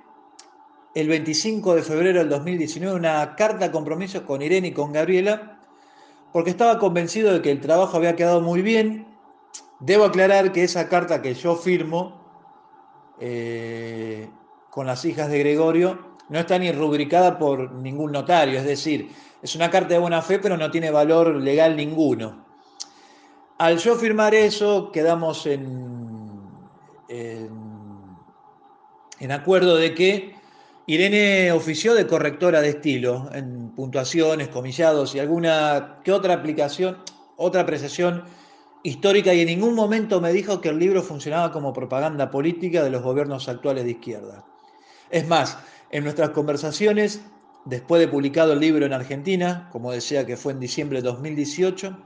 el 0.95 1.09
25 1.09 1.77
de 1.77 1.83
febrero 1.83 2.19
del 2.19 2.29
2019 2.29 2.95
una 2.95 3.35
carta 3.37 3.67
de 3.67 3.71
compromiso 3.71 4.27
con 4.27 4.43
Irene 4.43 4.69
y 4.69 4.73
con 4.73 4.93
Gabriela, 4.93 5.61
porque 6.33 6.51
estaba 6.51 6.79
convencido 6.79 7.33
de 7.33 7.41
que 7.41 7.51
el 7.51 7.61
trabajo 7.61 7.97
había 7.97 8.17
quedado 8.17 8.41
muy 8.41 8.63
bien. 8.63 9.07
Debo 9.81 10.05
aclarar 10.05 10.53
que 10.53 10.65
esa 10.65 10.89
carta 10.89 11.23
que 11.23 11.35
yo 11.35 11.57
firmo 11.57 12.21
eh, 13.21 14.29
con 14.71 14.87
las 14.87 15.05
hijas 15.05 15.31
de 15.31 15.39
Gregorio 15.39 16.17
no 16.29 16.39
está 16.39 16.59
ni 16.59 16.71
rubricada 16.73 17.39
por 17.39 17.73
ningún 17.73 18.13
notario, 18.13 18.59
es 18.59 18.65
decir, 18.65 19.11
es 19.41 19.55
una 19.55 19.71
carta 19.71 19.95
de 19.95 20.01
buena 20.01 20.21
fe, 20.21 20.39
pero 20.39 20.57
no 20.57 20.71
tiene 20.71 20.91
valor 20.91 21.37
legal 21.37 21.77
ninguno. 21.77 22.48
Al 23.59 23.79
yo 23.79 23.97
firmar 23.97 24.35
eso, 24.37 24.93
quedamos 24.93 25.45
en, 25.47 26.39
en, 27.09 27.51
acuerdo 29.33 29.77
de 29.77 29.97
que 29.97 30.37
Irene 30.87 31.51
ofició 31.51 31.95
de 31.95 32.07
correctora 32.07 32.61
de 32.61 32.69
estilo 32.69 33.29
en 33.33 33.71
puntuaciones, 33.71 34.47
comillados 34.47 35.17
y 35.17 35.19
alguna 35.19 35.99
que 36.05 36.13
otra 36.13 36.35
aplicación, 36.35 36.99
otra 37.37 37.63
apreciación 37.63 38.23
histórica 38.85 39.35
y 39.35 39.41
en 39.41 39.49
ningún 39.49 39.75
momento 39.75 40.21
me 40.21 40.33
dijo 40.33 40.61
que 40.61 40.69
el 40.69 40.79
libro 40.79 41.03
funcionaba 41.03 41.51
como 41.51 41.73
propaganda 41.73 42.31
política 42.31 42.85
de 42.85 42.91
los 42.91 43.03
gobiernos 43.03 43.49
actuales 43.49 43.85
de 43.85 43.91
izquierda. 43.91 44.45
Es 45.11 45.27
más, 45.27 45.59
en 45.91 46.05
nuestras 46.05 46.31
conversaciones, 46.31 47.23
después 47.65 47.99
de 47.99 48.07
publicado 48.07 48.53
el 48.53 48.61
libro 48.61 48.87
en 48.87 48.93
Argentina, 48.93 49.69
como 49.73 49.91
decía 49.91 50.25
que 50.25 50.37
fue 50.37 50.53
en 50.53 50.61
diciembre 50.61 51.03
de 51.03 51.09
2018, 51.09 51.99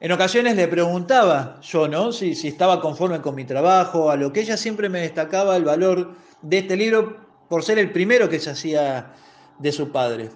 en 0.00 0.12
ocasiones 0.12 0.56
le 0.56 0.68
preguntaba 0.68 1.58
yo, 1.62 1.88
¿no? 1.88 2.12
Si, 2.12 2.34
si 2.34 2.48
estaba 2.48 2.80
conforme 2.80 3.20
con 3.20 3.34
mi 3.34 3.44
trabajo, 3.44 4.10
a 4.10 4.16
lo 4.16 4.32
que 4.32 4.40
ella 4.40 4.56
siempre 4.56 4.88
me 4.88 5.00
destacaba 5.00 5.56
el 5.56 5.64
valor 5.64 6.14
de 6.42 6.58
este 6.58 6.76
libro 6.76 7.26
por 7.48 7.62
ser 7.62 7.78
el 7.78 7.92
primero 7.92 8.28
que 8.28 8.38
se 8.38 8.50
hacía 8.50 9.14
de 9.58 9.72
su 9.72 9.90
padre. 9.90 10.30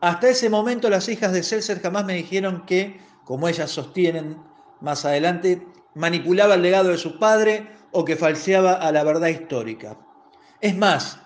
Hasta 0.00 0.28
ese 0.28 0.50
momento 0.50 0.90
las 0.90 1.08
hijas 1.08 1.32
de 1.32 1.42
Celser 1.42 1.80
jamás 1.80 2.04
me 2.04 2.14
dijeron 2.14 2.64
que, 2.66 3.00
como 3.24 3.48
ellas 3.48 3.70
sostienen 3.70 4.36
más 4.80 5.04
adelante, 5.04 5.66
manipulaba 5.94 6.54
el 6.54 6.62
legado 6.62 6.90
de 6.90 6.98
su 6.98 7.18
padre 7.18 7.66
o 7.92 8.04
que 8.04 8.16
falseaba 8.16 8.74
a 8.74 8.92
la 8.92 9.02
verdad 9.04 9.28
histórica. 9.28 9.96
Es 10.60 10.76
más, 10.76 11.18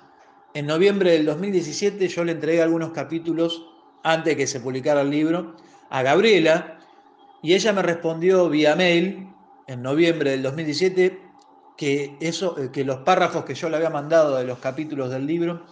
en 0.55 0.66
noviembre 0.66 1.12
del 1.12 1.26
2017 1.26 2.09
yo 2.09 2.24
le 2.24 2.32
entregué 2.32 2.62
algunos 2.62 2.90
capítulos 2.92 3.66
antes 4.03 4.32
de 4.32 4.36
que 4.36 4.46
se 4.46 4.61
publicara 4.61 5.03
el 5.03 5.11
libro 5.11 5.57
a 5.90 6.03
Gabriela, 6.03 6.80
y 7.43 7.55
ella 7.55 7.72
me 7.72 7.82
respondió 7.82 8.49
vía 8.49 8.76
mail 8.76 9.32
en 9.66 9.82
noviembre 9.82 10.32
del 10.32 10.43
2017 10.43 11.20
que, 11.76 12.16
eso, 12.20 12.59
eh, 12.59 12.70
que 12.70 12.84
los 12.84 12.99
párrafos 12.99 13.45
que 13.45 13.55
yo 13.55 13.68
le 13.68 13.76
había 13.76 13.91
mandado 13.91 14.36
de 14.36 14.45
los 14.45 14.59
capítulos 14.59 15.11
del 15.11 15.26
libro, 15.26 15.64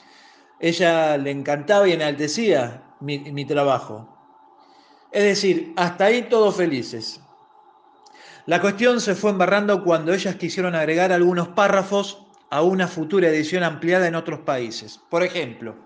ella 0.61 1.17
le 1.19 1.31
encantaba 1.31 1.87
y 1.87 1.93
enaltecía 1.93 2.83
mi, 3.01 3.19
mi 3.19 3.45
trabajo. 3.45 4.09
Es 5.13 5.25
decir, 5.25 5.73
hasta 5.77 6.07
ahí 6.07 6.23
todos 6.23 6.57
felices. 6.57 7.21
La 8.47 8.61
cuestión 8.61 9.01
se 9.01 9.15
fue 9.15 9.31
embarrando 9.31 9.85
cuando 9.85 10.15
ellas 10.15 10.37
quisieron 10.37 10.75
agregar 10.75 11.13
algunos 11.13 11.49
párrafos 11.49 12.27
a 12.51 12.63
una 12.63 12.89
futura 12.89 13.29
edición 13.29 13.63
ampliada 13.63 14.09
en 14.09 14.15
otros 14.15 14.41
países. 14.41 14.99
Por 15.11 15.23
ejemplo, 15.23 15.77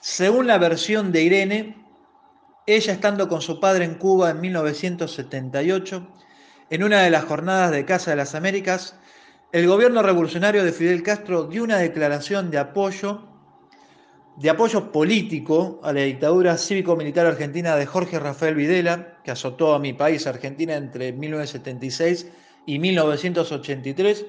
según 0.00 0.46
la 0.46 0.56
versión 0.56 1.12
de 1.12 1.22
Irene, 1.22 1.89
ella 2.66 2.92
estando 2.92 3.28
con 3.28 3.42
su 3.42 3.60
padre 3.60 3.84
en 3.84 3.94
Cuba 3.94 4.30
en 4.30 4.40
1978, 4.40 6.06
en 6.70 6.84
una 6.84 7.02
de 7.02 7.10
las 7.10 7.24
jornadas 7.24 7.70
de 7.72 7.84
Casa 7.84 8.10
de 8.10 8.16
las 8.16 8.34
Américas, 8.34 8.96
el 9.52 9.66
gobierno 9.66 10.02
revolucionario 10.02 10.64
de 10.64 10.72
Fidel 10.72 11.02
Castro 11.02 11.44
dio 11.44 11.64
una 11.64 11.78
declaración 11.78 12.50
de 12.50 12.58
apoyo 12.58 13.30
de 14.40 14.48
apoyo 14.48 14.90
político 14.90 15.80
a 15.82 15.92
la 15.92 16.00
dictadura 16.00 16.56
cívico-militar 16.56 17.26
argentina 17.26 17.76
de 17.76 17.84
Jorge 17.84 18.18
Rafael 18.18 18.54
Videla, 18.54 19.18
que 19.22 19.30
azotó 19.30 19.74
a 19.74 19.78
mi 19.78 19.92
país, 19.92 20.26
Argentina, 20.26 20.76
entre 20.76 21.12
1976 21.12 22.28
y 22.64 22.78
1983, 22.78 24.24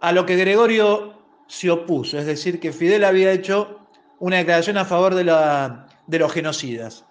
a 0.00 0.12
lo 0.12 0.24
que 0.24 0.36
Gregorio 0.36 1.18
se 1.48 1.68
opuso, 1.68 2.16
es 2.16 2.26
decir, 2.26 2.60
que 2.60 2.72
Fidel 2.72 3.02
había 3.02 3.32
hecho 3.32 3.80
una 4.20 4.36
declaración 4.36 4.76
a 4.76 4.84
favor 4.84 5.16
de, 5.16 5.24
de 5.24 6.18
los 6.20 6.32
genocidas. 6.32 7.07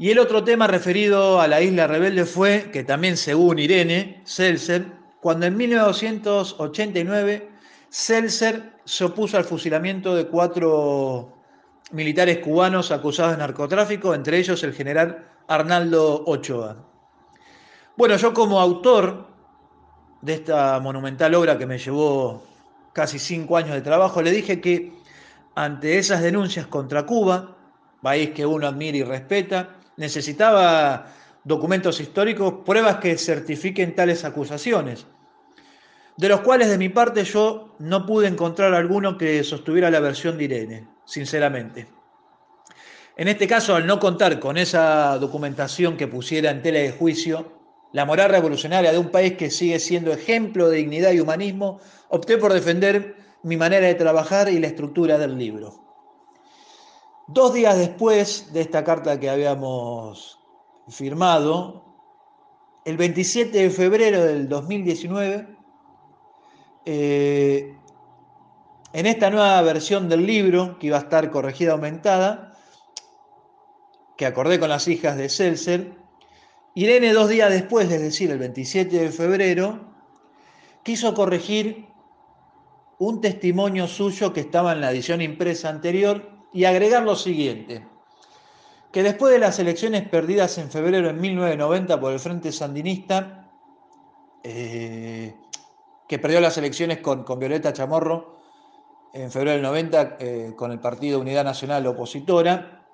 Y 0.00 0.10
el 0.12 0.20
otro 0.20 0.44
tema 0.44 0.68
referido 0.68 1.40
a 1.40 1.48
la 1.48 1.60
isla 1.60 1.88
rebelde 1.88 2.24
fue 2.24 2.70
que 2.72 2.84
también 2.84 3.16
según 3.16 3.58
Irene 3.58 4.20
Seltzer, 4.24 4.86
cuando 5.20 5.46
en 5.46 5.56
1989 5.56 7.50
Seltzer 7.88 8.74
se 8.84 9.04
opuso 9.04 9.36
al 9.36 9.42
fusilamiento 9.42 10.14
de 10.14 10.28
cuatro 10.28 11.34
militares 11.90 12.38
cubanos 12.38 12.92
acusados 12.92 13.32
de 13.32 13.38
narcotráfico, 13.38 14.14
entre 14.14 14.38
ellos 14.38 14.62
el 14.62 14.72
general 14.72 15.26
Arnaldo 15.48 16.22
Ochoa. 16.26 16.76
Bueno, 17.96 18.16
yo 18.16 18.32
como 18.32 18.60
autor 18.60 19.26
de 20.22 20.34
esta 20.34 20.78
monumental 20.78 21.34
obra 21.34 21.58
que 21.58 21.66
me 21.66 21.78
llevó 21.78 22.44
casi 22.92 23.18
cinco 23.18 23.56
años 23.56 23.74
de 23.74 23.80
trabajo, 23.80 24.22
le 24.22 24.30
dije 24.30 24.60
que 24.60 24.92
ante 25.56 25.98
esas 25.98 26.22
denuncias 26.22 26.68
contra 26.68 27.04
Cuba, 27.04 27.56
país 28.00 28.30
que 28.30 28.46
uno 28.46 28.68
admira 28.68 28.96
y 28.96 29.02
respeta, 29.02 29.77
necesitaba 29.98 31.12
documentos 31.44 32.00
históricos, 32.00 32.64
pruebas 32.64 32.96
que 32.96 33.18
certifiquen 33.18 33.94
tales 33.94 34.24
acusaciones 34.24 35.06
de 36.18 36.28
los 36.28 36.40
cuales 36.40 36.68
de 36.68 36.78
mi 36.78 36.88
parte 36.88 37.22
yo 37.22 37.76
no 37.78 38.04
pude 38.04 38.26
encontrar 38.26 38.74
alguno 38.74 39.16
que 39.16 39.44
sostuviera 39.44 39.88
la 39.88 40.00
versión 40.00 40.36
de 40.36 40.44
Irene, 40.44 40.88
sinceramente. 41.04 41.86
En 43.16 43.28
este 43.28 43.46
caso, 43.46 43.76
al 43.76 43.86
no 43.86 44.00
contar 44.00 44.40
con 44.40 44.56
esa 44.58 45.16
documentación 45.18 45.96
que 45.96 46.08
pusiera 46.08 46.50
en 46.50 46.60
tela 46.60 46.80
de 46.80 46.90
juicio 46.90 47.52
la 47.92 48.04
moral 48.04 48.30
revolucionaria 48.30 48.90
de 48.90 48.98
un 48.98 49.10
país 49.10 49.34
que 49.34 49.50
sigue 49.50 49.78
siendo 49.78 50.12
ejemplo 50.12 50.68
de 50.68 50.78
dignidad 50.78 51.12
y 51.12 51.20
humanismo, 51.20 51.80
opté 52.08 52.36
por 52.36 52.52
defender 52.52 53.16
mi 53.44 53.56
manera 53.56 53.86
de 53.86 53.94
trabajar 53.94 54.48
y 54.48 54.58
la 54.58 54.66
estructura 54.66 55.18
del 55.18 55.38
libro. 55.38 55.87
Dos 57.30 57.52
días 57.52 57.76
después 57.76 58.54
de 58.54 58.62
esta 58.62 58.84
carta 58.84 59.20
que 59.20 59.28
habíamos 59.28 60.40
firmado, 60.88 61.84
el 62.86 62.96
27 62.96 63.64
de 63.64 63.68
febrero 63.68 64.24
del 64.24 64.48
2019, 64.48 65.46
eh, 66.86 67.76
en 68.94 69.06
esta 69.06 69.28
nueva 69.28 69.60
versión 69.60 70.08
del 70.08 70.24
libro, 70.24 70.78
que 70.78 70.86
iba 70.86 70.96
a 70.96 71.00
estar 71.00 71.30
corregida 71.30 71.72
aumentada, 71.72 72.54
que 74.16 74.24
acordé 74.24 74.58
con 74.58 74.70
las 74.70 74.88
hijas 74.88 75.18
de 75.18 75.28
Seltzer, 75.28 75.98
Irene 76.74 77.12
dos 77.12 77.28
días 77.28 77.50
después, 77.50 77.90
es 77.90 78.00
decir, 78.00 78.30
el 78.30 78.38
27 78.38 79.00
de 79.00 79.10
febrero, 79.10 79.92
quiso 80.82 81.12
corregir 81.12 81.88
un 82.98 83.20
testimonio 83.20 83.86
suyo 83.86 84.32
que 84.32 84.40
estaba 84.40 84.72
en 84.72 84.80
la 84.80 84.92
edición 84.92 85.20
impresa 85.20 85.68
anterior 85.68 86.37
y 86.52 86.64
agregar 86.64 87.02
lo 87.02 87.16
siguiente, 87.16 87.86
que 88.92 89.02
después 89.02 89.32
de 89.32 89.38
las 89.38 89.58
elecciones 89.58 90.08
perdidas 90.08 90.58
en 90.58 90.70
febrero 90.70 91.08
de 91.08 91.14
1990 91.14 92.00
por 92.00 92.12
el 92.12 92.18
Frente 92.18 92.52
Sandinista, 92.52 93.50
eh, 94.42 95.34
que 96.08 96.18
perdió 96.18 96.40
las 96.40 96.56
elecciones 96.56 96.98
con, 96.98 97.24
Violeta 97.38 97.72
Chamorro 97.72 98.38
en 99.12 99.30
febrero 99.30 99.52
del 99.52 99.62
90 99.62 100.16
eh, 100.18 100.52
con 100.56 100.72
el 100.72 100.80
Partido 100.80 101.20
Unidad 101.20 101.44
Nacional 101.44 101.86
Opositora. 101.86 102.86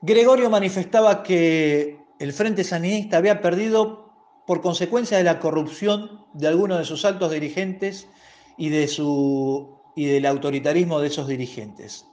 Gregorio 0.00 0.48
manifestaba 0.50 1.22
que 1.22 1.98
el 2.18 2.32
Frente 2.32 2.64
Sandinista 2.64 3.16
había 3.16 3.40
perdido 3.40 4.10
por 4.46 4.60
consecuencia 4.60 5.18
de 5.18 5.24
la 5.24 5.40
corrupción 5.40 6.26
de 6.32 6.48
algunos 6.48 6.78
de 6.78 6.84
sus 6.84 7.04
altos 7.04 7.32
dirigentes 7.32 8.08
y, 8.56 8.68
de 8.68 8.88
su, 8.88 9.80
y 9.96 10.06
del 10.06 10.26
autoritarismo 10.26 11.00
de 11.00 11.08
esos 11.08 11.26
dirigentes. 11.26 12.09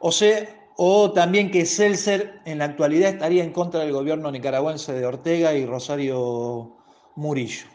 O 0.00 0.12
sea, 0.12 0.48
o 0.76 1.10
también 1.10 1.50
que 1.50 1.66
Seltzer 1.66 2.40
en 2.44 2.58
la 2.58 2.66
actualidad 2.66 3.10
estaría 3.10 3.42
en 3.42 3.52
contra 3.52 3.80
del 3.80 3.92
gobierno 3.92 4.30
nicaragüense 4.30 4.92
de 4.92 5.04
Ortega 5.04 5.52
y 5.54 5.66
Rosario 5.66 6.76
Murillo. 7.16 7.66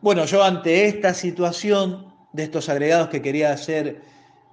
Bueno, 0.00 0.24
yo 0.24 0.42
ante 0.42 0.86
esta 0.86 1.14
situación 1.14 2.12
de 2.32 2.44
estos 2.44 2.68
agregados 2.68 3.10
que 3.10 3.22
quería 3.22 3.52
hacer 3.52 4.02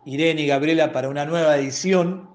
Irene 0.05 0.43
y 0.43 0.47
Gabriela 0.47 0.91
para 0.91 1.09
una 1.09 1.25
nueva 1.25 1.57
edición, 1.57 2.29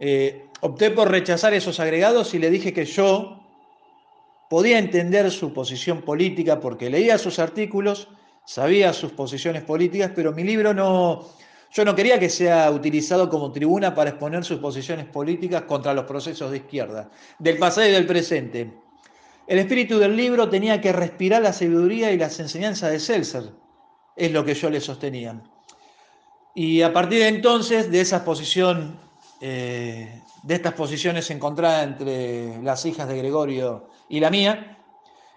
eh, 0.00 0.48
opté 0.60 0.90
por 0.90 1.10
rechazar 1.10 1.54
esos 1.54 1.78
agregados 1.78 2.34
y 2.34 2.38
le 2.38 2.50
dije 2.50 2.72
que 2.72 2.86
yo 2.86 3.40
podía 4.50 4.78
entender 4.78 5.30
su 5.30 5.52
posición 5.52 6.02
política 6.02 6.60
porque 6.60 6.90
leía 6.90 7.18
sus 7.18 7.38
artículos, 7.38 8.08
sabía 8.46 8.92
sus 8.92 9.12
posiciones 9.12 9.62
políticas, 9.62 10.10
pero 10.14 10.32
mi 10.32 10.42
libro 10.42 10.74
no, 10.74 11.26
yo 11.74 11.84
no 11.84 11.96
quería 11.96 12.20
que 12.20 12.30
sea 12.30 12.70
utilizado 12.70 13.28
como 13.28 13.50
tribuna 13.50 13.96
para 13.96 14.10
exponer 14.10 14.44
sus 14.44 14.60
posiciones 14.60 15.06
políticas 15.06 15.62
contra 15.62 15.92
los 15.92 16.04
procesos 16.04 16.52
de 16.52 16.58
izquierda, 16.58 17.10
del 17.40 17.58
pasado 17.58 17.88
y 17.88 17.90
del 17.90 18.06
presente. 18.06 18.72
El 19.48 19.58
espíritu 19.58 19.98
del 19.98 20.16
libro 20.16 20.48
tenía 20.48 20.80
que 20.80 20.92
respirar 20.92 21.42
la 21.42 21.52
sabiduría 21.52 22.12
y 22.12 22.16
las 22.16 22.38
enseñanzas 22.38 22.92
de 22.92 23.00
Seltzer, 23.00 23.52
es 24.14 24.30
lo 24.30 24.44
que 24.44 24.54
yo 24.54 24.70
le 24.70 24.80
sostenía. 24.80 25.42
Y 26.54 26.82
a 26.82 26.92
partir 26.92 27.18
de 27.18 27.28
entonces, 27.28 27.90
de 27.90 28.00
esa 28.00 28.24
posición, 28.24 28.96
eh, 29.40 30.22
de 30.44 30.54
estas 30.54 30.74
posiciones 30.74 31.28
encontradas 31.30 31.82
entre 31.88 32.62
las 32.62 32.86
hijas 32.86 33.08
de 33.08 33.18
Gregorio 33.18 33.90
y 34.08 34.20
la 34.20 34.30
mía, 34.30 34.78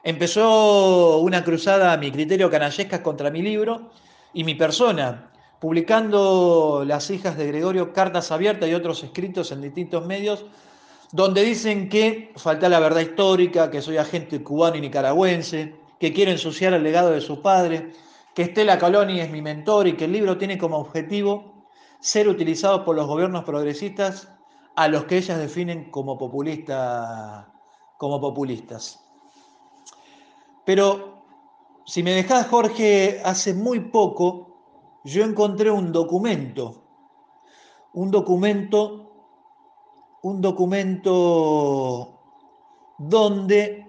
empezó 0.04 1.18
una 1.18 1.44
cruzada 1.44 1.94
a 1.94 1.98
mi 1.98 2.12
criterio 2.12 2.52
canallesca 2.52 3.02
contra 3.02 3.32
mi 3.32 3.42
libro 3.42 3.90
y 4.36 4.44
mi 4.44 4.54
persona, 4.54 5.32
publicando 5.60 6.84
las 6.86 7.10
hijas 7.10 7.38
de 7.38 7.48
Gregorio 7.48 7.94
cartas 7.94 8.32
abiertas 8.32 8.70
y 8.70 8.74
otros 8.74 9.04
escritos 9.04 9.52
en 9.52 9.62
distintos 9.62 10.06
medios 10.06 10.46
donde 11.12 11.44
dicen 11.44 11.90
que 11.90 12.34
falta 12.36 12.68
la 12.70 12.80
verdad 12.80 13.02
histórica, 13.02 13.72
que 13.72 13.82
soy 13.82 13.98
agente 13.98 14.44
cubano 14.44 14.76
y 14.76 14.82
nicaragüense, 14.82 15.76
que 16.00 16.14
quiero 16.14 16.32
ensuciar 16.32 16.74
el 16.74 16.84
legado 16.84 17.12
de 17.12 17.22
su 17.22 17.42
padre, 17.42 17.92
que 18.36 18.44
Estela 18.44 18.78
Caloni 18.78 19.20
es 19.20 19.32
mi 19.32 19.42
mentor 19.42 19.88
y 19.88 19.94
que 19.94 20.06
el 20.06 20.12
libro 20.12 20.38
tiene 20.38 20.58
como 20.58 20.78
objetivo 20.78 21.66
ser 22.00 22.28
utilizado 22.28 22.84
por 22.86 22.96
los 22.96 23.08
gobiernos 23.08 23.44
progresistas 23.44 24.30
a 24.76 24.88
los 24.88 25.06
que 25.06 25.18
ellas 25.18 25.40
definen 25.40 25.90
como, 25.90 26.18
populista, 26.18 27.52
como 27.98 28.22
populistas. 28.22 29.04
Pero 30.66 31.24
si 31.86 32.04
me 32.04 32.12
dejás, 32.12 32.48
Jorge, 32.48 33.22
hace 33.24 33.54
muy 33.54 33.80
poco 33.80 34.47
yo 35.04 35.24
encontré 35.24 35.72
un 35.72 35.92
documento, 35.92 36.84
un 37.94 38.12
documento 38.12 39.08
un 40.28 40.42
documento 40.42 42.20
donde 42.98 43.86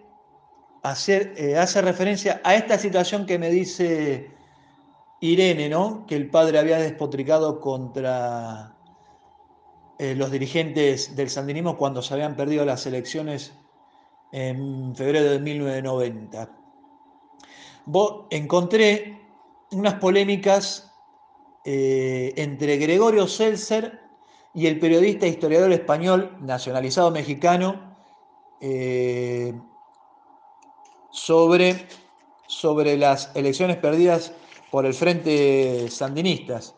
eh, 1.09 1.57
hace 1.57 1.83
referencia 1.83 2.41
a 2.45 2.55
esta 2.55 2.79
situación 2.79 3.27
que 3.27 3.39
me 3.39 3.51
dice 3.51 4.31
Irene, 5.21 5.69
¿no? 5.69 6.07
que 6.07 6.15
el 6.15 6.31
padre 6.31 6.59
había 6.59 6.79
despotricado 6.79 7.61
contra 7.61 8.77
eh, 9.99 10.15
los 10.15 10.31
dirigentes 10.31 11.17
del 11.17 11.29
sandinismo 11.29 11.77
cuando 11.77 12.03
se 12.03 12.15
habían 12.15 12.37
perdido 12.37 12.65
las 12.65 12.87
elecciones 12.87 13.53
en 14.31 14.95
febrero 14.95 15.31
de 15.31 15.41
1990. 15.41 16.51
encontré 18.31 19.21
unas 19.73 19.95
polémicas 19.95 20.88
eh, 21.65 22.33
entre 22.37 22.77
Gregorio 22.77 23.27
Seltzer 23.27 24.01
y 24.55 24.67
el 24.67 24.79
periodista 24.79 25.27
e 25.27 25.31
historiador 25.31 25.73
español 25.73 26.37
nacionalizado 26.41 27.11
mexicano 27.11 27.97
eh, 28.61 29.53
sobre, 31.11 31.87
sobre 32.47 32.97
las 32.97 33.31
elecciones 33.35 33.77
perdidas 33.77 34.33
por 34.71 34.87
el 34.87 34.95
Frente 34.95 35.89
Sandinistas. 35.91 36.75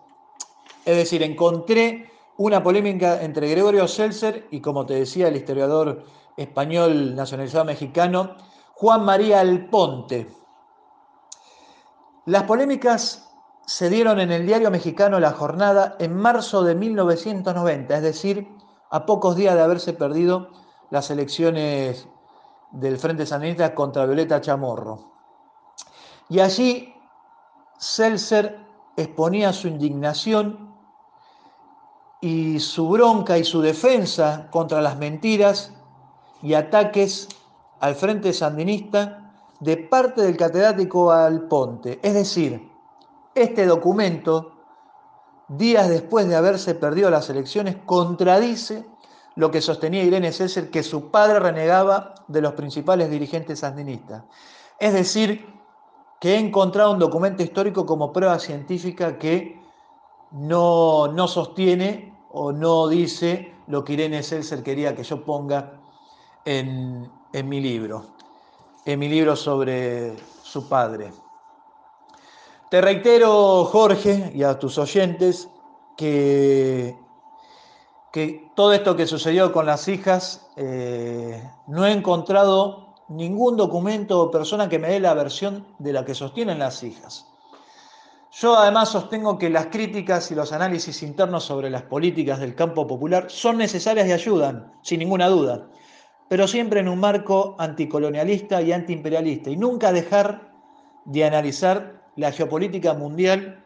Es 0.84 0.96
decir, 0.96 1.22
encontré 1.22 2.10
una 2.36 2.62
polémica 2.62 3.22
entre 3.22 3.48
Gregorio 3.48 3.86
Seltzer 3.86 4.46
y, 4.50 4.60
como 4.60 4.86
te 4.86 4.94
decía, 4.94 5.28
el 5.28 5.36
historiador 5.36 6.04
español 6.36 7.14
nacionalizado 7.14 7.66
mexicano, 7.66 8.36
Juan 8.74 9.04
María 9.04 9.40
Alponte. 9.40 10.26
Las 12.24 12.44
polémicas 12.44 13.29
se 13.70 13.88
dieron 13.88 14.18
en 14.18 14.32
el 14.32 14.46
diario 14.46 14.68
mexicano 14.68 15.20
La 15.20 15.30
Jornada 15.30 15.94
en 16.00 16.16
marzo 16.16 16.64
de 16.64 16.74
1990, 16.74 17.98
es 17.98 18.02
decir, 18.02 18.48
a 18.90 19.06
pocos 19.06 19.36
días 19.36 19.54
de 19.54 19.62
haberse 19.62 19.92
perdido 19.92 20.48
las 20.90 21.08
elecciones 21.12 22.08
del 22.72 22.98
Frente 22.98 23.26
Sandinista 23.26 23.72
contra 23.72 24.06
Violeta 24.06 24.40
Chamorro. 24.40 25.12
Y 26.28 26.40
allí 26.40 26.92
Seltzer 27.78 28.58
exponía 28.96 29.52
su 29.52 29.68
indignación 29.68 30.74
y 32.20 32.58
su 32.58 32.88
bronca 32.88 33.38
y 33.38 33.44
su 33.44 33.60
defensa 33.60 34.48
contra 34.50 34.82
las 34.82 34.98
mentiras 34.98 35.72
y 36.42 36.54
ataques 36.54 37.28
al 37.78 37.94
Frente 37.94 38.32
Sandinista 38.32 39.32
de 39.60 39.76
parte 39.76 40.22
del 40.22 40.36
catedrático 40.36 41.12
Alponte. 41.12 42.00
Es 42.02 42.14
decir, 42.14 42.69
este 43.34 43.66
documento, 43.66 44.52
días 45.48 45.88
después 45.88 46.28
de 46.28 46.36
haberse 46.36 46.74
perdido 46.74 47.10
las 47.10 47.30
elecciones, 47.30 47.76
contradice 47.84 48.84
lo 49.36 49.50
que 49.50 49.60
sostenía 49.60 50.02
Irene 50.02 50.32
César, 50.32 50.70
que 50.70 50.82
su 50.82 51.10
padre 51.10 51.38
renegaba 51.40 52.14
de 52.28 52.42
los 52.42 52.54
principales 52.54 53.10
dirigentes 53.10 53.60
sandinistas. 53.60 54.24
Es 54.78 54.92
decir, 54.92 55.46
que 56.20 56.34
he 56.34 56.38
encontrado 56.38 56.92
un 56.92 56.98
documento 56.98 57.42
histórico 57.42 57.86
como 57.86 58.12
prueba 58.12 58.38
científica 58.38 59.18
que 59.18 59.60
no, 60.32 61.08
no 61.08 61.26
sostiene 61.26 62.14
o 62.32 62.52
no 62.52 62.88
dice 62.88 63.54
lo 63.66 63.84
que 63.84 63.94
Irene 63.94 64.22
Seltzer 64.22 64.62
quería 64.62 64.94
que 64.94 65.02
yo 65.02 65.24
ponga 65.24 65.80
en, 66.44 67.10
en 67.32 67.48
mi 67.48 67.60
libro, 67.60 68.06
en 68.84 68.98
mi 68.98 69.08
libro 69.08 69.34
sobre 69.36 70.16
su 70.42 70.68
padre. 70.68 71.12
Te 72.70 72.80
reitero, 72.80 73.64
Jorge, 73.64 74.30
y 74.32 74.44
a 74.44 74.56
tus 74.60 74.78
oyentes, 74.78 75.50
que, 75.96 76.96
que 78.12 78.48
todo 78.54 78.72
esto 78.72 78.94
que 78.94 79.08
sucedió 79.08 79.50
con 79.52 79.66
las 79.66 79.88
hijas, 79.88 80.48
eh, 80.54 81.42
no 81.66 81.84
he 81.84 81.90
encontrado 81.90 82.94
ningún 83.08 83.56
documento 83.56 84.20
o 84.20 84.30
persona 84.30 84.68
que 84.68 84.78
me 84.78 84.86
dé 84.86 85.00
la 85.00 85.14
versión 85.14 85.66
de 85.80 85.92
la 85.92 86.04
que 86.04 86.14
sostienen 86.14 86.60
las 86.60 86.84
hijas. 86.84 87.26
Yo 88.30 88.56
además 88.56 88.90
sostengo 88.90 89.36
que 89.36 89.50
las 89.50 89.66
críticas 89.66 90.30
y 90.30 90.36
los 90.36 90.52
análisis 90.52 91.02
internos 91.02 91.42
sobre 91.42 91.70
las 91.70 91.82
políticas 91.82 92.38
del 92.38 92.54
campo 92.54 92.86
popular 92.86 93.24
son 93.28 93.58
necesarias 93.58 94.06
y 94.06 94.12
ayudan, 94.12 94.72
sin 94.82 95.00
ninguna 95.00 95.26
duda, 95.26 95.66
pero 96.28 96.46
siempre 96.46 96.78
en 96.78 96.88
un 96.88 97.00
marco 97.00 97.56
anticolonialista 97.58 98.62
y 98.62 98.70
antiimperialista, 98.70 99.50
y 99.50 99.56
nunca 99.56 99.90
dejar 99.90 100.52
de 101.04 101.24
analizar 101.24 101.99
la 102.20 102.32
geopolítica 102.32 102.92
mundial, 102.92 103.64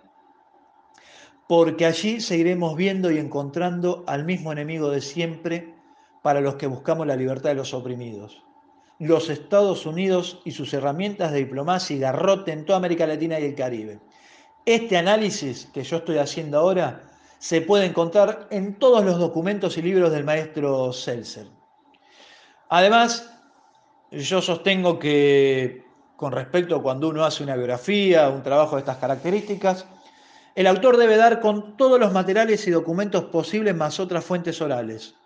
porque 1.49 1.87
allí 1.87 2.21
seguiremos 2.21 2.77
viendo 2.77 3.11
y 3.11 3.19
encontrando 3.19 4.05
al 4.07 4.25
mismo 4.25 4.53
enemigo 4.53 4.91
de 4.91 5.01
siempre 5.01 5.75
para 6.23 6.41
los 6.41 6.55
que 6.55 6.69
buscamos 6.69 7.05
la 7.07 7.17
libertad 7.17 7.51
de 7.51 7.57
los 7.57 7.75
oprimidos. 7.75 8.45
Los 9.01 9.29
Estados 9.29 9.87
Unidos 9.87 10.41
y 10.45 10.53
sus 10.53 10.73
herramientas 10.73 11.33
de 11.33 11.39
diplomacia 11.39 11.97
y 11.97 11.99
garrote 11.99 12.53
en 12.53 12.65
toda 12.65 12.79
América 12.79 13.09
Latina 13.09 13.41
y 13.41 13.45
el 13.45 13.57
Caribe. 13.57 13.99
Este 14.65 14.97
análisis 14.97 15.67
que 15.75 15.83
yo 15.83 15.97
estoy 15.97 16.19
haciendo 16.19 16.59
ahora 16.59 17.03
se 17.39 17.61
puede 17.61 17.87
encontrar 17.87 18.47
en 18.53 18.79
todos 18.79 19.05
los 19.05 19.19
documentos 19.19 19.77
y 19.77 19.83
libros 19.83 20.13
del 20.13 20.23
maestro 20.23 20.93
Seltzer. 20.93 21.49
Además, 22.69 23.31
yo 24.13 24.41
sostengo 24.41 25.01
que 25.01 25.84
con 26.17 26.33
respecto 26.33 26.77
a 26.77 26.83
cuando 26.83 27.09
uno 27.09 27.25
hace 27.25 27.43
una 27.43 27.57
biografía, 27.57 28.29
un 28.29 28.43
trabajo 28.43 28.77
de 28.77 28.81
estas 28.81 28.99
características, 28.99 29.87
el 30.55 30.67
autor 30.67 30.97
debe 30.97 31.17
dar 31.17 31.41
con 31.41 31.77
todos 31.77 31.99
los 31.99 32.13
materiales 32.13 32.67
y 32.67 32.71
documentos 32.71 33.25
posibles 33.25 33.75
más 33.75 33.99
otras 33.99 34.25
fuentes 34.25 34.61
orales. 34.61 35.17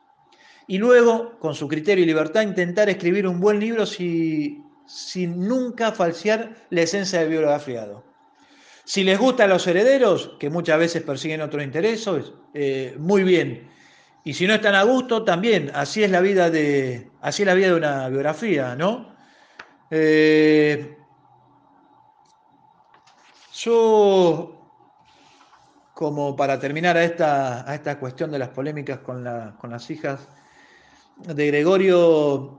Y 0.66 0.78
luego, 0.78 1.39
con 1.39 1.55
su 1.55 1.68
criterio 1.68 2.05
y 2.05 2.07
libertad, 2.07 2.43
intentar 2.43 2.89
escribir 2.89 3.26
un 3.26 3.41
buen 3.41 3.61
libro 3.61 3.84
sin 3.86 4.64
nunca 5.49 5.93
falsear 5.93 6.55
la 6.70 6.82
esencia 6.82 7.20
del 7.20 7.30
biografiado. 7.30 8.05
Si 8.84 9.05
les 9.05 9.18
gustan 9.18 9.51
los 9.51 9.66
herederos, 9.66 10.36
que 10.39 10.49
muchas 10.49 10.78
veces 10.78 11.03
persiguen 11.03 11.43
otros 11.43 11.62
intereses, 11.62 12.32
eh, 12.55 12.95
muy 12.99 13.22
bien. 13.22 13.68
Y 14.24 14.32
si 14.32 14.47
no 14.47 14.55
están 14.55 14.74
a 14.74 14.82
gusto, 14.82 15.24
también. 15.24 15.70
Así 15.74 16.03
es 16.03 16.11
la 16.11 16.22
vida 16.22 16.49
de, 16.49 17.11
así 17.20 17.43
es 17.43 17.47
la 17.47 17.55
vida 17.55 17.68
de 17.68 17.74
una 17.74 18.09
biografía, 18.09 18.76
¿no? 18.76 19.14
Eh, 19.91 20.99
yo, 23.55 24.53
como 25.95 26.36
para 26.36 26.59
terminar 26.59 26.97
a 26.97 27.05
esta, 27.05 27.68
a 27.68 27.74
esta 27.74 27.99
cuestión 27.99 28.30
de 28.30 28.39
las 28.39 28.51
polémicas 28.51 28.99
con, 28.99 29.26
con 29.59 29.70
las 29.70 29.91
hijas 29.91 30.28
de 31.16 31.47
Gregorio, 31.47 32.59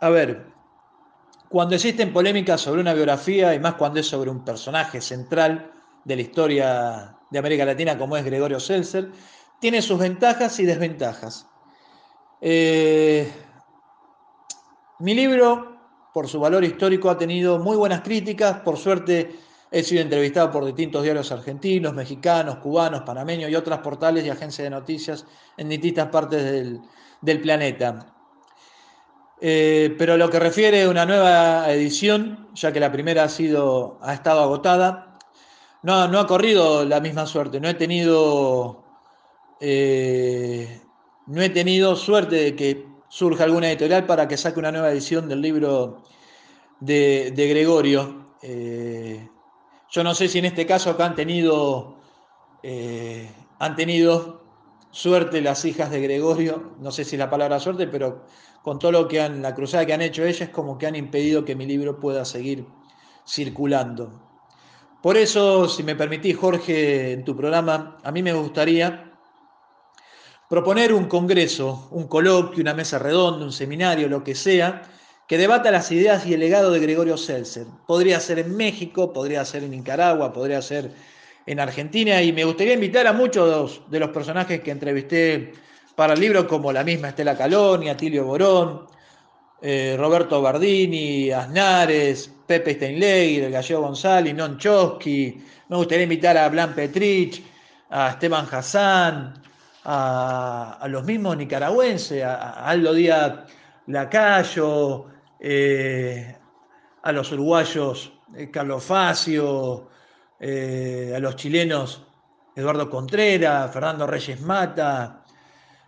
a 0.00 0.08
ver, 0.10 0.46
cuando 1.48 1.74
existen 1.74 2.12
polémicas 2.12 2.60
sobre 2.60 2.80
una 2.80 2.94
biografía, 2.94 3.54
y 3.54 3.58
más 3.58 3.74
cuando 3.74 4.00
es 4.00 4.06
sobre 4.06 4.30
un 4.30 4.44
personaje 4.44 5.00
central 5.00 5.72
de 6.04 6.16
la 6.16 6.22
historia 6.22 7.16
de 7.30 7.38
América 7.38 7.64
Latina 7.64 7.98
como 7.98 8.16
es 8.16 8.24
Gregorio 8.24 8.60
Seltzer, 8.60 9.10
tiene 9.60 9.82
sus 9.82 9.98
ventajas 9.98 10.58
y 10.60 10.66
desventajas. 10.66 11.46
Eh, 12.40 13.30
mi 15.00 15.14
libro, 15.14 15.77
por 16.12 16.28
su 16.28 16.40
valor 16.40 16.64
histórico, 16.64 17.10
ha 17.10 17.18
tenido 17.18 17.58
muy 17.58 17.76
buenas 17.76 18.00
críticas. 18.02 18.60
Por 18.60 18.76
suerte, 18.76 19.36
he 19.70 19.82
sido 19.82 20.02
entrevistado 20.02 20.50
por 20.50 20.64
distintos 20.64 21.02
diarios 21.02 21.30
argentinos, 21.30 21.94
mexicanos, 21.94 22.56
cubanos, 22.56 23.02
panameños 23.02 23.50
y 23.50 23.54
otras 23.54 23.80
portales 23.80 24.24
y 24.24 24.30
agencias 24.30 24.64
de 24.64 24.70
noticias 24.70 25.26
en 25.56 25.68
distintas 25.68 26.08
partes 26.08 26.80
del 27.20 27.40
planeta. 27.40 28.14
Eh, 29.40 29.94
pero 29.96 30.16
lo 30.16 30.30
que 30.30 30.40
refiere 30.40 30.82
a 30.82 30.90
una 30.90 31.06
nueva 31.06 31.70
edición, 31.70 32.48
ya 32.54 32.72
que 32.72 32.80
la 32.80 32.90
primera 32.90 33.24
ha, 33.24 33.28
sido, 33.28 33.98
ha 34.02 34.14
estado 34.14 34.40
agotada, 34.40 35.18
no, 35.82 36.08
no 36.08 36.18
ha 36.18 36.26
corrido 36.26 36.84
la 36.84 37.00
misma 37.00 37.26
suerte. 37.26 37.60
No 37.60 37.68
he 37.68 37.74
tenido, 37.74 38.84
eh, 39.60 40.80
no 41.26 41.40
he 41.40 41.50
tenido 41.50 41.94
suerte 41.94 42.36
de 42.36 42.56
que 42.56 42.87
surja 43.08 43.44
alguna 43.44 43.68
editorial 43.68 44.06
para 44.06 44.28
que 44.28 44.36
saque 44.36 44.58
una 44.58 44.72
nueva 44.72 44.90
edición 44.90 45.28
del 45.28 45.40
libro 45.40 46.02
de, 46.80 47.32
Gregorio. 47.34 48.34
Eh, 48.42 49.28
yo 49.90 50.04
no 50.04 50.14
sé 50.14 50.28
si 50.28 50.38
en 50.38 50.44
este 50.44 50.66
caso 50.66 50.90
acá 50.90 51.06
han 51.06 51.14
tenido, 51.14 51.96
han 53.58 53.76
tenido 53.76 54.42
suerte 54.90 55.40
las 55.40 55.64
hijas 55.64 55.90
de 55.90 56.00
Gregorio, 56.00 56.72
no 56.80 56.90
sé 56.90 57.04
si 57.04 57.16
la 57.16 57.30
palabra 57.30 57.60
suerte, 57.60 57.86
pero 57.86 58.24
con 58.62 58.78
todo 58.78 58.92
lo 58.92 59.08
que 59.08 59.20
han, 59.20 59.42
la 59.42 59.54
cruzada 59.54 59.86
que 59.86 59.94
han 59.94 60.02
hecho 60.02 60.24
ellas, 60.24 60.50
como 60.50 60.78
que 60.78 60.86
han 60.86 60.96
impedido 60.96 61.44
que 61.44 61.56
mi 61.56 61.66
libro 61.66 61.98
pueda 62.00 62.24
seguir 62.24 62.66
circulando. 63.26 64.28
Por 65.02 65.16
eso, 65.16 65.68
si 65.68 65.82
me 65.82 65.94
permitís, 65.94 66.36
Jorge, 66.36 67.12
en 67.12 67.24
tu 67.24 67.36
programa, 67.36 67.98
a 68.02 68.10
mí 68.10 68.22
me 68.22 68.32
gustaría 68.32 69.07
proponer 70.48 70.92
un 70.92 71.06
congreso, 71.06 71.88
un 71.90 72.08
coloquio, 72.08 72.62
una 72.62 72.74
mesa 72.74 72.98
redonda, 72.98 73.44
un 73.44 73.52
seminario, 73.52 74.08
lo 74.08 74.24
que 74.24 74.34
sea, 74.34 74.82
que 75.26 75.36
debata 75.36 75.70
las 75.70 75.92
ideas 75.92 76.26
y 76.26 76.34
el 76.34 76.40
legado 76.40 76.70
de 76.70 76.80
Gregorio 76.80 77.18
Seltzer. 77.18 77.66
Podría 77.86 78.18
ser 78.18 78.38
en 78.38 78.56
México, 78.56 79.12
podría 79.12 79.44
ser 79.44 79.62
en 79.64 79.72
Nicaragua, 79.72 80.32
podría 80.32 80.62
ser 80.62 80.90
en 81.44 81.60
Argentina, 81.60 82.22
y 82.22 82.32
me 82.32 82.44
gustaría 82.44 82.74
invitar 82.74 83.06
a 83.06 83.12
muchos 83.12 83.82
de 83.90 84.00
los 84.00 84.10
personajes 84.10 84.60
que 84.60 84.70
entrevisté 84.70 85.52
para 85.94 86.14
el 86.14 86.20
libro, 86.20 86.46
como 86.46 86.72
la 86.72 86.84
misma 86.84 87.08
Estela 87.08 87.36
Caloni, 87.36 87.88
Atilio 87.88 88.24
Borón, 88.24 88.86
eh, 89.60 89.96
Roberto 89.98 90.40
Bardini, 90.40 91.30
Aznares, 91.30 92.30
Pepe 92.46 92.74
Steinlegger, 92.74 93.44
el 93.44 93.52
gallego 93.52 93.82
González, 93.82 94.34
Non 94.34 94.56
Chosky. 94.56 95.42
Me 95.68 95.76
gustaría 95.76 96.04
invitar 96.04 96.36
a 96.36 96.48
Blan 96.48 96.74
Petrich, 96.74 97.42
a 97.90 98.10
Esteban 98.10 98.46
Hassan, 98.50 99.34
a, 99.84 100.86
los 100.88 101.04
mismos 101.04 101.36
nicaragüenses, 101.36 102.24
a, 102.24 102.66
Aldo 102.66 102.94
Díaz 102.94 103.32
Lacayo, 103.86 105.06
eh, 105.40 106.36
a 107.02 107.12
los 107.12 107.32
uruguayos 107.32 108.12
eh, 108.36 108.50
Carlos 108.50 108.84
Facio, 108.84 109.88
a 110.40 111.18
los 111.18 111.34
chilenos 111.36 112.06
Eduardo 112.58 112.90
Contreras, 112.90 113.72
Fernando 113.72 114.04
Reyes 114.04 114.40
Mata, 114.40 115.24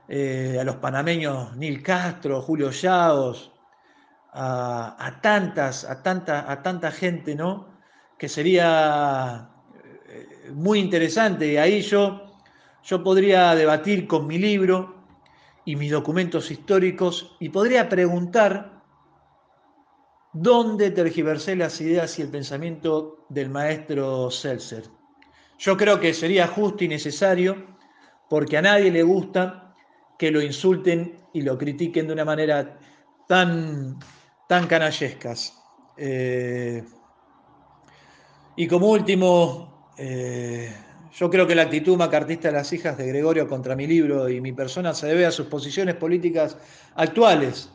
eh, 0.06 0.56
a 0.60 0.62
los 0.62 0.76
panameños 0.76 1.56
Nil 1.56 1.82
Castro, 1.82 2.42
Julio 2.42 2.70
Yaos, 2.70 3.52
a, 4.32 5.18
tantas, 5.20 5.84
a 5.84 6.00
tanta, 6.02 6.50
a 6.50 6.62
tanta 6.62 6.92
gente, 6.92 7.34
¿no? 7.34 7.74
Que 8.16 8.28
sería 8.28 9.50
eh, 10.08 10.50
muy 10.52 10.78
interesante. 10.78 11.58
Ahí 11.58 11.80
yo 11.80 12.29
Yo 12.82 13.02
podría 13.02 13.54
debatir 13.54 14.06
con 14.06 14.26
mi 14.26 14.38
libro 14.38 14.94
y 15.64 15.76
mis 15.76 15.90
documentos 15.90 16.50
históricos 16.50 17.36
y 17.38 17.50
podría 17.50 17.88
preguntar 17.88 18.82
dónde 20.32 20.90
tergiversé 20.90 21.56
las 21.56 21.80
ideas 21.80 22.18
y 22.18 22.22
el 22.22 22.28
pensamiento 22.28 23.26
del 23.28 23.50
maestro 23.50 24.30
Seltzer. 24.30 24.84
Yo 25.58 25.76
creo 25.76 26.00
que 26.00 26.14
sería 26.14 26.46
justo 26.46 26.84
y 26.84 26.88
necesario 26.88 27.76
porque 28.28 28.56
a 28.56 28.62
nadie 28.62 28.90
le 28.90 29.02
gusta 29.02 29.74
que 30.18 30.30
lo 30.30 30.40
insulten 30.40 31.26
y 31.32 31.42
lo 31.42 31.58
critiquen 31.58 32.06
de 32.06 32.12
una 32.12 32.24
manera 32.24 32.78
tan, 33.26 33.98
tan 34.48 34.66
canallescas. 34.66 35.62
Eh, 35.96 36.84
y 38.56 38.66
como 38.66 38.88
último, 38.88 39.92
eh, 39.96 40.72
yo 41.12 41.28
creo 41.28 41.46
que 41.46 41.54
la 41.54 41.62
actitud 41.62 41.96
macartista 41.96 42.48
de 42.48 42.54
las 42.54 42.72
hijas 42.72 42.96
de 42.96 43.06
Gregorio 43.06 43.48
contra 43.48 43.74
mi 43.74 43.86
libro 43.86 44.28
y 44.28 44.40
mi 44.40 44.52
persona 44.52 44.94
se 44.94 45.08
debe 45.08 45.26
a 45.26 45.30
sus 45.30 45.46
posiciones 45.46 45.96
políticas 45.96 46.56
actuales. 46.94 47.70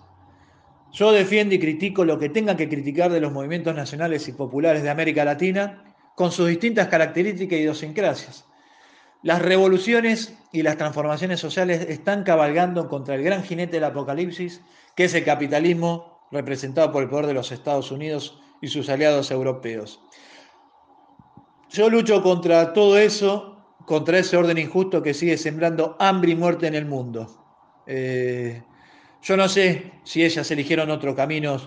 Yo 0.93 1.11
defiendo 1.11 1.53
y 1.53 1.59
critico 1.59 2.05
lo 2.05 2.17
que 2.17 2.29
tengan 2.29 2.55
que 2.55 2.69
criticar 2.69 3.11
de 3.11 3.19
los 3.19 3.33
movimientos 3.33 3.75
nacionales 3.75 4.27
y 4.29 4.31
populares 4.31 4.83
de 4.83 4.89
América 4.89 5.25
Latina 5.25 5.83
con 6.15 6.31
sus 6.31 6.47
distintas 6.47 6.87
características 6.87 7.59
y 7.59 7.61
idiosincrasias. 7.61 8.45
Las 9.21 9.41
revoluciones 9.41 10.37
y 10.53 10.61
las 10.61 10.77
transformaciones 10.77 11.39
sociales 11.39 11.87
están 11.89 12.23
cabalgando 12.23 12.87
contra 12.87 13.15
el 13.15 13.23
gran 13.23 13.43
jinete 13.43 13.73
del 13.73 13.83
apocalipsis, 13.83 14.61
que 14.95 15.05
es 15.05 15.13
el 15.13 15.25
capitalismo 15.25 16.21
representado 16.31 16.91
por 16.91 17.03
el 17.03 17.09
poder 17.09 17.25
de 17.25 17.33
los 17.33 17.51
Estados 17.51 17.91
Unidos 17.91 18.39
y 18.61 18.67
sus 18.67 18.87
aliados 18.87 19.31
europeos. 19.31 19.99
Yo 21.75 21.89
lucho 21.89 22.23
contra 22.23 22.71
todo 22.71 22.97
eso, 22.97 23.57
contra 23.85 24.19
ese 24.19 24.37
orden 24.37 24.57
injusto 24.57 25.03
que 25.03 25.13
sigue 25.13 25.37
sembrando 25.37 25.97
hambre 25.99 26.31
y 26.31 26.35
muerte 26.37 26.67
en 26.67 26.75
el 26.75 26.85
mundo. 26.85 27.27
Eh, 27.85 28.63
yo 29.21 29.35
no 29.35 29.49
sé 29.49 29.91
si 30.05 30.23
ellas 30.23 30.49
eligieron 30.51 30.89
otro 30.89 31.13
camino, 31.13 31.57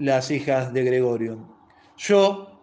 las 0.00 0.32
hijas 0.32 0.72
de 0.72 0.82
Gregorio. 0.82 1.38
Yo 1.96 2.60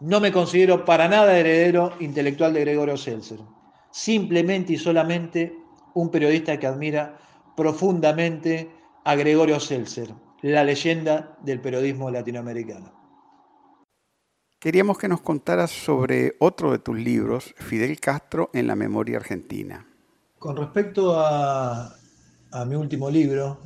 no 0.00 0.20
me 0.20 0.30
considero 0.30 0.84
para 0.84 1.08
nada 1.08 1.38
heredero 1.38 1.94
intelectual 1.98 2.52
de 2.52 2.60
Gregorio 2.60 2.98
Seltzer. 2.98 3.38
Simplemente 3.90 4.74
y 4.74 4.76
solamente 4.76 5.56
un 5.94 6.10
periodista 6.10 6.58
que 6.58 6.66
admira 6.66 7.16
profundamente 7.56 8.70
a 9.04 9.14
Gregorio 9.14 9.58
Seltzer, 9.58 10.12
la 10.42 10.62
leyenda 10.62 11.38
del 11.40 11.62
periodismo 11.62 12.10
latinoamericano. 12.10 13.01
Queríamos 14.62 14.96
que 14.96 15.08
nos 15.08 15.20
contaras 15.22 15.72
sobre 15.72 16.36
otro 16.38 16.70
de 16.70 16.78
tus 16.78 16.96
libros, 16.96 17.52
Fidel 17.56 17.98
Castro 17.98 18.48
en 18.54 18.68
la 18.68 18.76
memoria 18.76 19.16
argentina. 19.16 19.84
Con 20.38 20.56
respecto 20.56 21.18
a, 21.18 21.96
mi 22.68 22.76
último 22.76 23.10
libro, 23.10 23.58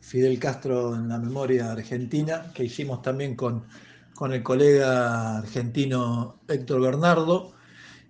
Fidel 0.00 0.38
Castro 0.38 0.94
en 0.94 1.10
la 1.10 1.18
memoria 1.18 1.70
argentina, 1.70 2.50
que 2.54 2.64
hicimos 2.64 3.02
también 3.02 3.36
con, 3.36 3.66
con 4.14 4.32
el 4.32 4.42
colega 4.42 5.40
argentino 5.40 6.40
Héctor 6.48 6.80
Bernardo, 6.80 7.52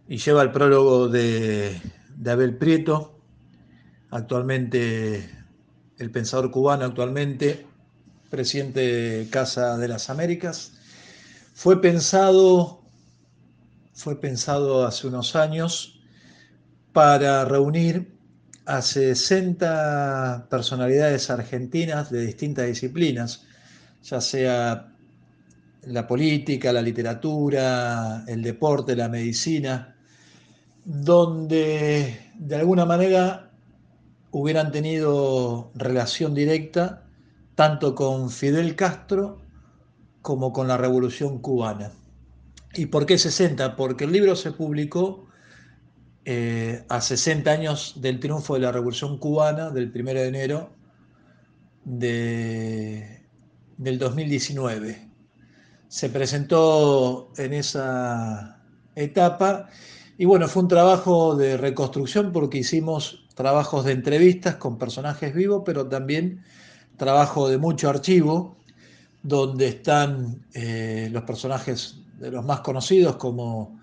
y 0.06 0.18
lleva 0.18 0.42
el 0.42 0.52
prólogo 0.52 1.08
de, 1.08 1.82
de 2.14 2.30
Abel 2.30 2.56
Prieto, 2.56 3.18
actualmente 4.10 5.28
el 5.98 6.12
pensador 6.12 6.52
cubano, 6.52 6.84
actualmente 6.84 7.66
presidente 8.30 8.80
de 8.80 9.30
Casa 9.30 9.76
de 9.76 9.88
las 9.88 10.10
Américas 10.10 10.76
fue 11.54 11.80
pensado, 11.80 12.82
fue 13.92 14.20
pensado 14.20 14.86
hace 14.86 15.06
unos 15.06 15.36
años 15.36 16.00
para 16.92 17.44
reunir 17.44 18.16
a 18.66 18.82
60 18.82 20.46
personalidades 20.48 21.30
argentinas 21.30 22.10
de 22.10 22.26
distintas 22.26 22.66
disciplinas, 22.66 23.44
ya 24.02 24.20
sea 24.20 24.92
la 25.82 26.06
política, 26.06 26.72
la 26.72 26.82
literatura, 26.82 28.24
el 28.26 28.42
deporte, 28.42 28.94
la 28.94 29.08
medicina, 29.08 29.96
donde 30.84 32.32
de 32.34 32.56
alguna 32.56 32.84
manera 32.84 33.50
hubieran 34.30 34.70
tenido 34.70 35.70
relación 35.74 36.34
directa 36.34 37.04
tanto 37.54 37.94
con 37.94 38.30
Fidel 38.30 38.76
Castro 38.76 39.39
como 40.22 40.52
con 40.52 40.68
la 40.68 40.76
Revolución 40.76 41.38
Cubana. 41.38 41.92
¿Y 42.74 42.86
por 42.86 43.06
qué 43.06 43.18
60? 43.18 43.76
Porque 43.76 44.04
el 44.04 44.12
libro 44.12 44.36
se 44.36 44.52
publicó 44.52 45.26
eh, 46.24 46.84
a 46.88 47.00
60 47.00 47.50
años 47.50 47.94
del 47.96 48.20
triunfo 48.20 48.54
de 48.54 48.60
la 48.60 48.72
Revolución 48.72 49.18
Cubana, 49.18 49.70
del 49.70 49.90
1 49.94 50.04
de 50.12 50.28
enero 50.28 50.70
de, 51.84 53.26
del 53.76 53.98
2019. 53.98 55.08
Se 55.88 56.08
presentó 56.10 57.32
en 57.36 57.54
esa 57.54 58.62
etapa 58.94 59.68
y 60.18 60.26
bueno, 60.26 60.46
fue 60.48 60.62
un 60.62 60.68
trabajo 60.68 61.34
de 61.34 61.56
reconstrucción 61.56 62.30
porque 62.30 62.58
hicimos 62.58 63.26
trabajos 63.34 63.86
de 63.86 63.92
entrevistas 63.92 64.56
con 64.56 64.76
personajes 64.76 65.34
vivos, 65.34 65.62
pero 65.64 65.88
también 65.88 66.44
trabajo 66.98 67.48
de 67.48 67.56
mucho 67.56 67.88
archivo 67.88 68.59
donde 69.22 69.68
están 69.68 70.46
eh, 70.54 71.08
los 71.12 71.22
personajes 71.24 71.98
de 72.18 72.30
los 72.30 72.44
más 72.44 72.60
conocidos 72.60 73.16
como 73.16 73.78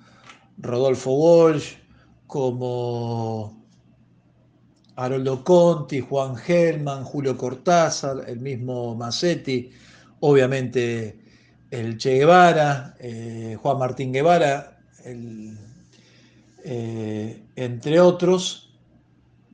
Rodolfo 0.57 1.11
Walsh, 1.13 1.73
como 2.25 3.65
Haroldo 4.95 5.43
Conti, 5.43 6.01
Juan 6.01 6.35
Gelman, 6.35 7.03
Julio 7.03 7.37
Cortázar, 7.37 8.23
el 8.27 8.39
mismo 8.39 8.95
Massetti, 8.95 9.69
obviamente 10.21 11.19
el 11.69 11.97
Che 11.97 12.15
Guevara, 12.17 12.95
eh, 12.99 13.57
Juan 13.61 13.77
Martín 13.77 14.11
Guevara, 14.11 14.79
eh, 16.63 17.43
entre 17.55 17.99
otros, 17.99 18.75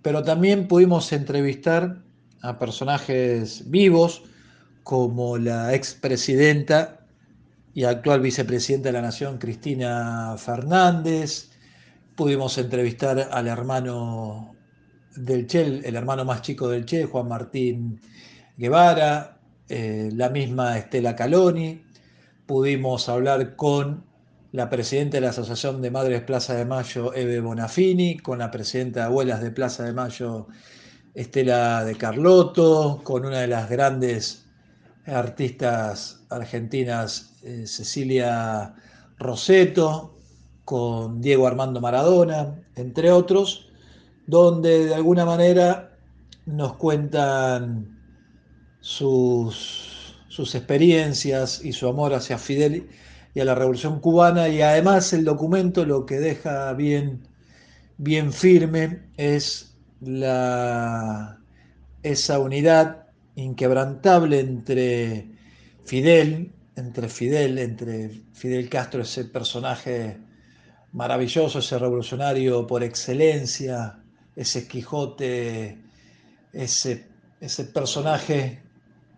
pero 0.02 0.24
también 0.24 0.68
pudimos 0.68 1.12
entrevistar 1.12 2.02
a 2.42 2.58
personajes 2.60 3.70
vivos, 3.70 4.24
como 4.84 5.38
la 5.38 5.74
expresidenta 5.74 7.00
y 7.74 7.86
actual 7.86 8.22
vicepresidenta 8.22 8.90
de 8.90 8.94
la 8.94 9.02
Nación, 9.02 9.38
Cristina 9.38 10.36
Fernández. 10.38 11.50
Pudimos 12.16 12.58
entrevistar 12.58 13.30
al 13.32 13.48
hermano 13.48 14.56
del 15.16 15.48
Che, 15.48 15.82
el 15.84 15.96
hermano 15.96 16.26
más 16.26 16.42
chico 16.42 16.68
del 16.68 16.86
Che, 16.86 17.06
Juan 17.06 17.28
Martín 17.28 18.00
Guevara, 18.58 19.40
eh, 19.70 20.10
la 20.14 20.30
misma 20.30 20.78
Estela 20.78 21.16
Caloni. 21.16 21.84
Pudimos 22.46 23.10
hablar 23.10 23.56
con 23.56 24.04
la 24.52 24.70
presidenta 24.70 25.18
de 25.18 25.22
la 25.22 25.30
Asociación 25.30 25.82
de 25.82 25.90
Madres 25.90 26.22
Plaza 26.22 26.54
de 26.54 26.66
Mayo, 26.66 27.14
Eve 27.16 27.40
Bonafini, 27.40 28.18
con 28.18 28.38
la 28.38 28.52
presidenta 28.52 29.00
de 29.00 29.06
Abuelas 29.08 29.42
de 29.42 29.50
Plaza 29.50 29.84
de 29.84 29.94
Mayo, 29.94 30.48
Estela 31.16 31.84
de 31.84 31.96
Carlotto, 31.96 33.02
con 33.04 33.26
una 33.26 33.40
de 33.40 33.48
las 33.48 33.68
grandes 33.68 34.43
artistas 35.06 36.26
argentinas 36.30 37.36
eh, 37.44 37.66
Cecilia 37.68 38.76
Roseto, 39.18 40.14
con 40.66 41.22
Diego 41.22 41.46
Armando 41.46 41.82
Maradona, 41.82 42.56
entre 42.76 43.12
otros, 43.12 43.70
donde 44.28 44.86
de 44.86 44.96
alguna 44.96 45.26
manera 45.26 45.98
nos 46.46 46.76
cuentan 46.76 48.00
sus, 48.80 50.16
sus 50.30 50.56
experiencias 50.56 51.64
y 51.64 51.74
su 51.74 51.88
amor 51.88 52.14
hacia 52.14 52.38
Fidel 52.38 52.90
y 53.34 53.40
a 53.40 53.46
la 53.46 53.56
Revolución 53.56 54.00
Cubana. 54.00 54.48
Y 54.48 54.62
además 54.62 55.12
el 55.14 55.26
documento 55.26 55.86
lo 55.86 56.06
que 56.06 56.20
deja 56.20 56.72
bien, 56.74 57.28
bien 57.98 58.32
firme 58.32 59.04
es 59.18 59.76
la, 60.00 61.40
esa 62.04 62.40
unidad 62.40 63.03
inquebrantable 63.36 64.40
entre 64.40 65.28
Fidel, 65.84 66.52
entre 66.76 67.10
Fidel, 67.10 67.60
entre 67.60 68.10
Fidel 68.34 68.70
Castro, 68.70 69.02
ese 69.02 69.26
personaje 69.26 70.18
maravilloso, 70.94 71.60
ese 71.60 71.78
revolucionario 71.78 72.66
por 72.66 72.84
excelencia, 72.84 74.00
ese 74.36 74.68
Quijote, 74.68 75.80
ese, 76.52 77.08
ese 77.40 77.66
personaje 77.66 78.64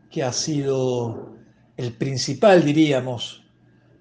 que 0.10 0.24
ha 0.24 0.32
sido 0.32 1.36
el 1.78 1.94
principal, 1.94 2.64
diríamos, 2.64 3.44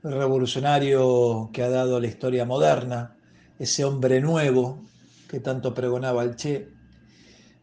revolucionario 0.02 1.50
que 1.52 1.62
ha 1.62 1.68
dado 1.68 1.98
la 1.98 2.06
historia 2.06 2.44
moderna, 2.44 3.16
ese 3.58 3.84
hombre 3.84 4.20
nuevo 4.20 4.82
que 5.28 5.40
tanto 5.40 5.74
pregonaba 5.74 6.22
el 6.22 6.36
Che. 6.36 6.68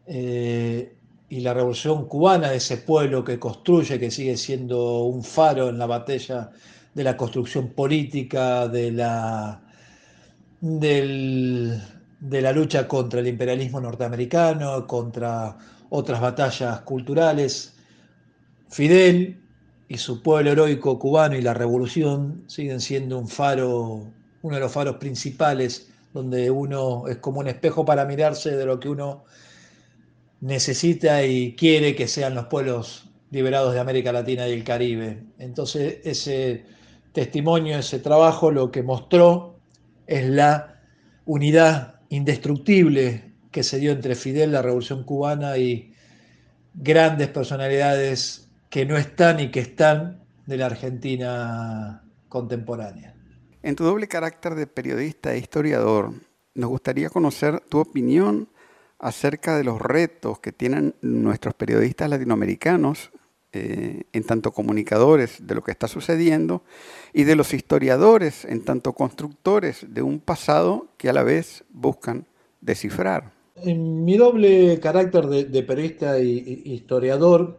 Eh, 0.06 0.96
y 1.32 1.40
la 1.40 1.54
revolución 1.54 2.08
cubana, 2.08 2.52
ese 2.52 2.76
pueblo 2.76 3.24
que 3.24 3.38
construye, 3.38 3.98
que 3.98 4.10
sigue 4.10 4.36
siendo 4.36 5.04
un 5.04 5.24
faro 5.24 5.70
en 5.70 5.78
la 5.78 5.86
batalla 5.86 6.50
de 6.92 7.04
la 7.04 7.16
construcción 7.16 7.70
política, 7.70 8.68
de 8.68 8.92
la, 8.92 9.62
de 10.60 11.80
la 12.20 12.52
lucha 12.52 12.86
contra 12.86 13.20
el 13.20 13.28
imperialismo 13.28 13.80
norteamericano, 13.80 14.86
contra 14.86 15.56
otras 15.88 16.20
batallas 16.20 16.82
culturales. 16.82 17.76
Fidel 18.68 19.40
y 19.88 19.96
su 19.96 20.22
pueblo 20.22 20.50
heroico 20.50 20.98
cubano 20.98 21.34
y 21.34 21.40
la 21.40 21.54
revolución 21.54 22.44
siguen 22.46 22.82
siendo 22.82 23.18
un 23.18 23.28
faro, 23.28 24.04
uno 24.42 24.54
de 24.54 24.60
los 24.60 24.70
faros 24.70 24.96
principales, 24.96 25.88
donde 26.12 26.50
uno 26.50 27.08
es 27.08 27.16
como 27.16 27.40
un 27.40 27.48
espejo 27.48 27.86
para 27.86 28.04
mirarse 28.04 28.54
de 28.54 28.66
lo 28.66 28.78
que 28.78 28.90
uno 28.90 29.24
necesita 30.42 31.24
y 31.24 31.54
quiere 31.54 31.94
que 31.94 32.08
sean 32.08 32.34
los 32.34 32.46
pueblos 32.46 33.08
liberados 33.30 33.72
de 33.72 33.80
América 33.80 34.12
Latina 34.12 34.46
y 34.48 34.52
el 34.52 34.64
Caribe. 34.64 35.22
Entonces 35.38 36.00
ese 36.04 36.66
testimonio, 37.12 37.78
ese 37.78 38.00
trabajo, 38.00 38.50
lo 38.50 38.70
que 38.70 38.82
mostró 38.82 39.60
es 40.06 40.28
la 40.28 40.80
unidad 41.24 42.00
indestructible 42.08 43.32
que 43.52 43.62
se 43.62 43.78
dio 43.78 43.92
entre 43.92 44.16
Fidel, 44.16 44.52
la 44.52 44.62
Revolución 44.62 45.04
Cubana 45.04 45.56
y 45.58 45.94
grandes 46.74 47.28
personalidades 47.28 48.50
que 48.68 48.84
no 48.84 48.96
están 48.96 49.38
y 49.38 49.50
que 49.50 49.60
están 49.60 50.24
de 50.46 50.56
la 50.56 50.66
Argentina 50.66 52.04
contemporánea. 52.28 53.14
En 53.62 53.76
tu 53.76 53.84
doble 53.84 54.08
carácter 54.08 54.56
de 54.56 54.66
periodista 54.66 55.34
e 55.34 55.38
historiador, 55.38 56.12
nos 56.54 56.68
gustaría 56.68 57.10
conocer 57.10 57.60
tu 57.60 57.78
opinión 57.78 58.48
acerca 59.02 59.58
de 59.58 59.64
los 59.64 59.80
retos 59.80 60.38
que 60.38 60.52
tienen 60.52 60.94
nuestros 61.02 61.54
periodistas 61.54 62.08
latinoamericanos 62.08 63.10
eh, 63.52 64.04
en 64.12 64.24
tanto 64.24 64.52
comunicadores 64.52 65.44
de 65.46 65.56
lo 65.56 65.62
que 65.62 65.72
está 65.72 65.88
sucediendo 65.88 66.62
y 67.12 67.24
de 67.24 67.34
los 67.34 67.52
historiadores 67.52 68.44
en 68.44 68.64
tanto 68.64 68.92
constructores 68.94 69.84
de 69.88 70.02
un 70.02 70.20
pasado 70.20 70.86
que 70.96 71.10
a 71.10 71.12
la 71.12 71.24
vez 71.24 71.64
buscan 71.68 72.26
descifrar. 72.60 73.32
En 73.56 74.04
mi 74.04 74.16
doble 74.16 74.78
carácter 74.80 75.26
de, 75.26 75.62
periodista 75.64 76.16
e 76.16 76.24
historiador, 76.24 77.58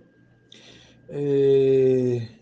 eh, 1.09 2.39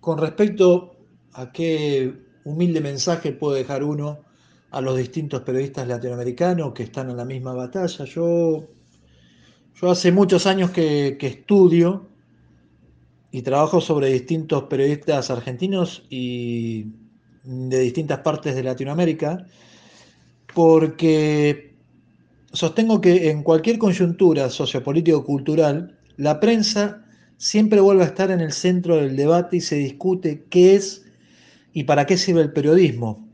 con 0.00 0.18
respecto 0.18 0.96
a 1.34 1.52
qué 1.52 2.12
humilde 2.42 2.80
mensaje 2.80 3.32
puede 3.32 3.58
dejar 3.58 3.84
uno 3.84 4.29
a 4.70 4.80
los 4.80 4.96
distintos 4.96 5.42
periodistas 5.42 5.88
latinoamericanos 5.88 6.72
que 6.72 6.84
están 6.84 7.10
en 7.10 7.16
la 7.16 7.24
misma 7.24 7.52
batalla. 7.52 8.04
Yo, 8.04 8.68
yo 9.74 9.90
hace 9.90 10.12
muchos 10.12 10.46
años 10.46 10.70
que, 10.70 11.16
estudio 11.20 12.08
y 13.32 13.42
trabajo 13.42 13.80
sobre 13.80 14.12
distintos 14.12 14.64
periodistas 14.64 15.30
argentinos 15.30 16.04
y 16.08 16.86
de 17.44 17.80
distintas 17.80 18.18
partes 18.18 18.54
de 18.54 18.62
Latinoamérica, 18.62 19.46
porque 20.54 21.74
sostengo 22.52 23.00
que 23.00 23.30
en 23.30 23.42
cualquier 23.42 23.78
coyuntura 23.78 24.50
sociopolítico-cultural, 24.50 25.98
la 26.16 26.38
prensa 26.38 27.04
siempre 27.38 27.80
vuelve 27.80 28.02
a 28.02 28.06
estar 28.06 28.30
en 28.30 28.40
el 28.40 28.52
centro 28.52 28.96
del 28.96 29.16
debate 29.16 29.56
y 29.56 29.60
se 29.60 29.76
discute 29.76 30.44
qué 30.50 30.74
es 30.74 31.06
y 31.72 31.84
para 31.84 32.04
qué 32.04 32.16
sirve 32.16 32.42
el 32.42 32.52
periodismo. 32.52 33.29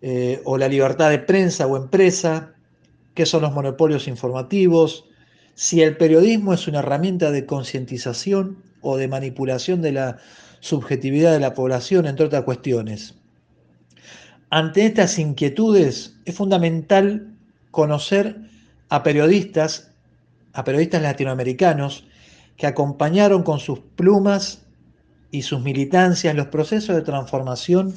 Eh, 0.00 0.40
o 0.44 0.58
la 0.58 0.68
libertad 0.68 1.10
de 1.10 1.18
prensa 1.18 1.66
o 1.66 1.76
empresa, 1.76 2.54
qué 3.14 3.26
son 3.26 3.42
los 3.42 3.52
monopolios 3.52 4.06
informativos, 4.06 5.06
si 5.54 5.82
el 5.82 5.96
periodismo 5.96 6.54
es 6.54 6.68
una 6.68 6.78
herramienta 6.78 7.32
de 7.32 7.46
concientización 7.46 8.62
o 8.80 8.96
de 8.96 9.08
manipulación 9.08 9.82
de 9.82 9.92
la 9.92 10.18
subjetividad 10.60 11.32
de 11.32 11.40
la 11.40 11.54
población, 11.54 12.06
entre 12.06 12.26
otras 12.26 12.44
cuestiones. 12.44 13.16
Ante 14.50 14.86
estas 14.86 15.18
inquietudes 15.18 16.14
es 16.24 16.34
fundamental 16.34 17.34
conocer 17.72 18.36
a 18.88 19.02
periodistas, 19.02 19.90
a 20.52 20.62
periodistas 20.62 21.02
latinoamericanos, 21.02 22.06
que 22.56 22.66
acompañaron 22.66 23.42
con 23.42 23.58
sus 23.58 23.80
plumas 23.80 24.62
y 25.30 25.42
sus 25.42 25.60
militancias 25.60 26.34
los 26.34 26.46
procesos 26.46 26.94
de 26.94 27.02
transformación 27.02 27.94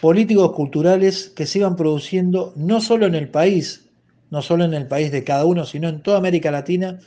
políticos 0.00 0.52
culturales 0.52 1.32
que 1.34 1.46
se 1.46 1.58
iban 1.58 1.76
produciendo 1.76 2.52
no 2.56 2.80
solo 2.80 3.06
en 3.06 3.14
el 3.14 3.28
país, 3.28 3.88
no 4.30 4.42
solo 4.42 4.64
en 4.64 4.74
el 4.74 4.86
país 4.86 5.10
de 5.10 5.24
cada 5.24 5.44
uno, 5.44 5.64
sino 5.64 5.88
en 5.88 6.02
toda 6.02 6.18
América 6.18 6.50
Latina 6.50 6.98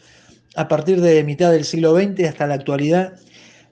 a 0.55 0.67
partir 0.67 1.01
de 1.01 1.23
mitad 1.23 1.51
del 1.51 1.63
siglo 1.63 1.95
XX 1.95 2.27
hasta 2.27 2.47
la 2.47 2.55
actualidad, 2.55 3.13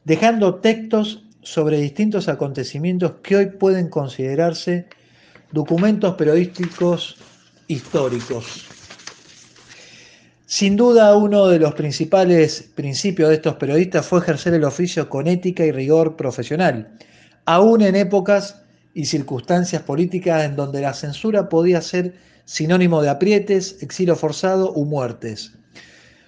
dejando 0.06 0.56
textos 0.56 1.24
sobre 1.42 1.80
distintos 1.80 2.28
acontecimientos 2.30 3.14
que 3.24 3.36
hoy 3.36 3.46
pueden 3.48 3.90
considerarse 3.90 4.88
documentos 5.52 6.16
periodísticos 6.16 7.18
históricos. 7.68 8.66
Sin 10.46 10.76
duda, 10.76 11.16
uno 11.16 11.48
de 11.48 11.60
los 11.60 11.76
principales 11.76 12.72
principios 12.74 13.30
de 13.30 13.36
estos 13.36 13.56
periodistas 13.56 14.06
fue 14.06 14.20
ejercer 14.20 14.54
el 14.56 14.64
oficio 14.64 15.08
con 15.08 15.28
ética 15.28 15.64
y 15.64 15.72
rigor 15.72 16.16
profesional, 16.16 16.98
aún 17.46 17.82
en 17.82 17.96
épocas 17.96 18.64
y 18.94 19.06
circunstancias 19.06 19.82
políticas 19.84 20.46
en 20.46 20.56
donde 20.56 20.82
la 20.82 20.94
censura 20.94 21.50
podía 21.50 21.82
ser 21.82 22.16
sinónimo 22.46 23.02
de 23.02 23.10
aprietes, 23.10 23.78
exilio 23.82 24.16
forzado 24.16 24.74
u 24.74 24.86
muertes. 24.86 25.54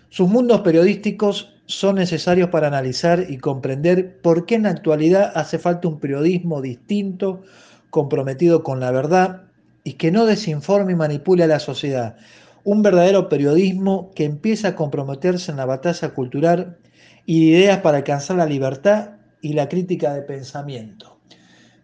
Sus 0.09 0.29
mundos 0.29 0.61
periodísticos 0.61 1.53
son 1.65 1.95
necesarios 1.95 2.49
para 2.49 2.67
analizar 2.67 3.25
y 3.29 3.37
comprender 3.37 4.21
por 4.21 4.45
qué 4.45 4.55
en 4.55 4.63
la 4.63 4.69
actualidad 4.69 5.31
hace 5.35 5.57
falta 5.57 5.87
un 5.87 5.99
periodismo 5.99 6.61
distinto, 6.61 7.43
comprometido 7.89 8.61
con 8.61 8.79
la 8.79 8.91
verdad 8.91 9.43
y 9.83 9.93
que 9.93 10.11
no 10.11 10.25
desinforme 10.25 10.91
y 10.91 10.95
manipule 10.95 11.43
a 11.45 11.47
la 11.47 11.59
sociedad. 11.59 12.17
Un 12.63 12.83
verdadero 12.83 13.29
periodismo 13.29 14.11
que 14.13 14.25
empieza 14.25 14.69
a 14.69 14.75
comprometerse 14.75 15.49
en 15.49 15.57
la 15.57 15.65
batalla 15.65 16.09
cultural 16.09 16.77
y 17.25 17.49
ideas 17.49 17.79
para 17.79 17.97
alcanzar 17.97 18.37
la 18.37 18.45
libertad 18.45 19.11
y 19.41 19.53
la 19.53 19.69
crítica 19.69 20.13
de 20.13 20.21
pensamiento. 20.21 21.10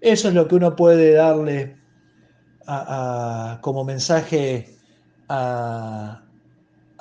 Eso 0.07 0.29
es 0.29 0.33
lo 0.33 0.47
que 0.47 0.55
uno 0.55 0.73
puede 0.73 1.11
darle 1.11 1.75
como 3.59 3.83
mensaje 3.83 4.77
a, 5.27 6.23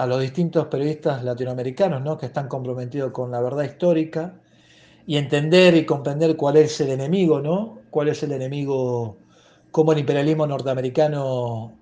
los 0.08 0.20
distintos 0.20 0.66
periodistas 0.66 1.22
latinoamericanos 1.22 2.02
¿no? 2.02 2.18
que 2.18 2.26
están 2.26 2.48
comprometidos 2.48 3.12
con 3.12 3.30
la 3.30 3.40
verdad 3.40 3.62
histórica 3.62 4.40
y 5.06 5.18
entender 5.18 5.76
y 5.76 5.86
comprender 5.86 6.36
cuál 6.36 6.56
es 6.56 6.80
el 6.80 6.90
enemigo, 6.90 7.40
¿no? 7.40 7.78
cuál 7.90 8.08
es 8.08 8.24
el 8.24 8.32
enemigo, 8.32 9.18
cómo 9.70 9.92
el 9.92 10.00
imperialismo 10.00 10.48
norteamericano 10.48 11.78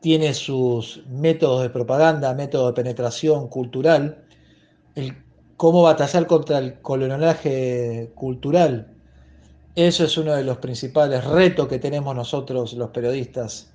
tiene 0.00 0.32
sus 0.32 1.04
métodos 1.08 1.60
de 1.60 1.68
propaganda, 1.68 2.32
métodos 2.32 2.68
de 2.68 2.82
penetración 2.82 3.48
cultural, 3.48 4.24
cómo 5.58 5.82
batallar 5.82 6.26
contra 6.26 6.56
el 6.56 6.80
colonialaje 6.80 8.12
cultural 8.14 8.95
eso 9.76 10.04
es 10.04 10.16
uno 10.16 10.34
de 10.34 10.42
los 10.42 10.56
principales 10.56 11.22
retos 11.22 11.68
que 11.68 11.78
tenemos 11.78 12.16
nosotros 12.16 12.72
los 12.72 12.88
periodistas 12.90 13.70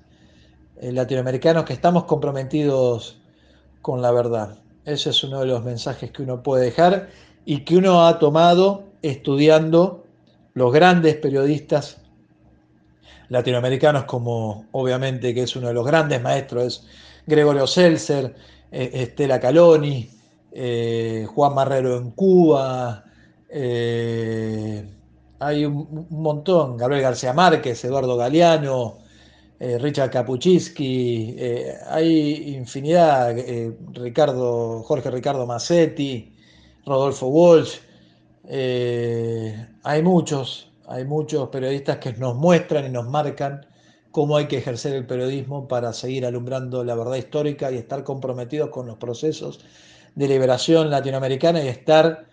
eh, 0.78 0.92
latinoamericanos 0.92 1.64
que 1.64 1.74
estamos 1.74 2.06
comprometidos 2.06 3.22
con 3.84 4.02
la 4.02 4.12
verdad. 4.12 4.58
Ese 4.84 5.12
es 5.12 5.24
uno 5.24 5.42
de 5.42 5.46
los 5.46 5.64
mensajes 5.64 6.10
que 6.12 6.24
uno 6.24 6.42
puede 6.42 6.66
dejar 6.66 7.10
y 7.46 7.60
que 7.60 7.78
uno 7.78 8.08
ha 8.08 8.18
tomado 8.18 8.86
estudiando 9.04 10.04
los 10.56 10.74
grandes 10.74 11.18
periodistas 11.18 11.98
latinoamericanos 13.30 14.06
como 14.06 14.66
obviamente 14.72 15.36
que 15.36 15.44
es 15.44 15.56
uno 15.56 15.68
de 15.68 15.76
los 15.76 15.86
grandes 15.86 16.20
maestros, 16.20 16.88
Gregorio 17.28 17.68
Seltzer, 17.68 18.36
eh, 18.72 18.90
Estela 18.92 19.40
Caloni, 19.40 20.10
eh, 20.52 21.28
Juan 21.30 21.54
Marrero 21.54 21.96
en 21.96 22.10
Cuba, 22.10 23.06
hay 25.42 25.66
un, 25.66 26.08
montón, 26.12 26.78
Gabriel 26.78 27.02
García 27.02 27.34
Márquez, 27.34 27.84
Eduardo 27.84 28.16
Galeano, 28.16 29.00
eh, 29.60 29.80
Richard 29.80 30.12
Kapuczynski, 30.12 31.36
eh, 31.38 31.74
hay 31.90 32.56
infinidad, 32.56 33.38
eh, 33.38 33.76
Ricardo, 33.94 34.84
Jorge 34.84 35.10
Ricardo 35.10 35.48
Massetti, 35.48 36.36
Rodolfo 36.86 37.28
Walsh, 37.28 37.80
hay 38.48 40.04
muchos, 40.04 40.72
hay 40.88 41.06
muchos 41.06 41.50
periodistas 41.50 41.98
que 41.98 42.14
nos 42.14 42.36
muestran 42.36 42.86
y 42.86 42.90
nos 42.90 43.08
marcan 43.08 43.66
cómo 44.12 44.38
hay 44.38 44.48
que 44.48 44.58
ejercer 44.58 44.94
el 44.94 45.08
periodismo 45.08 45.68
para 45.68 45.92
seguir 45.94 46.26
alumbrando 46.26 46.84
la 46.84 46.96
verdad 46.96 47.16
histórica 47.16 47.72
y 47.72 47.78
estar 47.78 48.04
comprometidos 48.04 48.70
con 48.70 48.88
los 48.88 48.98
procesos 48.98 49.60
de 50.16 50.28
liberación 50.28 50.92
latinoamericana 50.92 51.64
y 51.64 51.68
estar 51.68 52.31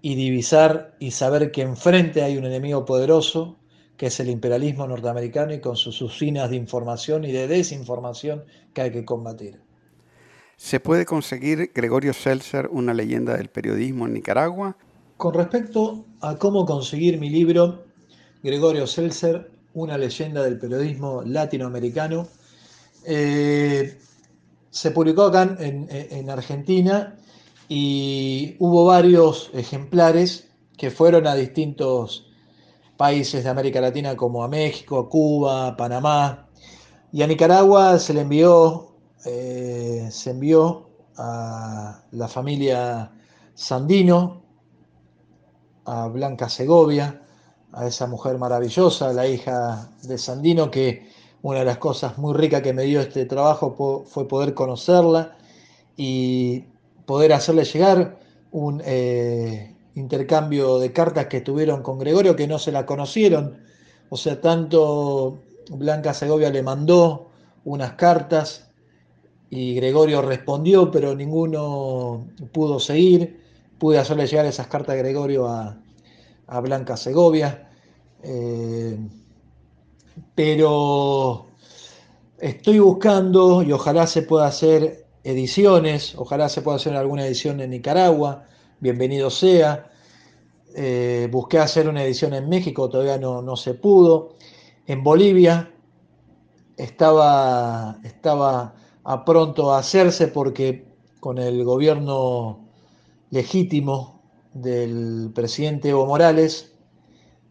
y 0.00 0.14
divisar 0.14 0.96
y 0.98 1.10
saber 1.10 1.50
que 1.50 1.62
enfrente 1.62 2.22
hay 2.22 2.36
un 2.36 2.44
enemigo 2.44 2.84
poderoso, 2.84 3.56
que 3.96 4.06
es 4.06 4.20
el 4.20 4.30
imperialismo 4.30 4.86
norteamericano 4.86 5.52
y 5.52 5.60
con 5.60 5.76
sus 5.76 6.00
usinas 6.00 6.50
de 6.50 6.56
información 6.56 7.24
y 7.24 7.32
de 7.32 7.48
desinformación 7.48 8.44
que 8.72 8.82
hay 8.82 8.92
que 8.92 9.04
combatir. 9.04 9.60
¿Se 10.56 10.80
puede 10.80 11.04
conseguir, 11.04 11.72
Gregorio 11.74 12.12
Seltzer, 12.12 12.68
una 12.70 12.94
leyenda 12.94 13.36
del 13.36 13.48
periodismo 13.48 14.06
en 14.06 14.14
Nicaragua? 14.14 14.76
Con 15.16 15.34
respecto 15.34 16.04
a 16.20 16.36
cómo 16.36 16.64
conseguir 16.64 17.18
mi 17.18 17.30
libro, 17.30 17.84
Gregorio 18.42 18.86
Seltzer, 18.86 19.50
una 19.74 19.98
leyenda 19.98 20.42
del 20.42 20.58
periodismo 20.58 21.22
latinoamericano, 21.24 22.28
eh, 23.04 23.98
se 24.70 24.90
publicó 24.90 25.24
acá 25.24 25.56
en, 25.58 25.88
en 25.90 26.30
Argentina 26.30 27.17
y 27.68 28.56
hubo 28.58 28.86
varios 28.86 29.50
ejemplares 29.52 30.48
que 30.76 30.90
fueron 30.90 31.26
a 31.26 31.34
distintos 31.34 32.30
países 32.96 33.44
de 33.44 33.50
América 33.50 33.80
Latina 33.80 34.16
como 34.16 34.42
a 34.42 34.48
México, 34.48 34.98
a 34.98 35.08
Cuba, 35.08 35.68
a 35.68 35.76
Panamá. 35.76 36.48
Y 37.12 37.22
a 37.22 37.26
Nicaragua 37.26 37.98
se 37.98 38.14
le 38.14 38.22
envió, 38.22 38.96
eh, 39.24 40.08
se 40.10 40.30
envió 40.30 40.88
a 41.16 42.02
la 42.12 42.28
familia 42.28 43.12
Sandino, 43.54 44.42
a 45.84 46.08
Blanca 46.08 46.48
Segovia, 46.48 47.22
a 47.72 47.86
esa 47.86 48.06
mujer 48.06 48.38
maravillosa, 48.38 49.12
la 49.12 49.26
hija 49.26 49.90
de 50.02 50.16
Sandino, 50.16 50.70
que 50.70 51.10
una 51.42 51.60
de 51.60 51.64
las 51.66 51.78
cosas 51.78 52.18
muy 52.18 52.34
ricas 52.34 52.62
que 52.62 52.72
me 52.72 52.84
dio 52.84 53.00
este 53.00 53.26
trabajo 53.26 54.04
fue 54.06 54.26
poder 54.26 54.54
conocerla 54.54 55.36
y 55.96 56.64
poder 57.08 57.32
hacerle 57.32 57.64
llegar 57.64 58.18
un 58.50 58.82
eh, 58.84 59.74
intercambio 59.94 60.78
de 60.78 60.92
cartas 60.92 61.24
que 61.24 61.40
tuvieron 61.40 61.82
con 61.82 61.98
Gregorio 61.98 62.36
que 62.36 62.46
no 62.46 62.58
se 62.58 62.70
la 62.70 62.84
conocieron. 62.84 63.56
O 64.10 64.18
sea, 64.18 64.42
tanto 64.42 65.38
Blanca 65.70 66.12
Segovia 66.12 66.50
le 66.50 66.62
mandó 66.62 67.30
unas 67.64 67.92
cartas 67.94 68.68
y 69.48 69.74
Gregorio 69.74 70.20
respondió, 70.20 70.90
pero 70.90 71.16
ninguno 71.16 72.26
pudo 72.52 72.78
seguir. 72.78 73.40
Pude 73.78 73.96
hacerle 73.96 74.26
llegar 74.26 74.44
esas 74.44 74.66
cartas 74.66 74.92
a 74.92 74.98
Gregorio 74.98 75.48
a, 75.48 75.80
Blanca 76.60 76.98
Segovia. 76.98 77.70
Eh, 78.22 78.98
pero 80.34 81.46
estoy 82.38 82.80
buscando 82.80 83.62
y 83.62 83.72
ojalá 83.72 84.06
se 84.06 84.20
pueda 84.20 84.46
hacer 84.46 85.07
ediciones, 85.28 86.14
ojalá 86.16 86.48
se 86.48 86.62
pueda 86.62 86.76
hacer 86.76 86.96
alguna 86.96 87.26
edición 87.26 87.60
en 87.60 87.70
Nicaragua, 87.70 88.46
bienvenido 88.80 89.28
sea. 89.28 89.90
Eh, 90.74 91.28
busqué 91.30 91.58
hacer 91.58 91.86
una 91.88 92.02
edición 92.02 92.32
en 92.32 92.48
México, 92.48 92.88
todavía 92.88 93.18
no, 93.18 93.42
no 93.42 93.56
se 93.56 93.74
pudo. 93.74 94.36
En 94.86 95.04
Bolivia 95.04 95.70
estaba, 96.78 97.98
estaba 98.04 98.74
a 99.04 99.24
pronto 99.26 99.72
a 99.72 99.78
hacerse 99.78 100.28
porque 100.28 100.86
con 101.20 101.36
el 101.36 101.62
gobierno 101.62 102.66
legítimo 103.30 104.22
del 104.54 105.30
presidente 105.34 105.90
Evo 105.90 106.06
Morales 106.06 106.72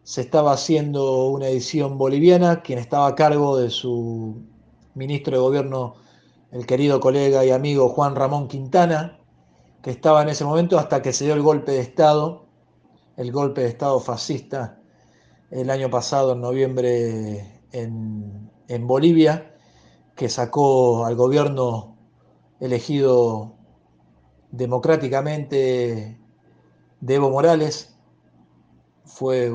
se 0.02 0.22
estaba 0.22 0.54
haciendo 0.54 1.28
una 1.28 1.48
edición 1.50 2.00
boliviana, 2.00 2.64
quien 2.64 2.80
estaba 2.80 3.08
a 3.08 3.16
cargo 3.16 3.58
de 3.58 3.70
su 3.70 4.42
ministro 4.96 5.38
de 5.38 5.44
gobierno 5.44 6.07
el 6.52 6.66
querido 6.66 7.00
colega 7.00 7.44
y 7.46 7.52
amigo 7.52 7.90
Juan 7.90 8.16
Ramón 8.16 8.48
Quintana, 8.48 9.20
que 9.82 9.92
estaba 9.92 10.22
en 10.22 10.30
ese 10.30 10.46
momento 10.46 10.80
hasta 10.80 11.02
que 11.02 11.14
se 11.14 11.26
dio 11.26 11.34
el 11.34 11.42
golpe 11.42 11.74
de 11.74 11.80
Estado, 11.80 12.46
el 13.16 13.32
golpe 13.32 13.62
de 13.62 13.68
Estado 13.68 14.00
fascista 14.00 14.80
el 15.50 15.70
año 15.70 15.90
pasado, 15.90 16.34
en 16.34 16.42
noviembre, 16.42 17.62
en, 17.72 18.52
en 18.68 18.88
Bolivia, 18.88 19.56
que 20.16 20.30
sacó 20.30 21.06
al 21.06 21.16
gobierno 21.16 21.96
elegido 22.60 23.56
democráticamente 24.52 26.20
de 27.00 27.16
Evo 27.16 27.30
Morales, 27.30 27.96
fue 29.06 29.52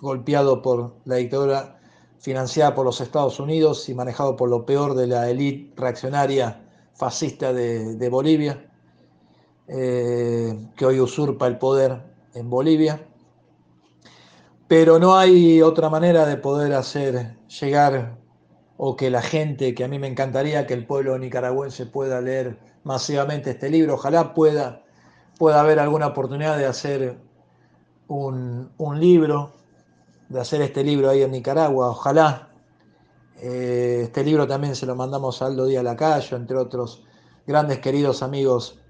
golpeado 0.00 0.62
por 0.62 0.96
la 1.04 1.16
dictadura 1.16 1.80
financiada 2.22 2.72
por 2.72 2.86
los 2.86 3.00
Estados 3.00 3.40
Unidos 3.40 3.88
y 3.88 3.94
manejado 3.94 4.36
por 4.36 4.48
lo 4.48 4.64
peor 4.64 4.94
de 4.94 5.08
la 5.08 5.28
élite 5.28 5.74
reaccionaria 5.76 6.62
fascista 6.94 7.52
de, 7.52 8.08
Bolivia, 8.08 8.70
eh, 9.66 10.68
que 10.76 10.86
hoy 10.86 11.00
usurpa 11.00 11.48
el 11.48 11.58
poder 11.58 12.00
en 12.34 12.48
Bolivia. 12.48 13.04
Pero 14.68 15.00
no 15.00 15.16
hay 15.16 15.60
otra 15.62 15.90
manera 15.90 16.24
de 16.24 16.36
poder 16.36 16.72
hacer 16.74 17.36
llegar 17.60 18.16
o 18.76 18.94
que 18.94 19.10
la 19.10 19.20
gente, 19.20 19.74
que 19.74 19.82
a 19.82 19.88
mí 19.88 19.98
me 19.98 20.06
encantaría 20.06 20.66
que 20.66 20.74
el 20.74 20.86
pueblo 20.86 21.18
nicaragüense 21.18 21.86
pueda 21.86 22.20
leer 22.20 22.56
masivamente 22.84 23.50
este 23.50 23.68
libro, 23.68 23.94
ojalá 23.94 24.32
pueda, 24.32 24.84
pueda 25.38 25.60
haber 25.60 25.80
alguna 25.80 26.08
oportunidad 26.08 26.56
de 26.56 26.66
hacer 26.66 27.18
un, 28.06 28.70
un 28.78 29.00
libro 29.00 29.52
de 30.32 30.40
hacer 30.40 30.62
este 30.62 30.82
libro 30.82 31.10
ahí 31.10 31.22
en 31.22 31.30
Nicaragua, 31.30 31.90
ojalá. 31.90 32.48
Eh, 33.36 34.00
este 34.04 34.24
libro 34.24 34.46
también 34.46 34.74
se 34.74 34.86
lo 34.86 34.96
mandamos 34.96 35.42
a 35.42 35.46
Aldo 35.46 35.66
Díaz 35.66 35.84
Lacayo, 35.84 36.36
entre 36.36 36.56
otros 36.56 37.04
grandes 37.46 37.80
queridos 37.80 38.22
amigos 38.22 38.80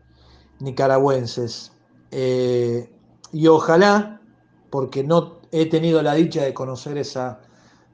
nicaragüenses. 0.61 1.73
Eh, 2.13 2.89
y 3.33 3.47
ojalá, 3.49 4.21
porque 4.71 5.03
no 5.03 5.41
he 5.51 5.67
tenido 5.67 6.01
la 6.01 6.15
dicha 6.15 6.45
de 6.45 6.55
conocer 6.55 6.97
esa 6.97 7.41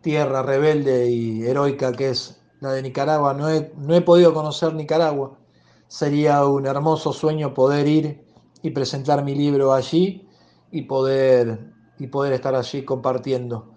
tierra 0.03 0.43
rebelde 0.43 1.11
y 1.11 1.43
heroica 1.45 1.93
que 1.93 2.11
es 2.11 2.41
la 2.61 2.73
de 2.73 2.83
Nicaragua, 2.83 3.33
no 3.35 3.49
he, 3.49 3.73
no 3.79 3.95
he 3.95 4.03
podido 4.03 4.35
conocer 4.35 4.75
Nicaragua. 4.75 5.39
Sería 5.87 6.45
un 6.45 6.67
hermoso 6.67 7.15
sueño 7.15 7.55
poder 7.55 7.87
ir 7.89 8.27
y 8.63 8.71
presentar 8.71 9.25
mi 9.25 9.35
libro 9.35 9.73
allí 9.73 10.29
y 10.71 10.83
poder 10.83 11.78
y 11.99 12.07
poder 12.07 12.33
estar 12.33 12.55
allí 12.55 12.85
compartiendo. 12.85 13.75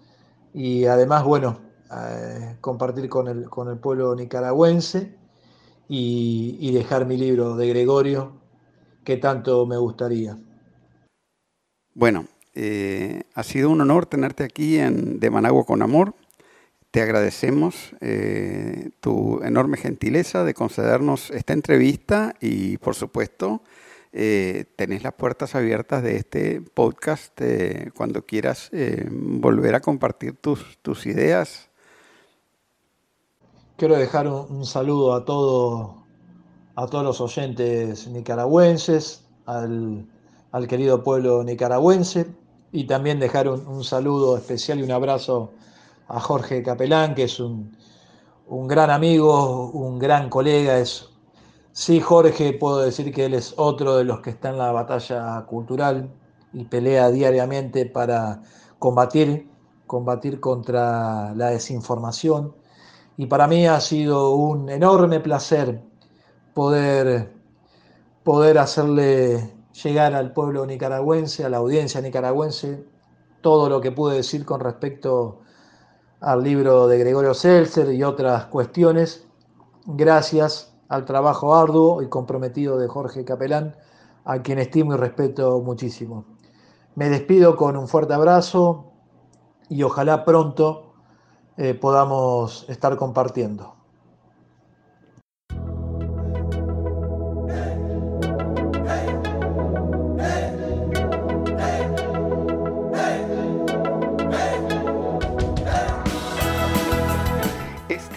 Y 0.54 0.86
además, 0.86 1.24
bueno, 1.24 1.60
eh, 1.94 2.56
compartir 2.60 3.08
con 3.08 3.28
el, 3.28 3.50
con 3.50 3.68
el 3.68 3.78
pueblo 3.78 4.14
nicaragüense 4.14 5.14
y, 5.88 6.72
dejar 6.72 7.04
mi 7.04 7.18
libro 7.18 7.54
de 7.56 7.68
Gregorio, 7.68 8.32
que 9.04 9.18
tanto 9.18 9.66
me 9.66 9.76
gustaría. 9.76 10.38
Bueno, 11.94 12.26
eh, 12.54 13.24
ha 13.34 13.42
sido 13.42 13.68
un 13.68 13.82
honor 13.82 14.06
tenerte 14.06 14.44
aquí 14.44 14.78
en 14.78 15.20
De 15.20 15.28
Managua 15.28 15.64
con 15.66 15.82
Amor. 15.82 16.14
Te 16.90 17.02
agradecemos 17.02 17.94
eh, 18.00 18.90
tu 19.00 19.42
enorme 19.42 19.76
gentileza 19.76 20.44
de 20.44 20.54
concedernos 20.54 21.30
esta 21.30 21.52
entrevista 21.52 22.34
y, 22.40 22.78
por 22.78 22.94
supuesto, 22.94 23.62
eh, 24.14 24.66
tenés 24.76 25.02
las 25.02 25.14
puertas 25.14 25.54
abiertas 25.54 26.02
de 26.02 26.16
este 26.16 26.60
podcast 26.60 27.32
eh, 27.40 27.90
cuando 27.96 28.26
quieras 28.26 28.68
eh, 28.72 29.08
volver 29.10 29.74
a 29.74 29.80
compartir 29.80 30.36
tus, 30.36 30.78
tus, 30.82 31.06
ideas. 31.06 31.70
Quiero 33.78 33.96
dejar 33.96 34.28
un, 34.28 34.66
saludo 34.66 35.14
a, 35.14 35.18
a 35.18 35.24
todos 35.24 37.04
los 37.04 37.20
oyentes 37.22 38.06
nicaragüenses, 38.08 39.24
al, 39.46 40.06
al 40.50 40.68
querido 40.68 41.02
pueblo 41.02 41.42
nicaragüense 41.42 42.26
y 42.70 42.84
también 42.84 43.18
dejar 43.18 43.48
un, 43.48 43.66
un, 43.66 43.82
saludo 43.82 44.36
especial 44.36 44.78
y 44.80 44.82
un 44.82 44.92
abrazo 44.92 45.52
a 46.08 46.20
Jorge 46.20 46.62
Capelán, 46.62 47.14
que 47.14 47.24
es 47.24 47.40
un, 47.40 47.74
un 48.46 48.68
gran 48.68 48.90
amigo, 48.90 49.70
un 49.70 49.98
gran 49.98 50.28
colega, 50.28 50.78
es 50.78 51.11
Sí, 51.74 52.00
Jorge, 52.00 52.52
puedo 52.52 52.80
decir 52.80 53.12
que 53.14 53.24
él 53.24 53.34
es 53.34 53.54
otro 53.56 53.96
de 53.96 54.04
los 54.04 54.20
que 54.20 54.30
está 54.30 54.50
en 54.50 54.58
la 54.58 54.72
batalla 54.72 55.44
cultural 55.46 56.12
y 56.52 56.64
pelea 56.64 57.10
diariamente 57.10 57.86
para 57.86 58.42
combatir, 58.78 59.48
combatir 59.86 60.38
contra 60.38 61.34
la 61.34 61.48
desinformación. 61.50 62.54
Y 63.16 63.26
para 63.26 63.46
mí 63.48 63.66
ha 63.66 63.80
sido 63.80 64.34
un 64.34 64.68
enorme 64.68 65.20
placer 65.20 65.82
poder, 66.54 67.32
poder 68.22 68.58
hacerle 68.58 69.54
llegar 69.82 70.14
al 70.14 70.32
pueblo 70.34 70.66
nicaragüense, 70.66 71.44
a 71.44 71.48
la 71.48 71.56
audiencia 71.56 72.02
nicaragüense, 72.02 72.84
todo 73.40 73.70
lo 73.70 73.80
que 73.80 73.92
pude 73.92 74.16
decir 74.16 74.44
con 74.44 74.60
respecto 74.60 75.40
al 76.20 76.42
libro 76.42 76.86
de 76.86 76.98
Gregorio 76.98 77.32
Seltzer 77.32 77.92
y 77.94 78.02
otras 78.04 78.46
cuestiones. 78.46 79.26
Gracias 79.86 80.71
al 80.92 81.06
trabajo 81.06 81.54
arduo 81.54 82.02
y 82.02 82.08
comprometido 82.10 82.76
de 82.76 82.86
Jorge 82.86 83.24
Capelán, 83.24 83.74
a 84.26 84.42
quien 84.42 84.58
estimo 84.58 84.92
y 84.92 84.98
respeto 84.98 85.62
muchísimo. 85.62 86.26
Me 86.96 87.08
despido 87.08 87.56
con 87.56 87.78
un 87.78 87.88
fuerte 87.88 88.12
abrazo 88.12 88.92
y 89.70 89.82
ojalá 89.84 90.26
pronto 90.26 90.92
eh, 91.56 91.72
podamos 91.72 92.66
estar 92.68 92.98
compartiendo. 92.98 93.81